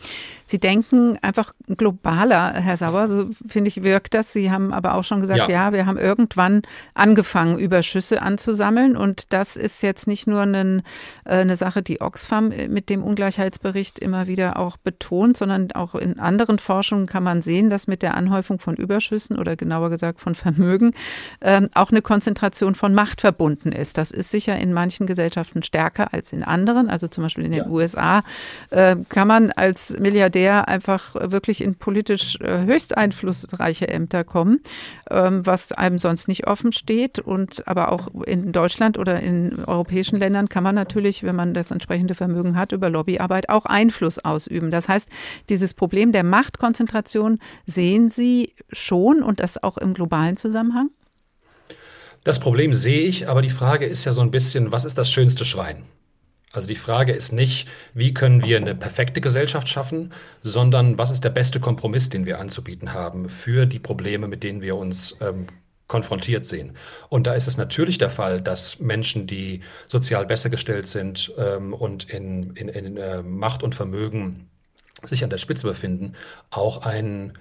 Sie 0.49 0.59
denken 0.59 1.19
einfach 1.21 1.53
globaler, 1.77 2.55
Herr 2.55 2.79
Sauer, 2.79 3.07
so 3.07 3.29
finde 3.47 3.69
ich, 3.69 3.83
wirkt 3.83 4.15
das. 4.15 4.33
Sie 4.33 4.51
haben 4.51 4.73
aber 4.73 4.95
auch 4.95 5.05
schon 5.05 5.21
gesagt, 5.21 5.41
ja. 5.41 5.49
ja. 5.49 5.73
wir 5.75 5.85
haben 5.85 5.99
irgendwann 5.99 6.63
angefangen, 6.95 7.59
Überschüsse 7.59 8.23
anzusammeln. 8.23 8.97
Und 8.97 9.35
das 9.35 9.57
ist 9.57 9.83
jetzt 9.83 10.07
nicht 10.07 10.27
nur 10.27 10.41
eine, 10.41 10.83
äh, 11.27 11.35
eine 11.35 11.57
Sache, 11.57 11.83
die 11.83 12.01
Oxfam 12.01 12.49
mit 12.49 12.89
dem 12.89 13.03
Ungleichheitsbericht 13.05 13.99
immer 13.99 14.27
wieder 14.27 14.59
auch 14.59 14.79
betont, 14.79 15.37
sondern 15.37 15.71
auch 15.73 15.95
in 15.95 16.19
anderen 16.19 16.59
Forschungen 16.59 17.05
kann 17.05 17.23
man 17.23 17.43
sehen, 17.43 17.69
dass 17.69 17.87
mit 17.87 18.01
der 18.01 18.17
Anhäufung 18.17 18.59
von 18.59 18.75
Überschüssen 18.75 19.39
oder 19.39 19.55
genauer 19.55 19.91
gesagt 19.91 20.19
von 20.19 20.35
Vermögen 20.35 20.95
ähm, 21.43 21.69
auch 21.75 21.91
eine 21.91 22.01
Konzentration 22.01 22.75
von 22.75 22.95
Macht 22.95 23.21
verbunden 23.21 23.71
ist. 23.71 23.99
Das 23.99 24.13
ist 24.13 24.31
sicher 24.31 24.57
in 24.57 24.73
manchen 24.73 25.07
Gesellschaften 25.07 25.63
stärker 25.63 26.15
als 26.15 26.33
in 26.33 26.43
anderen. 26.43 26.89
Also 26.89 27.07
zum 27.07 27.25
Beispiel 27.25 27.45
in 27.45 27.53
den 27.53 27.65
ja. 27.65 27.69
USA 27.69 28.23
äh, 28.71 28.97
kann 29.11 29.29
man 29.29 29.53
als 29.53 29.95
Milliardär 29.99 30.38
der 30.39 30.69
einfach 30.69 31.17
wirklich 31.33 31.65
in 31.65 31.75
politisch 31.75 32.41
äh, 32.41 32.65
höchst 32.65 32.97
einflussreiche 32.97 33.89
Ämter 33.89 34.23
kommen, 34.23 34.61
ähm, 35.11 35.45
was 35.45 35.73
einem 35.73 35.99
sonst 35.99 36.29
nicht 36.29 36.47
offen 36.47 36.71
steht. 36.71 37.19
Und 37.19 37.67
aber 37.67 37.91
auch 37.91 38.07
in 38.25 38.53
Deutschland 38.53 38.99
oder 38.99 39.19
in 39.19 39.65
europäischen 39.65 40.17
Ländern 40.21 40.49
kann 40.49 40.63
man 40.63 40.77
natürlich, 40.77 41.25
wenn 41.25 41.35
man 41.35 41.55
das 41.55 41.73
entsprechende 41.73 42.15
Vermögen 42.15 42.57
hat, 42.57 42.71
über 42.71 42.89
Lobbyarbeit 42.89 43.49
auch 43.49 43.67
Einfluss 43.67 44.21
ausüben. 44.21 44.71
Das 44.71 44.89
heißt, 44.89 45.09
dieses 45.49 45.75
Problem 45.75 46.13
der 46.13 46.23
Machtkonzentration 46.23 47.41
sehen 47.67 48.09
Sie 48.09 48.55
schon 48.71 49.25
und 49.25 49.41
das 49.41 49.61
auch 49.61 49.77
im 49.77 49.93
globalen 49.93 50.37
Zusammenhang? 50.37 50.91
Das 52.23 52.39
Problem 52.39 52.75
sehe 52.75 53.01
ich, 53.01 53.29
aber 53.29 53.43
die 53.43 53.49
Frage 53.49 53.87
ist 53.87 54.05
ja 54.05 54.13
so 54.13 54.21
ein 54.21 54.31
bisschen, 54.31 54.71
was 54.71 54.85
ist 54.85 54.99
das 54.99 55.11
schönste 55.11 55.45
Schwein? 55.45 55.83
Also 56.53 56.67
die 56.67 56.77
Frage 56.77 57.13
ist 57.13 57.33
nicht, 57.33 57.69
wie 57.93 58.15
können 58.15 58.43
wir 58.43 58.57
eine 58.57 58.75
perfekte 58.75 59.21
Gesellschaft 59.21 59.69
schaffen, 59.69 60.13
sondern 60.43 60.97
was 60.97 61.11
ist 61.11 61.25
der 61.25 61.31
beste 61.31 61.61
Kompromiss, 61.61 62.09
den 62.09 62.25
wir 62.25 62.39
anzubieten 62.39 62.95
haben 62.95 63.29
für 63.29 63.67
die 63.67 63.79
Probleme, 63.79 64.29
mit 64.29 64.43
denen 64.43 64.63
wir 64.63 64.77
uns 64.77 65.17
ähm, 65.21 65.47
konfrontiert 65.89 66.47
sehen. 66.47 66.75
Und 67.09 67.27
da 67.27 67.35
ist 67.35 67.49
es 67.49 67.57
natürlich 67.57 67.99
der 67.99 68.11
Fall, 68.11 68.41
dass 68.41 68.79
Menschen, 68.79 69.27
die 69.27 69.61
sozial 69.87 70.27
besser 70.27 70.51
gestellt 70.51 70.87
sind 70.87 71.33
ähm, 71.39 71.73
und 71.73 72.05
in, 72.11 72.55
in, 72.57 72.69
in 72.69 72.97
äh, 72.97 73.23
Macht 73.23 73.63
und 73.63 73.75
Vermögen 73.75 74.49
sich 75.05 75.25
an 75.25 75.31
der 75.31 75.39
Spitze 75.39 75.67
befinden, 75.67 76.15
auch 76.51 76.85
einen 76.85 77.35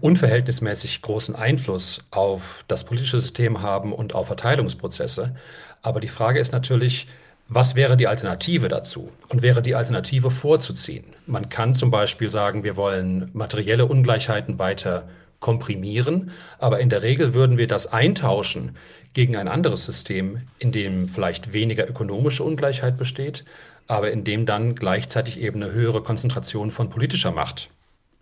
unverhältnismäßig 0.00 1.00
großen 1.00 1.36
Einfluss 1.36 2.02
auf 2.10 2.64
das 2.66 2.84
politische 2.84 3.20
System 3.20 3.62
haben 3.62 3.92
und 3.92 4.16
auf 4.16 4.26
Verteilungsprozesse. 4.26 5.36
Aber 5.80 6.00
die 6.00 6.08
Frage 6.08 6.40
ist 6.40 6.52
natürlich, 6.52 7.06
was 7.52 7.74
wäre 7.74 7.96
die 7.96 8.06
Alternative 8.06 8.68
dazu? 8.68 9.10
Und 9.28 9.42
wäre 9.42 9.60
die 9.60 9.74
Alternative 9.74 10.30
vorzuziehen? 10.30 11.04
Man 11.26 11.48
kann 11.48 11.74
zum 11.74 11.90
Beispiel 11.90 12.30
sagen, 12.30 12.62
wir 12.62 12.76
wollen 12.76 13.28
materielle 13.32 13.86
Ungleichheiten 13.86 14.60
weiter 14.60 15.08
komprimieren, 15.40 16.30
aber 16.58 16.78
in 16.78 16.90
der 16.90 17.02
Regel 17.02 17.34
würden 17.34 17.58
wir 17.58 17.66
das 17.66 17.88
eintauschen 17.88 18.76
gegen 19.14 19.36
ein 19.36 19.48
anderes 19.48 19.84
System, 19.84 20.42
in 20.60 20.70
dem 20.70 21.08
vielleicht 21.08 21.52
weniger 21.52 21.88
ökonomische 21.88 22.44
Ungleichheit 22.44 22.96
besteht, 22.96 23.44
aber 23.88 24.12
in 24.12 24.22
dem 24.22 24.46
dann 24.46 24.76
gleichzeitig 24.76 25.40
eben 25.40 25.60
eine 25.60 25.72
höhere 25.72 26.02
Konzentration 26.02 26.70
von 26.70 26.88
politischer 26.88 27.32
Macht 27.32 27.68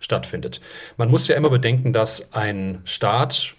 stattfindet. 0.00 0.62
Man 0.96 1.10
muss 1.10 1.28
ja 1.28 1.36
immer 1.36 1.50
bedenken, 1.50 1.92
dass 1.92 2.32
ein 2.32 2.80
Staat, 2.84 3.54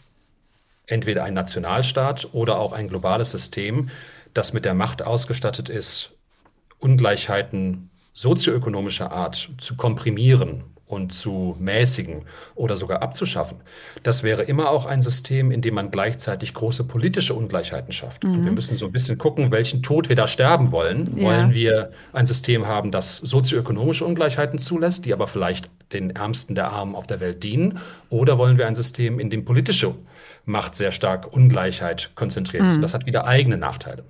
entweder 0.88 1.26
ein 1.26 1.36
Nationalstaat 1.36 2.30
oder 2.32 2.57
auch 2.57 2.72
ein 2.72 2.89
globales 2.89 3.30
System, 3.30 3.91
das 4.34 4.53
mit 4.53 4.65
der 4.65 4.73
Macht 4.73 5.01
ausgestattet 5.01 5.69
ist, 5.69 6.11
Ungleichheiten 6.80 7.89
sozioökonomischer 8.13 9.11
Art 9.11 9.49
zu 9.59 9.75
komprimieren 9.75 10.63
und 10.89 11.13
zu 11.13 11.55
mäßigen 11.59 12.25
oder 12.55 12.75
sogar 12.75 13.03
abzuschaffen, 13.03 13.59
das 14.01 14.23
wäre 14.23 14.41
immer 14.43 14.71
auch 14.71 14.88
ein 14.88 15.01
System, 15.01 15.51
in 15.51 15.61
dem 15.61 15.75
man 15.75 15.91
gleichzeitig 15.91 16.53
große 16.55 16.84
politische 16.86 17.36
Ungleichheiten 17.36 17.93
schafft. 17.93 18.23
Mhm. 18.23 18.34
Und 18.34 18.45
wir 18.45 18.51
müssen 18.51 18.75
so 18.75 18.88
ein 18.88 18.91
bisschen 18.91 19.19
gucken, 19.19 19.51
welchen 19.51 19.84
Tod 19.84 20.09
wir 20.09 20.15
da 20.15 20.25
sterben 20.25 20.71
wollen. 20.71 21.15
Ja. 21.15 21.25
Wollen 21.25 21.53
wir 21.53 21.91
ein 22.11 22.25
System 22.25 22.65
haben, 22.65 22.91
das 22.91 23.17
sozioökonomische 23.17 24.03
Ungleichheiten 24.03 24.57
zulässt, 24.57 25.05
die 25.05 25.13
aber 25.13 25.27
vielleicht 25.27 25.69
den 25.93 26.09
Ärmsten 26.09 26.55
der 26.55 26.71
Armen 26.71 26.95
auf 26.95 27.05
der 27.05 27.19
Welt 27.19 27.43
dienen? 27.43 27.77
Oder 28.09 28.39
wollen 28.39 28.57
wir 28.57 28.65
ein 28.65 28.75
System, 28.75 29.19
in 29.19 29.30
dem 29.30 29.45
politische 29.45 29.93
Macht 30.50 30.76
sehr 30.76 30.91
stark 30.91 31.32
Ungleichheit 31.32 32.10
konzentriert 32.16 32.64
ist? 32.66 32.78
Mhm. 32.78 32.82
Das 32.82 32.95
hat 32.95 33.06
wieder 33.06 33.26
eigene 33.26 33.56
Nachteile. 33.56 34.04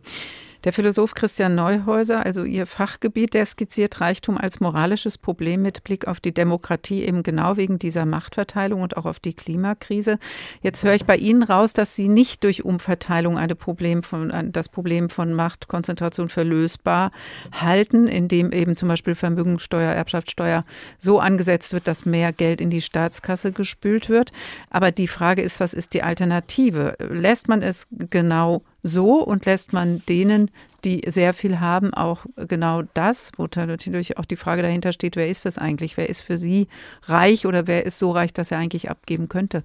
Der 0.66 0.74
Philosoph 0.74 1.14
Christian 1.14 1.56
Neuhäuser, 1.56 2.26
also 2.26 2.44
Ihr 2.44 2.68
Fachgebiet, 2.68 3.34
der 3.34 3.46
skizziert 3.46 4.02
Reichtum 4.02 4.38
als 4.38 4.60
moralisches 4.60 5.18
Problem 5.18 5.62
mit 5.62 5.86
Blick 5.86 6.06
auf 6.06 6.20
die 6.20 6.34
Demokratie 6.34 7.04
eben 7.04 7.24
genau 7.24 7.56
wegen 7.56 7.80
dieser 7.80 8.06
Machtverteilung 8.06 8.82
und 8.82 8.98
auch 8.98 9.06
auf 9.06 9.22
die 9.22 9.34
Klimakrise. 9.34 10.20
Jetzt 10.62 10.84
höre 10.84 10.96
ich 10.96 11.06
bei 11.06 11.16
Ihnen 11.16 11.44
raus, 11.44 11.72
dass 11.72 11.96
Sie 11.96 12.10
nicht 12.10 12.44
durch 12.44 12.66
Umverteilung 12.66 13.38
eine 13.38 13.56
Problem 13.56 14.04
von, 14.04 14.52
das 14.52 14.68
Problem 14.68 15.10
von 15.10 15.34
Machtkonzentration 15.34 16.28
verlösbar 16.28 17.12
halten, 17.54 18.08
indem 18.08 18.52
eben 18.52 18.76
zum 18.76 18.90
Beispiel 18.90 19.16
Vermögenssteuer, 19.16 19.94
Erbschaftssteuer 19.94 20.66
so 20.98 21.22
angesetzt 21.22 21.72
wird, 21.72 21.88
dass 21.88 22.06
mehr 22.06 22.34
Geld 22.34 22.60
in 22.60 22.70
die 22.70 22.82
Staatskasse 22.82 23.54
gespült 23.54 24.10
wird. 24.10 24.34
Aber 24.70 24.92
die 24.92 25.08
Frage 25.08 25.42
ist, 25.42 25.62
was 25.62 25.74
ist 25.74 25.94
die 25.94 26.04
Alternative? 26.04 26.98
Lässt 27.00 27.48
man 27.48 27.62
es 27.62 27.88
genau 27.92 28.64
so 28.84 29.24
und 29.24 29.46
lässt 29.46 29.74
man 29.74 30.04
denen, 30.08 30.52
die 30.86 31.02
sehr 31.08 31.34
viel 31.34 31.60
haben, 31.60 31.94
auch 31.94 32.26
genau 32.36 32.84
das, 32.94 33.32
wo 33.38 33.48
natürlich 33.54 34.18
auch 34.18 34.26
die 34.26 34.38
Frage 34.38 34.62
dahinter 34.62 34.94
steht, 34.94 35.16
wer 35.16 35.28
ist 35.28 35.46
das 35.46 35.58
eigentlich? 35.58 35.98
Wer 35.98 36.10
ist 36.10 36.22
für 36.22 36.38
sie 36.38 36.68
reich 37.04 37.46
oder 37.46 37.68
wer 37.68 37.86
ist 37.86 38.00
so 38.00 38.12
reich, 38.12 38.34
dass 38.34 38.52
er 38.52 38.58
eigentlich 38.58 38.90
abgeben 38.90 39.28
könnte? 39.28 39.64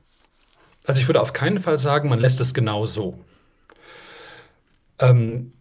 Also 0.87 1.01
ich 1.01 1.09
würde 1.09 1.21
auf 1.21 1.33
keinen 1.33 1.61
Fall 1.61 1.79
sagen, 1.79 2.09
man 2.09 2.21
lässt 2.21 2.41
es 2.41 2.53
genau 2.53 2.85
so. 2.85 3.19
Ähm, 4.99 5.53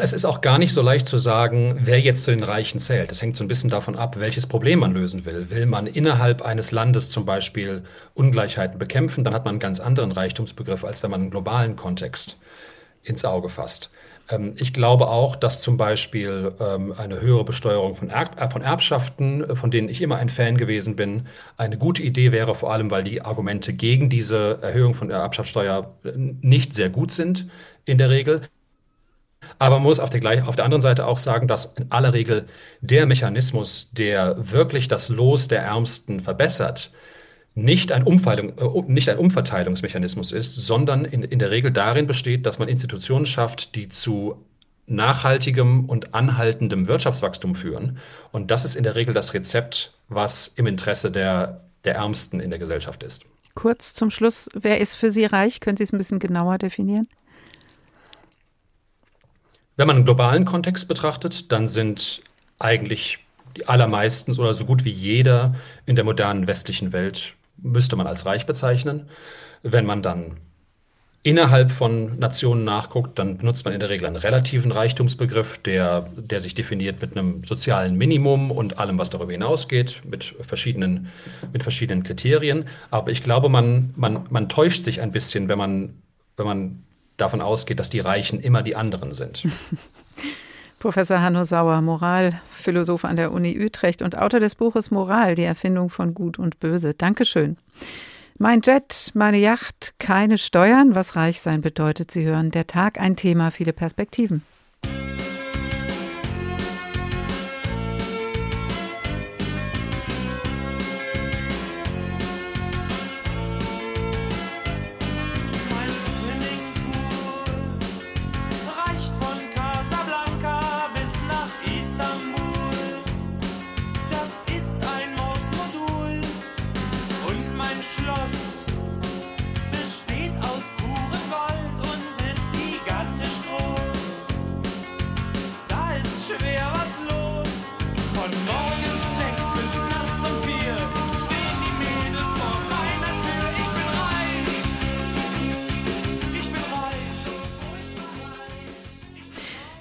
es 0.00 0.12
ist 0.12 0.24
auch 0.24 0.40
gar 0.40 0.58
nicht 0.58 0.72
so 0.72 0.82
leicht 0.82 1.08
zu 1.08 1.16
sagen, 1.16 1.78
wer 1.82 2.00
jetzt 2.00 2.24
zu 2.24 2.30
den 2.30 2.42
Reichen 2.42 2.78
zählt. 2.80 3.10
Das 3.10 3.22
hängt 3.22 3.36
so 3.36 3.44
ein 3.44 3.48
bisschen 3.48 3.70
davon 3.70 3.96
ab, 3.96 4.18
welches 4.18 4.46
Problem 4.46 4.80
man 4.80 4.92
lösen 4.92 5.24
will. 5.24 5.50
Will 5.50 5.66
man 5.66 5.86
innerhalb 5.86 6.42
eines 6.42 6.72
Landes 6.72 7.10
zum 7.10 7.24
Beispiel 7.24 7.82
Ungleichheiten 8.14 8.78
bekämpfen, 8.78 9.24
dann 9.24 9.34
hat 9.34 9.44
man 9.44 9.54
einen 9.54 9.60
ganz 9.60 9.80
anderen 9.80 10.12
Reichtumsbegriff, 10.12 10.84
als 10.84 11.02
wenn 11.02 11.10
man 11.10 11.22
einen 11.22 11.30
globalen 11.30 11.76
Kontext 11.76 12.36
ins 13.02 13.24
Auge 13.24 13.48
fasst. 13.48 13.90
Ähm, 14.28 14.54
ich 14.56 14.72
glaube 14.72 15.08
auch, 15.08 15.36
dass 15.36 15.62
zum 15.62 15.76
Beispiel 15.76 16.52
ähm, 16.60 16.94
eine 16.96 17.20
höhere 17.20 17.44
Besteuerung 17.44 17.94
von, 17.94 18.10
äh, 18.10 18.26
Erbschaften, 18.62 19.44
äh, 19.44 19.56
von 19.56 19.70
denen 19.70 19.88
ich 19.88 20.02
immer 20.02 20.16
ein 20.16 20.28
Fan 20.28 20.56
gewesen 20.56 20.96
bin, 20.96 21.26
eine 21.56 21.78
gute 21.78 22.02
Idee 22.02 22.32
wäre, 22.32 22.54
vor 22.54 22.72
allem 22.72 22.90
weil 22.90 23.04
die 23.04 23.22
Argumente 23.22 23.72
gegen 23.72 24.10
diese 24.10 24.58
Erhöhung 24.62 24.94
von 24.94 25.10
Erbschaftssteuer 25.10 25.94
äh, 26.04 26.10
nicht 26.16 26.74
sehr 26.74 26.90
gut 26.90 27.12
sind 27.12 27.48
in 27.84 27.98
der 27.98 28.10
Regel. 28.10 28.42
Aber 29.58 29.76
man 29.76 29.84
muss 29.84 30.00
auf 30.00 30.10
der, 30.10 30.48
auf 30.48 30.56
der 30.56 30.64
anderen 30.64 30.82
Seite 30.82 31.06
auch 31.06 31.18
sagen, 31.18 31.48
dass 31.48 31.66
in 31.76 31.90
aller 31.90 32.12
Regel 32.12 32.46
der 32.80 33.06
Mechanismus, 33.06 33.90
der 33.92 34.36
wirklich 34.52 34.88
das 34.88 35.08
Los 35.08 35.48
der 35.48 35.62
Ärmsten 35.62 36.20
verbessert, 36.20 36.90
nicht 37.54 37.90
ein, 37.90 38.06
äh, 38.06 38.82
nicht 38.86 39.08
ein 39.08 39.18
Umverteilungsmechanismus 39.18 40.30
ist, 40.30 40.56
sondern 40.56 41.04
in, 41.04 41.22
in 41.22 41.38
der 41.38 41.50
Regel 41.50 41.72
darin 41.72 42.06
besteht, 42.06 42.46
dass 42.46 42.58
man 42.58 42.68
Institutionen 42.68 43.26
schafft, 43.26 43.74
die 43.74 43.88
zu 43.88 44.44
nachhaltigem 44.86 45.86
und 45.86 46.14
anhaltendem 46.14 46.86
Wirtschaftswachstum 46.86 47.54
führen. 47.54 47.98
Und 48.30 48.50
das 48.50 48.64
ist 48.64 48.76
in 48.76 48.84
der 48.84 48.94
Regel 48.94 49.14
das 49.14 49.34
Rezept, 49.34 49.94
was 50.08 50.52
im 50.54 50.66
Interesse 50.66 51.10
der, 51.10 51.64
der 51.84 51.96
Ärmsten 51.96 52.40
in 52.40 52.50
der 52.50 52.58
Gesellschaft 52.58 53.02
ist. 53.02 53.24
Kurz 53.54 53.94
zum 53.94 54.10
Schluss, 54.10 54.48
wer 54.54 54.80
ist 54.80 54.94
für 54.94 55.10
Sie 55.10 55.24
reich? 55.24 55.60
Können 55.60 55.78
Sie 55.78 55.82
es 55.82 55.92
ein 55.92 55.98
bisschen 55.98 56.18
genauer 56.18 56.58
definieren? 56.58 57.08
Wenn 59.76 59.86
man 59.86 59.96
einen 59.96 60.04
globalen 60.04 60.44
Kontext 60.44 60.88
betrachtet, 60.88 61.52
dann 61.52 61.68
sind 61.68 62.22
eigentlich 62.58 63.18
die 63.56 63.68
allermeisten 63.68 64.32
oder 64.38 64.54
so 64.54 64.64
gut 64.64 64.84
wie 64.84 64.90
jeder 64.90 65.54
in 65.86 65.96
der 65.96 66.04
modernen 66.04 66.46
westlichen 66.46 66.92
Welt 66.92 67.34
müsste 67.58 67.96
man 67.96 68.06
als 68.06 68.26
reich 68.26 68.46
bezeichnen. 68.46 69.08
Wenn 69.62 69.86
man 69.86 70.02
dann 70.02 70.36
innerhalb 71.22 71.72
von 71.72 72.18
Nationen 72.18 72.64
nachguckt, 72.64 73.18
dann 73.18 73.38
benutzt 73.38 73.64
man 73.64 73.74
in 73.74 73.80
der 73.80 73.88
Regel 73.88 74.06
einen 74.06 74.16
relativen 74.16 74.70
Reichtumsbegriff, 74.70 75.58
der, 75.58 76.06
der 76.16 76.40
sich 76.40 76.54
definiert 76.54 77.00
mit 77.02 77.16
einem 77.16 77.42
sozialen 77.42 77.96
Minimum 77.96 78.52
und 78.52 78.78
allem, 78.78 78.98
was 78.98 79.10
darüber 79.10 79.32
hinausgeht, 79.32 80.02
mit 80.04 80.36
verschiedenen, 80.42 81.08
mit 81.52 81.64
verschiedenen 81.64 82.04
Kriterien. 82.04 82.66
Aber 82.90 83.10
ich 83.10 83.22
glaube, 83.22 83.48
man, 83.48 83.92
man, 83.96 84.24
man 84.30 84.48
täuscht 84.48 84.84
sich 84.84 85.00
ein 85.00 85.10
bisschen, 85.10 85.48
wenn 85.48 85.58
man, 85.58 85.94
wenn 86.36 86.46
man 86.46 86.85
davon 87.16 87.40
ausgeht, 87.40 87.78
dass 87.78 87.90
die 87.90 88.00
Reichen 88.00 88.40
immer 88.40 88.62
die 88.62 88.76
anderen 88.76 89.12
sind. 89.12 89.46
Professor 90.78 91.20
Hanno 91.20 91.44
Sauer, 91.44 91.80
Moralphilosoph 91.80 93.04
an 93.04 93.16
der 93.16 93.32
Uni 93.32 93.58
Utrecht 93.58 94.02
und 94.02 94.18
Autor 94.18 94.40
des 94.40 94.54
Buches 94.54 94.90
Moral, 94.90 95.34
die 95.34 95.42
Erfindung 95.42 95.90
von 95.90 96.14
Gut 96.14 96.38
und 96.38 96.60
Böse. 96.60 96.94
Dankeschön. 96.94 97.56
Mein 98.38 98.60
Jet, 98.60 99.12
meine 99.14 99.38
Yacht, 99.38 99.94
keine 99.98 100.36
Steuern, 100.36 100.94
was 100.94 101.16
reich 101.16 101.40
sein 101.40 101.62
bedeutet. 101.62 102.10
Sie 102.10 102.24
hören 102.24 102.50
der 102.50 102.66
Tag, 102.66 103.00
ein 103.00 103.16
Thema, 103.16 103.50
viele 103.50 103.72
Perspektiven. 103.72 104.42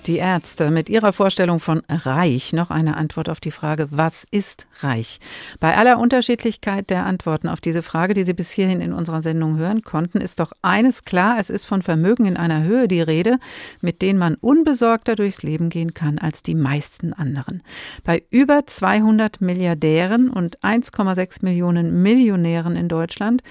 Die 0.06 0.18
Ärzte 0.18 0.70
mit 0.70 0.88
ihrer 0.88 1.14
Vorstellung 1.14 1.60
von 1.60 1.82
reich 1.90 2.54
noch 2.54 2.70
eine 2.70 2.96
Antwort 2.96 3.28
auf 3.28 3.40
die 3.40 3.50
Frage, 3.50 3.88
was 3.90 4.24
ist 4.30 4.68
reich? 4.82 5.20
Bei 5.60 5.76
aller 5.76 5.98
Unterschiedlichkeit 5.98 6.92
der 6.92 7.08
Antworten 7.08 7.50
auf 7.50 7.60
diese 7.60 7.82
Frage, 7.82 8.14
die 8.14 8.22
Sie 8.22 8.36
bis 8.36 8.52
hierhin 8.52 8.82
in 8.82 8.94
unserer 8.94 9.24
Sendung 9.24 9.58
hören 9.58 9.82
konnten, 9.82 10.22
ist 10.22 10.40
doch 10.40 10.52
eines 10.62 11.06
klar, 11.06 11.38
es 11.40 11.50
ist 11.50 11.66
von 11.66 11.82
Vermögen 11.82 12.28
in 12.28 12.38
einer 12.38 12.64
Höhe 12.64 12.88
die 12.88 13.02
Rede, 13.02 13.40
mit 13.82 14.04
denen 14.04 14.20
man 14.20 14.36
unbesorgter 14.36 15.16
durchs 15.16 15.42
Leben 15.42 15.70
gehen 15.70 15.96
kann 15.96 16.20
als 16.20 16.44
die 16.44 16.56
meisten 16.56 17.12
anderen. 17.12 17.64
Bei 18.04 18.24
über 18.30 18.68
200 18.68 19.42
Milliardären 19.42 20.30
und 20.30 20.60
1,6 20.60 21.44
Millionen 21.44 22.04
Millionären 22.04 22.76
in 22.76 22.90
Deutschland 22.90 23.42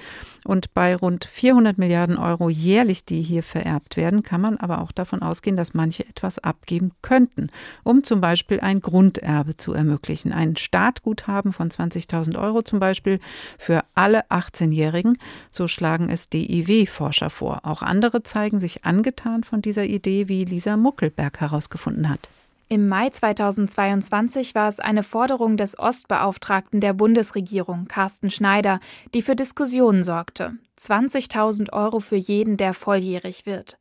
und 0.45 0.73
bei 0.73 0.95
rund 0.95 1.25
400 1.25 1.77
Milliarden 1.77 2.17
Euro 2.17 2.49
jährlich, 2.49 3.03
die 3.03 3.21
hier 3.21 3.43
vererbt 3.43 3.97
werden, 3.97 4.23
kann 4.23 4.41
man 4.41 4.57
aber 4.57 4.81
auch 4.81 4.91
davon 4.91 5.21
ausgehen, 5.21 5.57
dass 5.57 5.73
manche 5.73 6.07
etwas 6.07 6.39
abgeben 6.39 6.91
könnten, 7.01 7.49
um 7.83 8.03
zum 8.03 8.21
Beispiel 8.21 8.59
ein 8.59 8.79
Grunderbe 8.79 9.57
zu 9.57 9.73
ermöglichen. 9.73 10.31
Ein 10.31 10.55
Startguthaben 10.55 11.51
von 11.51 11.69
20.000 11.69 12.39
Euro 12.39 12.61
zum 12.61 12.79
Beispiel 12.79 13.19
für 13.57 13.81
alle 13.95 14.29
18-Jährigen. 14.29 15.17
So 15.51 15.67
schlagen 15.67 16.09
es 16.09 16.29
DIW-Forscher 16.29 17.29
vor. 17.29 17.61
Auch 17.63 17.81
andere 17.81 18.23
zeigen 18.23 18.59
sich 18.59 18.85
angetan 18.85 19.43
von 19.43 19.61
dieser 19.61 19.85
Idee, 19.85 20.27
wie 20.27 20.45
Lisa 20.45 20.77
Muckelberg 20.77 21.41
herausgefunden 21.41 22.09
hat. 22.09 22.29
Im 22.67 22.87
Mai 22.87 23.09
2022 23.09 24.55
war 24.55 24.67
es 24.67 24.79
eine 24.79 25.03
Forderung 25.03 25.55
des 25.55 25.77
Ostbeauftragten 25.77 26.79
der 26.79 26.93
Bundesregierung, 26.93 27.85
Carsten 27.85 28.31
Schneider, 28.31 28.79
die 29.13 29.21
für 29.21 29.35
Diskussionen 29.35 30.01
sorgte. 30.01 30.53
20.000 30.79 31.73
Euro 31.73 31.99
für 31.99 32.15
jeden, 32.15 32.57
der 32.57 32.73
volljährig 32.73 33.45
wird. 33.45 33.77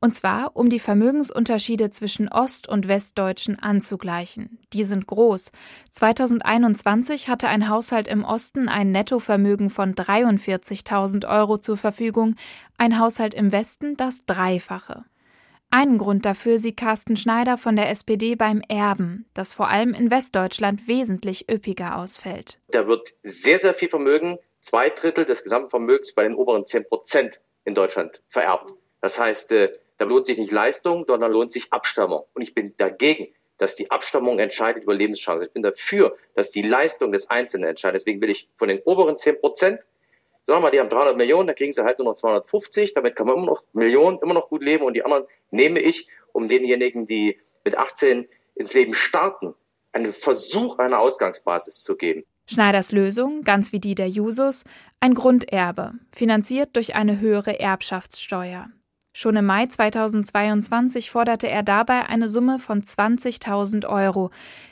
Und 0.00 0.14
zwar, 0.14 0.54
um 0.54 0.68
die 0.68 0.78
Vermögensunterschiede 0.78 1.88
zwischen 1.88 2.28
Ost- 2.28 2.68
und 2.68 2.86
Westdeutschen 2.86 3.58
anzugleichen. 3.58 4.58
Die 4.74 4.84
sind 4.84 5.06
groß. 5.06 5.50
2021 5.90 7.30
hatte 7.30 7.48
ein 7.48 7.70
Haushalt 7.70 8.08
im 8.08 8.24
Osten 8.24 8.68
ein 8.68 8.92
Nettovermögen 8.92 9.70
von 9.70 9.94
43.000 9.94 11.26
Euro 11.26 11.56
zur 11.56 11.78
Verfügung, 11.78 12.36
ein 12.76 12.98
Haushalt 12.98 13.32
im 13.32 13.52
Westen 13.52 13.96
das 13.96 14.26
Dreifache. 14.26 15.06
Einen 15.70 15.98
Grund 15.98 16.24
dafür 16.24 16.58
sieht 16.58 16.78
Carsten 16.78 17.16
Schneider 17.16 17.58
von 17.58 17.76
der 17.76 17.90
SPD 17.90 18.36
beim 18.36 18.62
Erben, 18.68 19.26
das 19.34 19.52
vor 19.52 19.68
allem 19.68 19.92
in 19.92 20.10
Westdeutschland 20.10 20.88
wesentlich 20.88 21.50
üppiger 21.50 21.98
ausfällt. 21.98 22.58
Da 22.68 22.88
wird 22.88 23.06
sehr, 23.22 23.58
sehr 23.58 23.74
viel 23.74 23.90
Vermögen, 23.90 24.38
zwei 24.62 24.88
Drittel 24.88 25.26
des 25.26 25.44
gesamten 25.44 25.68
Vermögens 25.68 26.14
bei 26.14 26.22
den 26.22 26.34
oberen 26.34 26.66
10 26.66 26.88
Prozent 26.88 27.42
in 27.66 27.74
Deutschland 27.74 28.22
vererbt. 28.30 28.72
Das 29.02 29.20
heißt, 29.20 29.52
äh, 29.52 29.72
da 29.98 30.06
lohnt 30.06 30.26
sich 30.26 30.38
nicht 30.38 30.52
Leistung, 30.52 31.04
sondern 31.06 31.32
lohnt 31.32 31.52
sich 31.52 31.70
Abstammung. 31.70 32.24
Und 32.32 32.40
ich 32.40 32.54
bin 32.54 32.74
dagegen, 32.78 33.28
dass 33.58 33.76
die 33.76 33.90
Abstammung 33.90 34.38
entscheidet 34.38 34.84
über 34.84 34.94
Lebenschancen. 34.94 35.48
Ich 35.48 35.52
bin 35.52 35.62
dafür, 35.62 36.16
dass 36.34 36.50
die 36.50 36.62
Leistung 36.62 37.12
des 37.12 37.28
Einzelnen 37.28 37.68
entscheidet. 37.68 38.00
Deswegen 38.00 38.22
will 38.22 38.30
ich 38.30 38.48
von 38.56 38.68
den 38.68 38.80
oberen 38.84 39.18
10 39.18 39.40
Prozent 39.40 39.80
sagen 40.48 40.60
wir 40.60 40.62
mal, 40.62 40.70
die 40.70 40.80
haben 40.80 40.88
300 40.88 41.16
Millionen, 41.16 41.46
dann 41.46 41.56
kriegen 41.56 41.72
sie 41.72 41.84
halt 41.84 41.98
nur 41.98 42.08
noch 42.08 42.14
250, 42.14 42.94
damit 42.94 43.16
kann 43.16 43.26
man 43.26 43.36
immer 43.36 43.46
noch 43.46 43.64
Millionen, 43.74 44.18
immer 44.22 44.32
noch 44.32 44.48
gut 44.48 44.62
leben 44.62 44.82
und 44.82 44.94
die 44.94 45.04
anderen 45.04 45.24
nehme 45.50 45.78
ich, 45.78 46.08
um 46.32 46.48
denjenigen, 46.48 47.06
die 47.06 47.38
mit 47.64 47.76
18 47.76 48.26
ins 48.54 48.72
Leben 48.72 48.94
starten, 48.94 49.54
einen 49.92 50.12
Versuch 50.12 50.78
einer 50.78 51.00
Ausgangsbasis 51.00 51.82
zu 51.82 51.96
geben. 51.96 52.24
Schneiders 52.46 52.92
Lösung, 52.92 53.42
ganz 53.42 53.72
wie 53.72 53.78
die 53.78 53.94
der 53.94 54.08
Jusos, 54.08 54.64
ein 55.00 55.12
Grunderbe, 55.12 55.92
finanziert 56.14 56.76
durch 56.76 56.94
eine 56.94 57.20
höhere 57.20 57.60
Erbschaftssteuer. 57.60 58.68
Schon 59.12 59.36
im 59.36 59.44
Mai 59.44 59.66
2022 59.66 61.10
forderte 61.10 61.48
er 61.48 61.62
dabei 61.62 62.06
eine 62.06 62.28
Summe 62.28 62.58
von 62.58 62.82
20.000 62.82 63.86
Euro, 63.86 64.30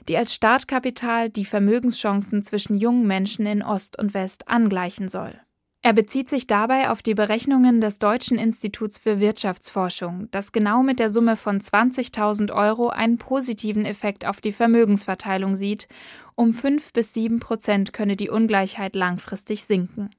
die 0.08 0.16
als 0.16 0.32
Startkapital 0.32 1.28
die 1.28 1.44
Vermögenschancen 1.44 2.42
zwischen 2.42 2.78
jungen 2.78 3.06
Menschen 3.06 3.44
in 3.44 3.62
Ost 3.62 3.98
und 3.98 4.14
West 4.14 4.48
angleichen 4.48 5.08
soll. 5.08 5.38
Er 5.86 5.92
bezieht 5.92 6.28
sich 6.28 6.48
dabei 6.48 6.90
auf 6.90 7.00
die 7.00 7.14
Berechnungen 7.14 7.80
des 7.80 8.00
Deutschen 8.00 8.38
Instituts 8.38 8.98
für 8.98 9.20
Wirtschaftsforschung, 9.20 10.26
das 10.32 10.50
genau 10.50 10.82
mit 10.82 10.98
der 10.98 11.10
Summe 11.10 11.36
von 11.36 11.60
20.000 11.60 12.52
Euro 12.52 12.88
einen 12.88 13.18
positiven 13.18 13.84
Effekt 13.84 14.26
auf 14.26 14.40
die 14.40 14.50
Vermögensverteilung 14.50 15.54
sieht. 15.54 15.86
Um 16.34 16.54
5 16.54 16.92
bis 16.92 17.14
7 17.14 17.38
Prozent 17.38 17.92
könne 17.92 18.16
die 18.16 18.30
Ungleichheit 18.30 18.96
langfristig 18.96 19.62
sinken. 19.62 20.10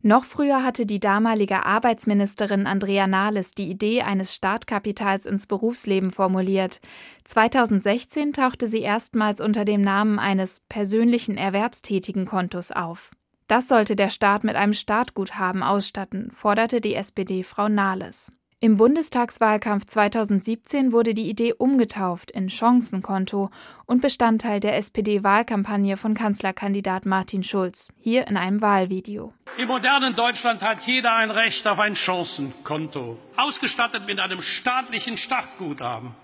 Noch 0.00 0.24
früher 0.24 0.64
hatte 0.64 0.86
die 0.86 0.98
damalige 0.98 1.64
Arbeitsministerin 1.66 2.66
Andrea 2.66 3.06
Nahles 3.06 3.52
die 3.52 3.70
Idee 3.70 4.02
eines 4.02 4.34
Startkapitals 4.34 5.26
ins 5.26 5.46
Berufsleben 5.46 6.10
formuliert. 6.10 6.80
2016 7.26 8.32
tauchte 8.32 8.66
sie 8.66 8.80
erstmals 8.80 9.40
unter 9.40 9.64
dem 9.64 9.82
Namen 9.82 10.18
eines 10.18 10.62
persönlichen 10.68 11.36
erwerbstätigen 11.36 12.26
Kontos 12.26 12.72
auf. 12.72 13.12
Das 13.52 13.68
sollte 13.68 13.96
der 13.96 14.08
Staat 14.08 14.44
mit 14.44 14.56
einem 14.56 14.72
Startguthaben 14.72 15.62
ausstatten, 15.62 16.30
forderte 16.30 16.80
die 16.80 16.94
SPD-Frau 16.94 17.68
Nahles. 17.68 18.32
Im 18.60 18.78
Bundestagswahlkampf 18.78 19.84
2017 19.84 20.90
wurde 20.90 21.12
die 21.12 21.28
Idee 21.28 21.52
umgetauft 21.52 22.30
in 22.30 22.48
Chancenkonto 22.48 23.50
und 23.84 24.00
Bestandteil 24.00 24.58
der 24.58 24.78
SPD-Wahlkampagne 24.78 25.98
von 25.98 26.14
Kanzlerkandidat 26.14 27.04
Martin 27.04 27.42
Schulz, 27.42 27.88
hier 28.00 28.26
in 28.26 28.38
einem 28.38 28.62
Wahlvideo. 28.62 29.34
Im 29.58 29.68
modernen 29.68 30.14
Deutschland 30.14 30.62
hat 30.62 30.86
jeder 30.86 31.14
ein 31.14 31.30
Recht 31.30 31.66
auf 31.66 31.78
ein 31.78 31.94
Chancenkonto, 31.94 33.18
ausgestattet 33.36 34.06
mit 34.06 34.18
einem 34.18 34.40
staatlichen 34.40 35.18
Startguthaben 35.18 36.14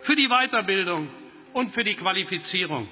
für 0.00 0.16
die 0.16 0.28
Weiterbildung 0.28 1.08
und 1.52 1.70
für 1.70 1.84
die 1.84 1.96
Qualifizierung, 1.96 2.88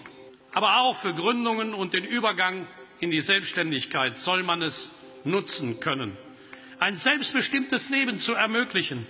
aber 0.53 0.81
auch 0.81 0.97
für 0.97 1.14
Gründungen 1.14 1.72
und 1.72 1.95
den 1.95 2.05
Übergang 2.05 2.66
in 3.01 3.11
die 3.11 3.20
Selbstständigkeit 3.20 4.18
soll 4.18 4.42
man 4.42 4.62
es 4.62 4.90
nutzen 5.24 5.80
können. 5.80 6.16
Ein 6.78 6.96
selbstbestimmtes 6.96 7.88
Leben 7.88 8.18
zu 8.18 8.34
ermöglichen, 8.34 9.07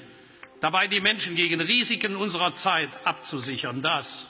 dabei 0.61 0.89
die 0.89 1.01
Menschen 1.01 1.37
gegen 1.37 1.61
Risiken 1.61 2.17
unserer 2.17 2.55
Zeit 2.55 2.89
abzusichern, 3.05 3.83
das 3.83 4.29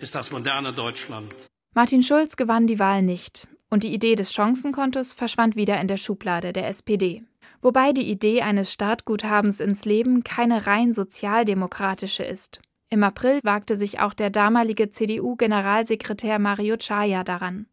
ist 0.00 0.14
das 0.14 0.30
moderne 0.30 0.72
Deutschland. 0.72 1.32
Martin 1.74 2.02
Schulz 2.02 2.36
gewann 2.36 2.66
die 2.66 2.78
Wahl 2.78 3.02
nicht 3.02 3.48
und 3.70 3.84
die 3.84 3.92
Idee 3.92 4.14
des 4.14 4.32
Chancenkontos 4.32 5.12
verschwand 5.12 5.56
wieder 5.56 5.80
in 5.80 5.88
der 5.88 5.96
Schublade 5.96 6.52
der 6.52 6.68
SPD. 6.68 7.22
Wobei 7.60 7.92
die 7.92 8.08
Idee 8.08 8.42
eines 8.42 8.72
Startguthabens 8.72 9.60
ins 9.60 9.84
Leben 9.84 10.22
keine 10.22 10.66
rein 10.66 10.92
sozialdemokratische 10.92 12.22
ist. 12.22 12.60
Im 12.88 13.02
April 13.02 13.40
wagte 13.42 13.76
sich 13.76 14.00
auch 14.00 14.14
der 14.14 14.30
damalige 14.30 14.88
CDU-Generalsekretär 14.88 16.38
Mario 16.38 16.76
Chaya 16.76 17.24
daran. 17.24 17.66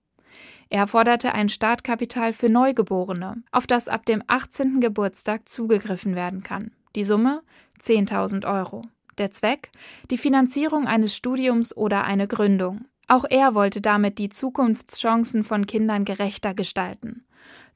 Er 0.70 0.88
forderte 0.88 1.34
ein 1.34 1.50
Startkapital 1.50 2.34
für 2.34 2.50
Neugeborene, 2.50 3.44
auf 3.52 3.68
das 3.68 3.88
ab 3.88 4.06
dem 4.06 4.24
18. 4.28 4.82
Geburtstag 4.82 5.48
zugegriffen 5.48 6.16
werden 6.16 6.44
kann. 6.44 6.72
Die 6.96 7.04
Summe 7.04 7.42
10.000 7.80 8.46
Euro. 8.46 8.84
Der 9.18 9.32
Zweck? 9.32 9.72
Die 10.12 10.18
Finanzierung 10.18 10.88
eines 10.88 11.16
Studiums 11.16 11.76
oder 11.76 12.04
eine 12.04 12.28
Gründung. 12.28 12.86
Auch 13.08 13.26
er 13.30 13.54
wollte 13.54 13.82
damit 13.82 14.18
die 14.18 14.30
Zukunftschancen 14.30 15.44
von 15.44 15.68
Kindern 15.68 16.06
gerechter 16.06 16.54
gestalten. 16.54 17.26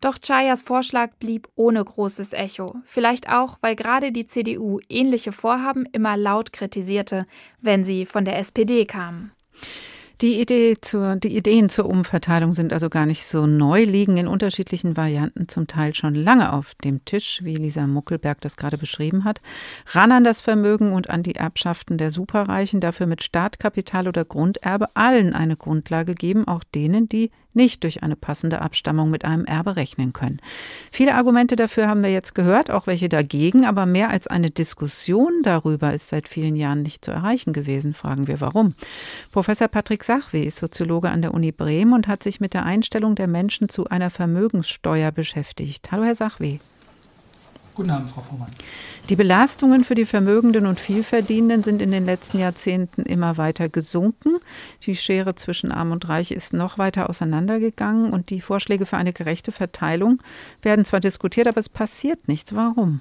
Doch 0.02 0.18
Chayas 0.18 0.62
Vorschlag 0.62 1.12
blieb 1.20 1.50
ohne 1.56 1.84
großes 1.84 2.34
Echo, 2.34 2.78
vielleicht 2.86 3.30
auch, 3.30 3.58
weil 3.62 3.76
gerade 3.76 4.12
die 4.12 4.26
CDU 4.26 4.80
ähnliche 4.88 5.32
Vorhaben 5.32 5.86
immer 5.92 6.16
laut 6.16 6.54
kritisierte, 6.54 7.26
wenn 7.62 7.84
sie 7.84 8.06
von 8.06 8.26
der 8.26 8.38
SPD 8.40 8.86
kamen. 8.86 9.34
Die, 10.22 10.42
Idee 10.42 10.76
zur, 10.82 11.16
die 11.16 11.38
Ideen 11.38 11.70
zur 11.70 11.86
Umverteilung 11.86 12.52
sind 12.52 12.74
also 12.74 12.90
gar 12.90 13.06
nicht 13.06 13.26
so 13.26 13.48
neu, 13.48 13.86
liegen 13.86 14.18
in 14.18 14.28
unterschiedlichen 14.28 14.98
Varianten 14.98 15.48
zum 15.48 15.66
Teil 15.66 15.94
schon 15.94 16.14
lange 16.14 16.52
auf 16.52 16.76
dem 16.84 17.06
Tisch, 17.06 17.40
wie 17.44 17.56
Lisa 17.56 17.88
Muckelberg 17.88 18.42
das 18.42 18.58
gerade 18.58 18.78
beschrieben 18.78 19.24
hat. 19.24 19.40
Ran 19.86 20.12
an 20.12 20.26
das 20.26 20.42
Vermögen 20.42 20.92
und 20.92 21.10
an 21.10 21.24
die 21.24 21.36
Erbschaften 21.36 21.98
der 21.98 22.12
Superreichen, 22.12 22.82
dafür 22.82 23.06
mit 23.06 23.24
Startkapital 23.24 24.10
oder 24.10 24.26
Grunderbe 24.26 24.88
allen 24.94 25.34
eine 25.34 25.56
Grundlage 25.56 26.16
geben, 26.16 26.46
auch 26.50 26.66
denen, 26.66 27.08
die 27.08 27.32
nicht 27.54 27.84
durch 27.84 28.04
eine 28.04 28.16
passende 28.16 28.62
Abstammung 28.62 29.10
mit 29.10 29.26
einem 29.26 29.46
Erbe 29.46 29.76
rechnen 29.76 30.14
können. 30.14 30.40
Viele 30.92 31.16
Argumente 31.16 31.56
dafür 31.56 31.88
haben 31.88 32.04
wir 32.04 32.12
jetzt 32.12 32.36
gehört, 32.36 32.72
auch 32.72 32.88
welche 32.88 33.10
dagegen, 33.10 33.66
aber 33.66 33.86
mehr 33.86 34.10
als 34.10 34.28
eine 34.28 34.52
Diskussion 34.52 35.42
darüber 35.44 35.94
ist 35.94 36.10
seit 36.10 36.28
vielen 36.28 36.56
Jahren 36.56 36.82
nicht 36.82 37.04
zu 37.04 37.12
erreichen 37.12 37.54
gewesen. 37.54 37.94
Fragen 37.94 38.28
wir 38.28 38.42
warum. 38.42 38.76
Professor 39.32 39.68
Patrick 39.68 40.04
Sachwe 40.04 40.44
ist 40.44 40.58
Soziologe 40.58 41.10
an 41.10 41.22
der 41.22 41.34
Uni 41.34 41.52
Bremen 41.52 41.94
und 41.94 42.08
hat 42.08 42.24
sich 42.24 42.40
mit 42.40 42.54
der 42.54 42.66
Einstellung 42.66 43.16
der 43.16 43.28
Menschen 43.28 43.70
zu 43.70 43.88
einer 43.88 44.10
Vermögenssteuer 44.10 45.12
beschäftigt. 45.12 45.92
Hallo, 45.92 46.04
Herr 46.04 46.16
Sachwe. 46.16 46.60
Guten 47.80 47.92
Abend, 47.92 48.10
Frau 48.10 48.20
Vormann. 48.20 48.50
Die 49.08 49.16
Belastungen 49.16 49.86
für 49.86 49.96
die 49.96 50.06
Vermögenden 50.06 50.66
und 50.66 50.78
Vielverdienenden 50.78 51.64
sind 51.64 51.82
in 51.82 51.92
den 51.92 52.04
letzten 52.04 52.38
Jahrzehnten 52.38 53.04
immer 53.04 53.38
weiter 53.38 53.70
gesunken. 53.70 54.36
Die 54.86 54.98
Schere 54.98 55.36
zwischen 55.36 55.72
Arm 55.72 55.94
und 55.94 56.10
Reich 56.10 56.32
ist 56.32 56.52
noch 56.52 56.78
weiter 56.78 57.10
auseinandergegangen 57.10 58.12
und 58.12 58.32
die 58.32 58.42
Vorschläge 58.42 58.86
für 58.86 58.98
eine 58.98 59.14
gerechte 59.14 59.54
Verteilung 59.54 60.22
werden 60.62 60.84
zwar 60.84 61.00
diskutiert, 61.00 61.48
aber 61.48 61.60
es 61.60 61.70
passiert 61.70 62.28
nichts. 62.28 62.54
Warum? 62.54 63.00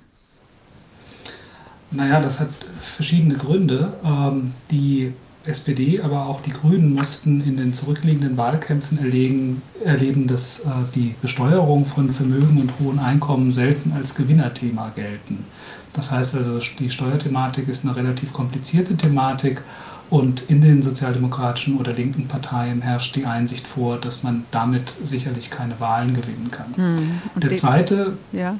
Naja, 1.90 2.20
das 2.20 2.38
hat 2.38 2.50
verschiedene 2.80 3.34
Gründe. 3.34 3.94
Ähm, 4.04 4.54
die 4.70 5.12
SPD, 5.48 6.00
aber 6.00 6.26
auch 6.26 6.40
die 6.40 6.50
Grünen 6.50 6.94
mussten 6.94 7.40
in 7.40 7.56
den 7.56 7.72
zurückliegenden 7.72 8.36
Wahlkämpfen 8.36 8.98
erlegen, 8.98 9.62
erleben, 9.84 10.26
dass 10.26 10.60
äh, 10.60 10.68
die 10.94 11.14
Besteuerung 11.20 11.86
von 11.86 12.12
Vermögen 12.12 12.60
und 12.60 12.72
hohen 12.80 12.98
Einkommen 12.98 13.50
selten 13.50 13.92
als 13.92 14.14
Gewinnerthema 14.14 14.90
gelten. 14.90 15.44
Das 15.92 16.12
heißt 16.12 16.36
also, 16.36 16.58
die 16.78 16.90
Steuerthematik 16.90 17.68
ist 17.68 17.84
eine 17.84 17.96
relativ 17.96 18.32
komplizierte 18.32 18.96
Thematik 18.96 19.62
und 20.10 20.42
in 20.48 20.60
den 20.60 20.80
sozialdemokratischen 20.80 21.76
oder 21.78 21.92
linken 21.92 22.28
Parteien 22.28 22.80
herrscht 22.80 23.14
die 23.16 23.26
Einsicht 23.26 23.66
vor, 23.66 23.98
dass 23.98 24.22
man 24.22 24.44
damit 24.50 24.88
sicherlich 24.88 25.50
keine 25.50 25.78
Wahlen 25.80 26.14
gewinnen 26.14 26.50
kann. 26.50 26.74
Hm. 26.76 27.20
Der, 27.36 27.52
zweite, 27.52 28.16
ja. 28.32 28.56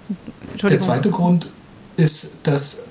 der 0.62 0.78
zweite 0.78 1.10
Grund 1.10 1.50
ist, 1.96 2.40
dass 2.42 2.86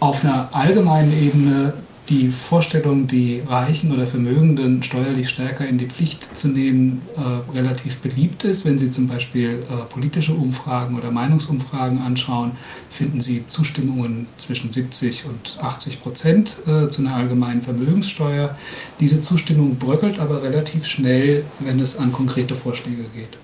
auf 0.00 0.24
einer 0.24 0.48
allgemeinen 0.52 1.12
Ebene 1.12 1.74
die 2.10 2.28
Vorstellung, 2.28 3.06
die 3.06 3.40
Reichen 3.46 3.92
oder 3.92 4.06
Vermögenden 4.06 4.82
steuerlich 4.82 5.28
stärker 5.28 5.66
in 5.66 5.78
die 5.78 5.86
Pflicht 5.86 6.36
zu 6.36 6.48
nehmen, 6.48 7.02
äh, 7.16 7.56
relativ 7.56 7.98
beliebt 8.00 8.42
ist. 8.44 8.66
Wenn 8.66 8.78
Sie 8.78 8.90
zum 8.90 9.06
Beispiel 9.06 9.62
äh, 9.70 9.84
politische 9.88 10.34
Umfragen 10.34 10.96
oder 10.98 11.12
Meinungsumfragen 11.12 12.02
anschauen, 12.02 12.52
finden 12.90 13.20
Sie 13.20 13.46
Zustimmungen 13.46 14.26
zwischen 14.36 14.72
70 14.72 15.26
und 15.26 15.58
80 15.62 16.00
Prozent 16.00 16.56
äh, 16.66 16.88
zu 16.88 17.02
einer 17.02 17.14
allgemeinen 17.14 17.62
Vermögenssteuer. 17.62 18.56
Diese 18.98 19.20
Zustimmung 19.20 19.76
bröckelt 19.76 20.18
aber 20.18 20.42
relativ 20.42 20.86
schnell, 20.86 21.44
wenn 21.60 21.78
es 21.78 21.98
an 21.98 22.12
konkrete 22.12 22.56
Vorschläge 22.56 23.04
geht. 23.14 23.38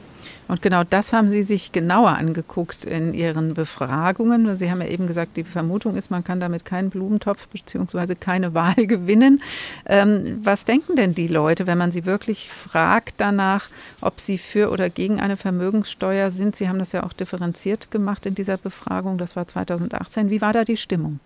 Und 0.48 0.62
genau 0.62 0.84
das 0.84 1.12
haben 1.12 1.28
Sie 1.28 1.42
sich 1.42 1.72
genauer 1.72 2.10
angeguckt 2.10 2.84
in 2.84 3.14
Ihren 3.14 3.54
Befragungen. 3.54 4.56
Sie 4.58 4.70
haben 4.70 4.80
ja 4.80 4.88
eben 4.88 5.06
gesagt, 5.06 5.36
die 5.36 5.44
Vermutung 5.44 5.96
ist, 5.96 6.10
man 6.10 6.22
kann 6.22 6.38
damit 6.38 6.64
keinen 6.64 6.90
Blumentopf 6.90 7.48
bzw. 7.48 8.14
keine 8.14 8.54
Wahl 8.54 8.86
gewinnen. 8.86 9.42
Ähm, 9.86 10.38
was 10.42 10.64
denken 10.64 10.96
denn 10.96 11.14
die 11.14 11.28
Leute, 11.28 11.66
wenn 11.66 11.78
man 11.78 11.92
sie 11.92 12.06
wirklich 12.06 12.48
fragt 12.50 13.14
danach, 13.18 13.68
ob 14.00 14.20
sie 14.20 14.38
für 14.38 14.70
oder 14.70 14.88
gegen 14.88 15.20
eine 15.20 15.36
Vermögenssteuer 15.36 16.30
sind? 16.30 16.54
Sie 16.54 16.68
haben 16.68 16.78
das 16.78 16.92
ja 16.92 17.02
auch 17.02 17.12
differenziert 17.12 17.90
gemacht 17.90 18.26
in 18.26 18.34
dieser 18.34 18.56
Befragung. 18.56 19.18
Das 19.18 19.34
war 19.36 19.48
2018. 19.48 20.30
Wie 20.30 20.40
war 20.40 20.52
da 20.52 20.64
die 20.64 20.76
Stimmung? 20.76 21.18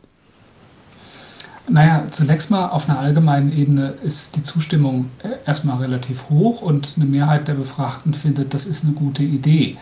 Naja, 1.71 2.03
zunächst 2.11 2.51
mal 2.51 2.71
auf 2.71 2.89
einer 2.89 2.99
allgemeinen 2.99 3.57
Ebene 3.57 3.95
ist 4.03 4.35
die 4.35 4.43
Zustimmung 4.43 5.09
äh, 5.23 5.29
erstmal 5.47 5.77
relativ 5.79 6.29
hoch 6.29 6.62
und 6.62 6.95
eine 6.97 7.05
Mehrheit 7.05 7.47
der 7.47 7.55
Befragten 7.55 8.12
findet, 8.12 8.55
das 8.55 8.66
ist 8.66 8.85
eine 8.85 8.95
gute 8.95 9.23
Idee. 9.23 9.77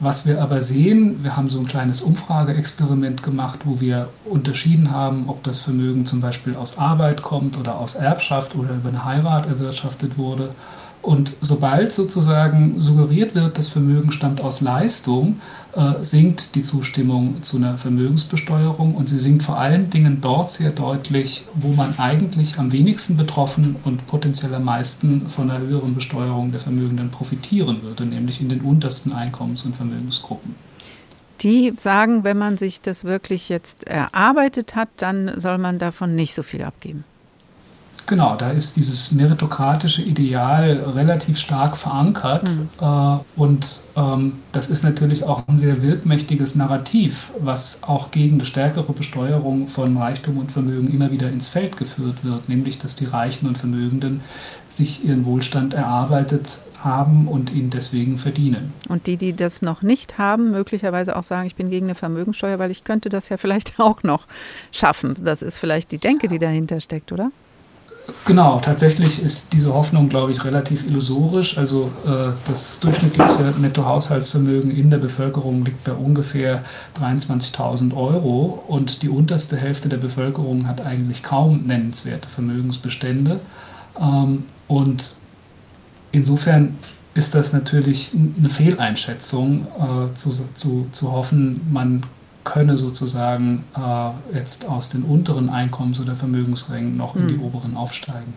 Was 0.00 0.26
wir 0.26 0.42
aber 0.42 0.60
sehen, 0.60 1.24
wir 1.24 1.38
haben 1.38 1.48
so 1.48 1.58
ein 1.60 1.66
kleines 1.66 2.02
Umfrageexperiment 2.02 3.22
gemacht, 3.22 3.60
wo 3.64 3.80
wir 3.80 4.10
unterschieden 4.26 4.90
haben, 4.90 5.30
ob 5.30 5.42
das 5.42 5.60
Vermögen 5.60 6.04
zum 6.04 6.20
Beispiel 6.20 6.56
aus 6.56 6.76
Arbeit 6.76 7.22
kommt 7.22 7.58
oder 7.58 7.76
aus 7.76 7.94
Erbschaft 7.94 8.54
oder 8.54 8.74
über 8.74 8.90
eine 8.90 9.04
Heirat 9.06 9.46
erwirtschaftet 9.46 10.18
wurde. 10.18 10.50
Und 11.02 11.34
sobald 11.40 11.92
sozusagen 11.92 12.78
suggeriert 12.78 13.34
wird, 13.34 13.56
das 13.56 13.68
Vermögen 13.68 14.12
stammt 14.12 14.42
aus 14.42 14.60
Leistung, 14.60 15.40
äh, 15.72 15.94
sinkt 16.02 16.54
die 16.56 16.62
Zustimmung 16.62 17.42
zu 17.42 17.56
einer 17.56 17.78
Vermögensbesteuerung 17.78 18.94
und 18.94 19.08
sie 19.08 19.18
sinkt 19.18 19.42
vor 19.42 19.58
allen 19.58 19.88
Dingen 19.88 20.20
dort 20.20 20.50
sehr 20.50 20.70
deutlich, 20.70 21.46
wo 21.54 21.68
man 21.68 21.94
eigentlich 21.98 22.58
am 22.58 22.72
wenigsten 22.72 23.16
betroffen 23.16 23.76
und 23.84 24.06
potenziell 24.06 24.54
am 24.54 24.64
meisten 24.64 25.28
von 25.28 25.50
einer 25.50 25.60
höheren 25.60 25.94
Besteuerung 25.94 26.50
der 26.50 26.60
Vermögenden 26.60 27.10
profitieren 27.10 27.82
würde, 27.82 28.04
nämlich 28.04 28.42
in 28.42 28.50
den 28.50 28.60
untersten 28.60 29.12
Einkommens- 29.12 29.64
und 29.64 29.74
Vermögensgruppen. 29.74 30.54
Die 31.40 31.72
sagen, 31.78 32.24
wenn 32.24 32.36
man 32.36 32.58
sich 32.58 32.82
das 32.82 33.04
wirklich 33.04 33.48
jetzt 33.48 33.84
erarbeitet 33.84 34.76
hat, 34.76 34.90
dann 34.98 35.40
soll 35.40 35.56
man 35.56 35.78
davon 35.78 36.14
nicht 36.14 36.34
so 36.34 36.42
viel 36.42 36.62
abgeben. 36.62 37.04
Genau, 38.10 38.34
da 38.34 38.50
ist 38.50 38.74
dieses 38.74 39.12
meritokratische 39.12 40.02
Ideal 40.02 40.82
relativ 40.96 41.38
stark 41.38 41.76
verankert. 41.76 42.50
Mhm. 42.50 42.68
Äh, 42.80 43.40
und 43.40 43.82
ähm, 43.94 44.32
das 44.50 44.68
ist 44.68 44.82
natürlich 44.82 45.22
auch 45.22 45.46
ein 45.46 45.56
sehr 45.56 45.80
wirkmächtiges 45.80 46.56
Narrativ, 46.56 47.30
was 47.38 47.84
auch 47.84 48.10
gegen 48.10 48.34
eine 48.34 48.46
stärkere 48.46 48.92
Besteuerung 48.92 49.68
von 49.68 49.96
Reichtum 49.96 50.38
und 50.38 50.50
Vermögen 50.50 50.92
immer 50.92 51.12
wieder 51.12 51.28
ins 51.28 51.46
Feld 51.46 51.76
geführt 51.76 52.24
wird, 52.24 52.48
nämlich 52.48 52.78
dass 52.78 52.96
die 52.96 53.04
Reichen 53.04 53.46
und 53.46 53.56
Vermögenden 53.56 54.22
sich 54.66 55.04
ihren 55.04 55.24
Wohlstand 55.24 55.74
erarbeitet 55.74 56.62
haben 56.82 57.28
und 57.28 57.52
ihn 57.52 57.70
deswegen 57.70 58.18
verdienen. 58.18 58.72
Und 58.88 59.06
die, 59.06 59.18
die 59.18 59.34
das 59.34 59.62
noch 59.62 59.82
nicht 59.82 60.18
haben, 60.18 60.50
möglicherweise 60.50 61.14
auch 61.14 61.22
sagen, 61.22 61.46
ich 61.46 61.54
bin 61.54 61.70
gegen 61.70 61.86
eine 61.86 61.94
Vermögensteuer, 61.94 62.58
weil 62.58 62.72
ich 62.72 62.82
könnte 62.82 63.08
das 63.08 63.28
ja 63.28 63.36
vielleicht 63.36 63.78
auch 63.78 64.02
noch 64.02 64.26
schaffen. 64.72 65.14
Das 65.22 65.42
ist 65.42 65.58
vielleicht 65.58 65.92
die 65.92 65.98
Denke, 65.98 66.26
die 66.26 66.40
dahinter 66.40 66.80
steckt, 66.80 67.12
oder? 67.12 67.30
Genau, 68.24 68.60
tatsächlich 68.60 69.22
ist 69.22 69.52
diese 69.52 69.74
Hoffnung, 69.74 70.08
glaube 70.08 70.30
ich, 70.30 70.44
relativ 70.44 70.86
illusorisch. 70.86 71.58
Also 71.58 71.90
äh, 72.06 72.32
das 72.46 72.80
durchschnittliche 72.80 73.54
Nettohaushaltsvermögen 73.58 74.70
in 74.70 74.90
der 74.90 74.98
Bevölkerung 74.98 75.64
liegt 75.64 75.84
bei 75.84 75.92
ungefähr 75.92 76.62
23.000 77.00 77.96
Euro 77.96 78.62
und 78.68 79.02
die 79.02 79.08
unterste 79.08 79.56
Hälfte 79.56 79.88
der 79.88 79.96
Bevölkerung 79.96 80.66
hat 80.66 80.80
eigentlich 80.80 81.22
kaum 81.22 81.66
nennenswerte 81.66 82.28
Vermögensbestände. 82.28 83.40
Ähm, 84.00 84.44
und 84.68 85.16
insofern 86.12 86.76
ist 87.14 87.34
das 87.34 87.52
natürlich 87.52 88.12
eine 88.14 88.48
Fehleinschätzung, 88.48 89.66
äh, 89.78 90.14
zu, 90.14 90.30
zu, 90.54 90.86
zu 90.90 91.12
hoffen, 91.12 91.60
man 91.70 92.02
könne 92.44 92.76
sozusagen 92.76 93.64
äh, 93.76 94.36
jetzt 94.36 94.68
aus 94.68 94.88
den 94.88 95.02
unteren 95.02 95.50
Einkommens- 95.50 96.00
oder 96.00 96.14
Vermögensrängen 96.14 96.96
noch 96.96 97.16
in 97.16 97.28
die 97.28 97.34
hm. 97.34 97.42
oberen 97.42 97.76
aufsteigen. 97.76 98.34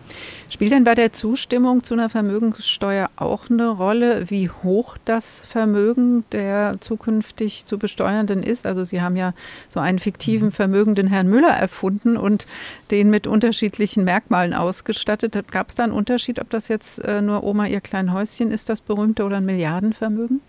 Spielt 0.49 0.71
denn 0.71 0.83
bei 0.83 0.93
der 0.93 1.13
Zustimmung 1.13 1.83
zu 1.83 1.95
einer 1.95 2.09
Vermögenssteuer 2.09 3.09
auch 3.15 3.49
eine 3.49 3.69
Rolle, 3.69 4.29
wie 4.29 4.49
hoch 4.49 4.97
das 5.05 5.39
Vermögen 5.39 6.25
der 6.31 6.75
zukünftig 6.79 7.65
zu 7.65 7.77
besteuernden 7.79 8.43
ist? 8.43 8.67
Also 8.67 8.83
Sie 8.83 9.01
haben 9.01 9.15
ja 9.15 9.33
so 9.69 9.79
einen 9.79 9.99
fiktiven 9.99 10.47
hm. 10.47 10.51
vermögenden 10.51 11.07
Herrn 11.07 11.27
Müller 11.27 11.53
erfunden 11.53 12.17
und 12.17 12.45
den 12.91 13.09
mit 13.09 13.25
unterschiedlichen 13.25 14.03
Merkmalen 14.03 14.53
ausgestattet. 14.53 15.37
Gab 15.51 15.69
es 15.69 15.75
da 15.75 15.83
einen 15.83 15.93
Unterschied, 15.93 16.39
ob 16.39 16.49
das 16.49 16.67
jetzt 16.67 16.99
äh, 16.99 17.21
nur 17.21 17.43
Oma 17.43 17.67
ihr 17.67 17.81
klein 17.81 18.13
Häuschen 18.13 18.51
ist, 18.51 18.69
das 18.69 18.81
berühmte, 18.81 19.23
oder 19.23 19.37
ein 19.37 19.45
Milliardenvermögen? 19.45 20.41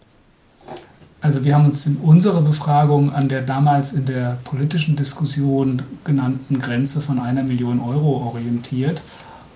Also 1.25 1.43
wir 1.43 1.55
haben 1.55 1.65
uns 1.65 1.87
in 1.87 1.97
unserer 1.97 2.43
Befragung 2.43 3.11
an 3.11 3.31
der 3.31 3.41
damals 3.41 3.95
in 3.95 4.05
der 4.05 4.37
politischen 4.45 4.95
Diskussion 4.95 5.81
genannten 6.05 6.61
Grenze 6.61 7.01
von 7.01 7.19
einer 7.19 7.43
Million 7.43 7.81
Euro 7.81 8.27
orientiert. 8.27 9.01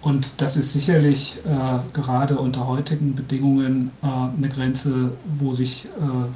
Und 0.01 0.41
das 0.41 0.57
ist 0.57 0.73
sicherlich 0.73 1.43
äh, 1.45 1.79
gerade 1.93 2.39
unter 2.39 2.67
heutigen 2.67 3.15
Bedingungen 3.15 3.91
äh, 4.03 4.07
eine 4.07 4.49
Grenze, 4.49 5.11
wo 5.39 5.53
sich 5.53 5.91
äh, 5.99 6.29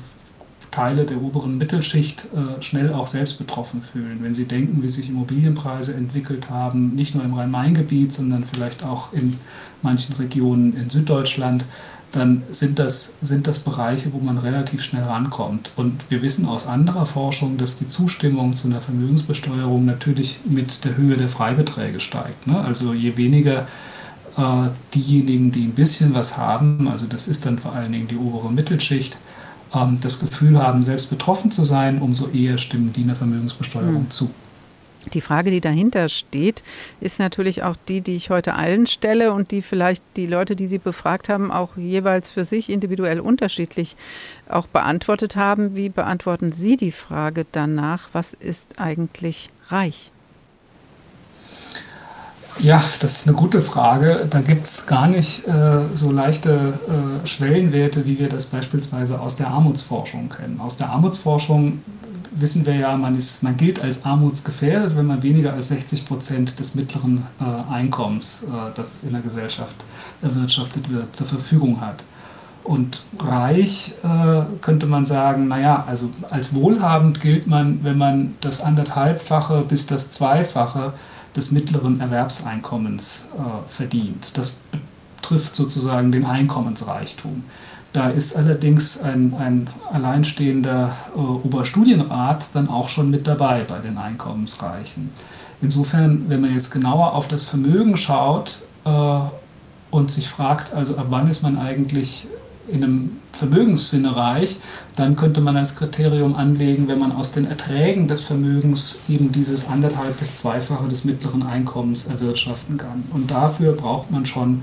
Teile 0.71 1.07
der 1.07 1.23
oberen 1.23 1.57
Mittelschicht 1.57 2.27
äh, 2.35 2.61
schnell 2.61 2.93
auch 2.93 3.07
selbst 3.07 3.39
betroffen 3.39 3.81
fühlen. 3.81 4.19
Wenn 4.21 4.35
sie 4.35 4.45
denken, 4.45 4.83
wie 4.83 4.91
sich 4.91 5.09
Immobilienpreise 5.09 5.95
entwickelt 5.95 6.51
haben, 6.51 6.95
nicht 6.95 7.15
nur 7.15 7.25
im 7.25 7.33
Rhein-Main-Gebiet, 7.33 8.13
sondern 8.13 8.45
vielleicht 8.45 8.85
auch 8.85 9.15
in 9.15 9.35
manchen 9.81 10.15
Regionen 10.15 10.77
in 10.77 10.91
Süddeutschland, 10.91 11.65
dann 12.13 12.43
sind 12.51 12.79
das, 12.79 13.17
sind 13.23 13.47
das 13.47 13.59
Bereiche, 13.61 14.13
wo 14.13 14.19
man 14.19 14.39
relativ 14.39 14.83
schnell 14.83 15.05
rankommt. 15.05 15.73
Und 15.77 16.11
wir 16.11 16.21
wissen 16.21 16.47
aus 16.47 16.67
anderer 16.67 17.07
Forschung, 17.07 17.57
dass 17.57 17.79
die 17.79 17.89
Zustimmung 17.89 18.55
zu 18.55 18.69
einer 18.69 18.83
Vermögensbesteuerung 18.83 19.85
natürlich 19.87 20.41
mit 20.45 20.85
der 20.85 20.97
Höhe 20.97 21.17
der 21.17 21.29
Freibeträge 21.29 22.01
steigt. 22.01 22.47
Ne? 22.47 22.61
Also 22.61 22.93
je 22.93 23.17
weniger 23.17 23.67
äh, 24.37 24.69
diejenigen, 24.95 25.53
die 25.53 25.65
ein 25.65 25.73
bisschen 25.73 26.15
was 26.15 26.37
haben, 26.37 26.87
also 26.89 27.07
das 27.07 27.29
ist 27.29 27.47
dann 27.47 27.59
vor 27.59 27.75
allen 27.75 27.93
Dingen 27.93 28.09
die 28.09 28.17
obere 28.17 28.53
Mittelschicht, 28.53 29.17
ähm, 29.75 29.99
das 30.01 30.21
Gefühl 30.21 30.63
haben, 30.63 30.83
selbst 30.83 31.09
betroffen 31.11 31.51
zu 31.51 31.65
sein, 31.65 32.01
umso 32.01 32.29
eher 32.29 32.59
stimmen 32.59 32.93
die 32.93 33.03
einer 33.03 33.17
Vermögensbesteuerung 33.17 34.05
mhm. 34.05 34.11
zu. 34.11 34.31
Die 35.15 35.21
Frage, 35.21 35.51
die 35.51 35.61
dahinter 35.61 36.09
steht, 36.09 36.63
ist 37.01 37.19
natürlich 37.19 37.63
auch 37.63 37.77
die, 37.89 38.01
die 38.01 38.15
ich 38.15 38.31
heute 38.31 38.55
allen 38.55 38.87
stelle 38.87 39.33
und 39.33 39.51
die 39.51 39.63
vielleicht 39.63 40.03
die 40.17 40.27
Leute, 40.27 40.55
die 40.55 40.67
Sie 40.67 40.79
befragt 40.79 41.29
haben, 41.29 41.51
auch 41.51 41.77
jeweils 41.77 42.31
für 42.31 42.45
sich 42.45 42.71
individuell 42.71 43.21
unterschiedlich 43.21 43.97
auch 44.49 44.67
beantwortet 44.67 45.37
haben. 45.37 45.75
Wie 45.75 45.89
beantworten 45.89 46.53
Sie 46.53 46.77
die 46.77 46.93
Frage 46.93 47.47
danach, 47.51 48.11
was 48.13 48.33
ist 48.33 48.79
eigentlich 48.79 49.51
reich? 49.69 50.13
Ja, 52.59 52.83
das 53.01 53.19
ist 53.19 53.29
eine 53.29 53.37
gute 53.37 53.63
Frage. 53.63 54.27
Da 54.29 54.41
gibt 54.41 54.67
es 54.67 54.87
gar 54.87 55.09
nicht 55.09 55.49
äh, 55.49 55.81
so 55.95 56.13
leichte 56.13 56.75
äh, 56.87 57.27
Schwellenwerte, 57.27 58.05
wie 58.05 58.19
wir 58.19 58.29
das 58.29 58.47
beispielsweise 58.47 59.21
aus 59.21 59.37
der 59.37 59.49
Armutsforschung 59.49 60.29
kennen. 60.29 60.61
Aus 60.61 60.77
der 60.77 60.91
Armutsforschung 60.91 61.81
wissen 62.35 62.67
wir 62.67 62.75
ja, 62.75 62.97
man, 62.97 63.15
ist, 63.15 63.43
man 63.43 63.57
gilt 63.57 63.81
als 63.81 64.05
armutsgefährdet, 64.05 64.97
wenn 64.97 65.07
man 65.07 65.23
weniger 65.23 65.53
als 65.53 65.69
60 65.69 66.07
Prozent 66.07 66.59
des 66.59 66.75
mittleren 66.75 67.27
äh, 67.41 67.73
Einkommens, 67.73 68.45
äh, 68.45 68.75
das 68.75 69.03
in 69.05 69.13
der 69.13 69.21
Gesellschaft 69.21 69.85
erwirtschaftet 70.23 70.91
wird, 70.91 71.15
zur 71.15 71.27
Verfügung 71.27 71.81
hat. 71.81 72.05
Und 72.65 73.03
reich 73.19 73.95
äh, 74.05 74.43
könnte 74.61 74.87
man 74.87 75.05
sagen, 75.05 75.49
naja, 75.49 75.85
also 75.89 76.11
als 76.31 76.55
wohlhabend 76.55 77.21
gilt 77.21 77.47
man, 77.47 77.83
wenn 77.83 77.99
man 77.99 78.37
das 78.41 78.61
anderthalbfache 78.61 79.63
bis 79.63 79.87
das 79.87 80.11
Zweifache 80.11 80.93
des 81.35 81.51
mittleren 81.51 82.01
Erwerbseinkommens 82.01 83.31
äh, 83.37 83.69
verdient. 83.69 84.37
Das 84.39 84.57
betrifft 85.17 85.57
sozusagen 85.57 86.13
den 86.13 86.25
Einkommensreichtum. 86.25 87.45
Da 87.93 88.09
ist 88.09 88.37
allerdings 88.37 89.03
ein, 89.03 89.35
ein 89.35 89.69
alleinstehender 89.91 90.95
äh, 91.15 91.19
Oberstudienrat 91.19 92.55
dann 92.55 92.69
auch 92.69 92.89
schon 92.89 93.11
mit 93.11 93.27
dabei 93.27 93.65
bei 93.65 93.81
den 93.81 93.99
Einkommensreichen. 93.99 95.11
Insofern, 95.61 96.25
wenn 96.29 96.41
man 96.41 96.53
jetzt 96.53 96.71
genauer 96.71 97.13
auf 97.13 97.29
das 97.29 97.45
Vermögen 97.45 97.97
schaut 97.97 98.61
äh, 98.85 99.19
und 99.91 100.11
sich 100.11 100.29
fragt, 100.29 100.73
also 100.73 100.97
ab 100.97 101.07
wann 101.11 101.29
ist 101.29 101.43
man 101.43 101.59
eigentlich 101.59 102.29
in 102.69 102.83
einem 102.83 103.17
Vermögenssinne 103.33 104.15
reich, 104.17 104.61
dann 104.97 105.17
könnte 105.17 105.41
man 105.41 105.57
als 105.57 105.77
Kriterium 105.77 106.35
anlegen, 106.35 106.89
wenn 106.89 106.99
man 106.99 107.13
aus 107.13 107.33
den 107.33 107.47
Erträgen 107.47 108.09
des 108.09 108.23
Vermögens 108.23 109.05
eben 109.09 109.33
dieses 109.33 109.69
anderthalb 109.69 110.19
bis 110.19 110.37
zweifache 110.37 110.89
des 110.89 111.05
mittleren 111.05 111.43
Einkommens 111.43 112.07
erwirtschaften 112.07 112.77
kann. 112.77 113.03
Und 113.11 113.31
dafür 113.31 113.73
braucht 113.73 114.11
man 114.11 114.25
schon 114.25 114.63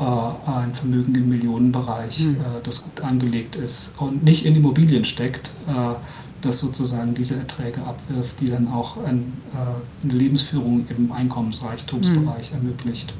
ein 0.00 0.74
Vermögen 0.74 1.14
im 1.14 1.28
Millionenbereich, 1.28 2.20
mhm. 2.20 2.36
das 2.62 2.84
gut 2.84 3.00
angelegt 3.00 3.56
ist 3.56 4.00
und 4.00 4.24
nicht 4.24 4.44
in 4.44 4.56
Immobilien 4.56 5.04
steckt, 5.04 5.50
äh, 5.68 5.94
das 6.42 6.60
sozusagen 6.60 7.14
diese 7.14 7.38
Erträge 7.38 7.82
abwirft, 7.82 8.40
die 8.40 8.50
dann 8.50 8.68
auch 8.68 8.98
eine 9.04 9.22
Lebensführung 10.04 10.86
im 10.96 11.10
Einkommensreichtumsbereich 11.10 12.52
mhm. 12.52 12.58
ermöglicht. 12.58 13.14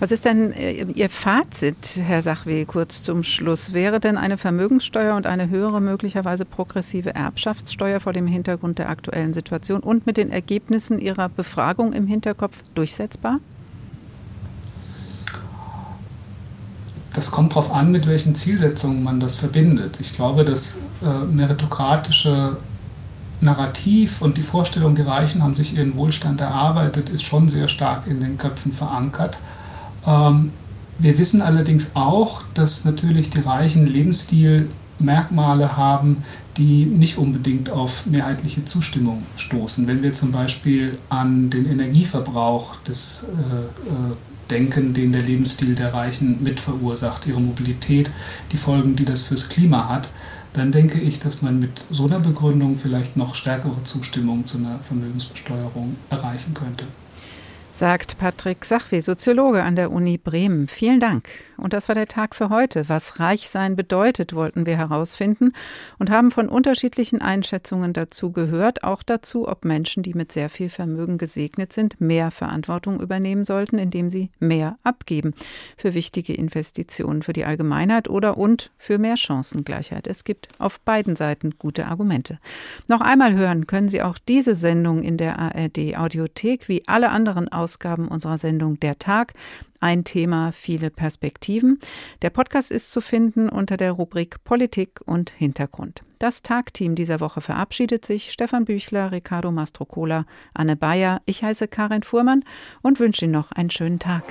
Was 0.00 0.10
ist 0.10 0.24
denn 0.24 0.52
Ihr 0.94 1.08
Fazit, 1.08 2.02
Herr 2.04 2.20
Sachwe, 2.20 2.66
kurz 2.66 3.02
zum 3.02 3.22
Schluss? 3.22 3.72
Wäre 3.72 4.00
denn 4.00 4.16
eine 4.16 4.36
Vermögenssteuer 4.36 5.16
und 5.16 5.26
eine 5.26 5.48
höhere, 5.48 5.80
möglicherweise 5.80 6.44
progressive 6.44 7.14
Erbschaftssteuer 7.14 8.00
vor 8.00 8.12
dem 8.12 8.26
Hintergrund 8.26 8.78
der 8.78 8.88
aktuellen 8.88 9.32
Situation 9.34 9.80
und 9.80 10.04
mit 10.04 10.16
den 10.16 10.30
Ergebnissen 10.30 10.98
Ihrer 10.98 11.28
Befragung 11.28 11.92
im 11.92 12.06
Hinterkopf 12.06 12.56
durchsetzbar? 12.74 13.40
Das 17.14 17.30
kommt 17.30 17.52
darauf 17.52 17.72
an, 17.72 17.92
mit 17.92 18.06
welchen 18.06 18.34
Zielsetzungen 18.34 19.02
man 19.02 19.20
das 19.20 19.36
verbindet. 19.36 19.98
Ich 20.00 20.12
glaube, 20.12 20.44
das 20.44 20.82
äh, 21.02 21.24
meritokratische 21.24 22.56
Narrativ 23.40 24.20
und 24.20 24.36
die 24.36 24.42
Vorstellung, 24.42 24.94
die 24.94 25.02
Reichen 25.02 25.42
haben 25.42 25.54
sich 25.54 25.76
ihren 25.76 25.96
Wohlstand 25.96 26.40
erarbeitet, 26.40 27.08
ist 27.10 27.22
schon 27.22 27.48
sehr 27.48 27.68
stark 27.68 28.06
in 28.06 28.20
den 28.20 28.36
Köpfen 28.36 28.72
verankert. 28.72 29.38
Ähm, 30.06 30.52
wir 30.98 31.16
wissen 31.18 31.40
allerdings 31.40 31.94
auch, 31.94 32.42
dass 32.54 32.84
natürlich 32.84 33.30
die 33.30 33.40
reichen 33.40 33.86
Lebensstilmerkmale 33.86 35.76
haben, 35.76 36.24
die 36.56 36.86
nicht 36.86 37.18
unbedingt 37.18 37.70
auf 37.70 38.06
mehrheitliche 38.06 38.64
Zustimmung 38.64 39.24
stoßen. 39.36 39.86
Wenn 39.86 40.02
wir 40.02 40.12
zum 40.12 40.30
Beispiel 40.30 40.98
an 41.08 41.50
den 41.50 41.66
Energieverbrauch 41.66 42.76
des 42.82 43.24
äh, 43.24 43.56
äh, 43.56 44.14
denken, 44.50 44.94
den 44.94 45.12
der 45.12 45.22
Lebensstil 45.22 45.74
der 45.74 45.94
Reichen 45.94 46.42
mit 46.42 46.60
verursacht, 46.60 47.26
ihre 47.26 47.40
Mobilität, 47.40 48.10
die 48.52 48.56
Folgen, 48.56 48.96
die 48.96 49.04
das 49.04 49.24
fürs 49.24 49.48
Klima 49.48 49.88
hat, 49.88 50.10
dann 50.52 50.70
denke 50.70 51.00
ich, 51.00 51.18
dass 51.18 51.42
man 51.42 51.58
mit 51.58 51.84
so 51.90 52.06
einer 52.06 52.20
Begründung 52.20 52.76
vielleicht 52.76 53.16
noch 53.16 53.34
stärkere 53.34 53.82
Zustimmung 53.82 54.46
zu 54.46 54.58
einer 54.58 54.78
Vermögensbesteuerung 54.80 55.96
erreichen 56.10 56.54
könnte 56.54 56.84
sagt 57.74 58.18
Patrick 58.18 58.64
Sachwe, 58.64 59.02
Soziologe 59.02 59.62
an 59.62 59.74
der 59.74 59.90
Uni 59.90 60.16
Bremen. 60.16 60.68
Vielen 60.68 61.00
Dank. 61.00 61.28
Und 61.56 61.72
das 61.72 61.88
war 61.88 61.94
der 61.94 62.08
Tag 62.08 62.34
für 62.34 62.50
heute. 62.50 62.88
Was 62.88 63.20
Reichsein 63.20 63.76
bedeutet, 63.76 64.34
wollten 64.34 64.66
wir 64.66 64.76
herausfinden 64.76 65.52
und 65.98 66.10
haben 66.10 66.30
von 66.30 66.48
unterschiedlichen 66.48 67.20
Einschätzungen 67.20 67.92
dazu 67.92 68.32
gehört, 68.32 68.84
auch 68.84 69.02
dazu, 69.02 69.48
ob 69.48 69.64
Menschen, 69.64 70.02
die 70.02 70.14
mit 70.14 70.32
sehr 70.32 70.48
viel 70.48 70.68
Vermögen 70.68 71.18
gesegnet 71.18 71.72
sind, 71.72 72.00
mehr 72.00 72.30
Verantwortung 72.30 73.00
übernehmen 73.00 73.44
sollten, 73.44 73.78
indem 73.78 74.10
sie 74.10 74.30
mehr 74.38 74.78
abgeben 74.82 75.34
für 75.76 75.94
wichtige 75.94 76.34
Investitionen 76.34 77.22
für 77.22 77.32
die 77.32 77.44
Allgemeinheit 77.44 78.08
oder 78.08 78.36
und 78.36 78.70
für 78.78 78.98
mehr 78.98 79.16
Chancengleichheit. 79.16 80.06
Es 80.06 80.24
gibt 80.24 80.48
auf 80.58 80.80
beiden 80.80 81.16
Seiten 81.16 81.54
gute 81.58 81.86
Argumente. 81.86 82.38
Noch 82.88 83.00
einmal 83.00 83.34
hören 83.34 83.66
können 83.66 83.88
Sie 83.88 84.02
auch 84.02 84.18
diese 84.18 84.54
Sendung 84.54 85.02
in 85.02 85.16
der 85.16 85.38
ARD 85.38 85.96
Audiothek 85.96 86.68
wie 86.68 86.82
alle 86.86 87.10
anderen 87.10 87.48
Ausgaben 87.48 88.08
unserer 88.08 88.38
Sendung 88.38 88.78
Der 88.80 88.98
Tag. 88.98 89.32
Ein 89.84 90.02
Thema, 90.02 90.50
viele 90.50 90.88
Perspektiven. 90.88 91.78
Der 92.22 92.30
Podcast 92.30 92.70
ist 92.70 92.90
zu 92.90 93.02
finden 93.02 93.50
unter 93.50 93.76
der 93.76 93.92
Rubrik 93.92 94.42
Politik 94.42 95.02
und 95.04 95.28
Hintergrund. 95.28 96.04
Das 96.18 96.40
Tagteam 96.40 96.94
dieser 96.94 97.20
Woche 97.20 97.42
verabschiedet 97.42 98.06
sich. 98.06 98.32
Stefan 98.32 98.64
Büchler, 98.64 99.12
Ricardo 99.12 99.52
Mastrocola, 99.52 100.24
Anne 100.54 100.76
Bayer. 100.76 101.20
Ich 101.26 101.44
heiße 101.44 101.68
Karin 101.68 102.02
Fuhrmann 102.02 102.44
und 102.80 102.98
wünsche 102.98 103.26
Ihnen 103.26 103.32
noch 103.32 103.52
einen 103.52 103.68
schönen 103.68 103.98
Tag. 103.98 104.24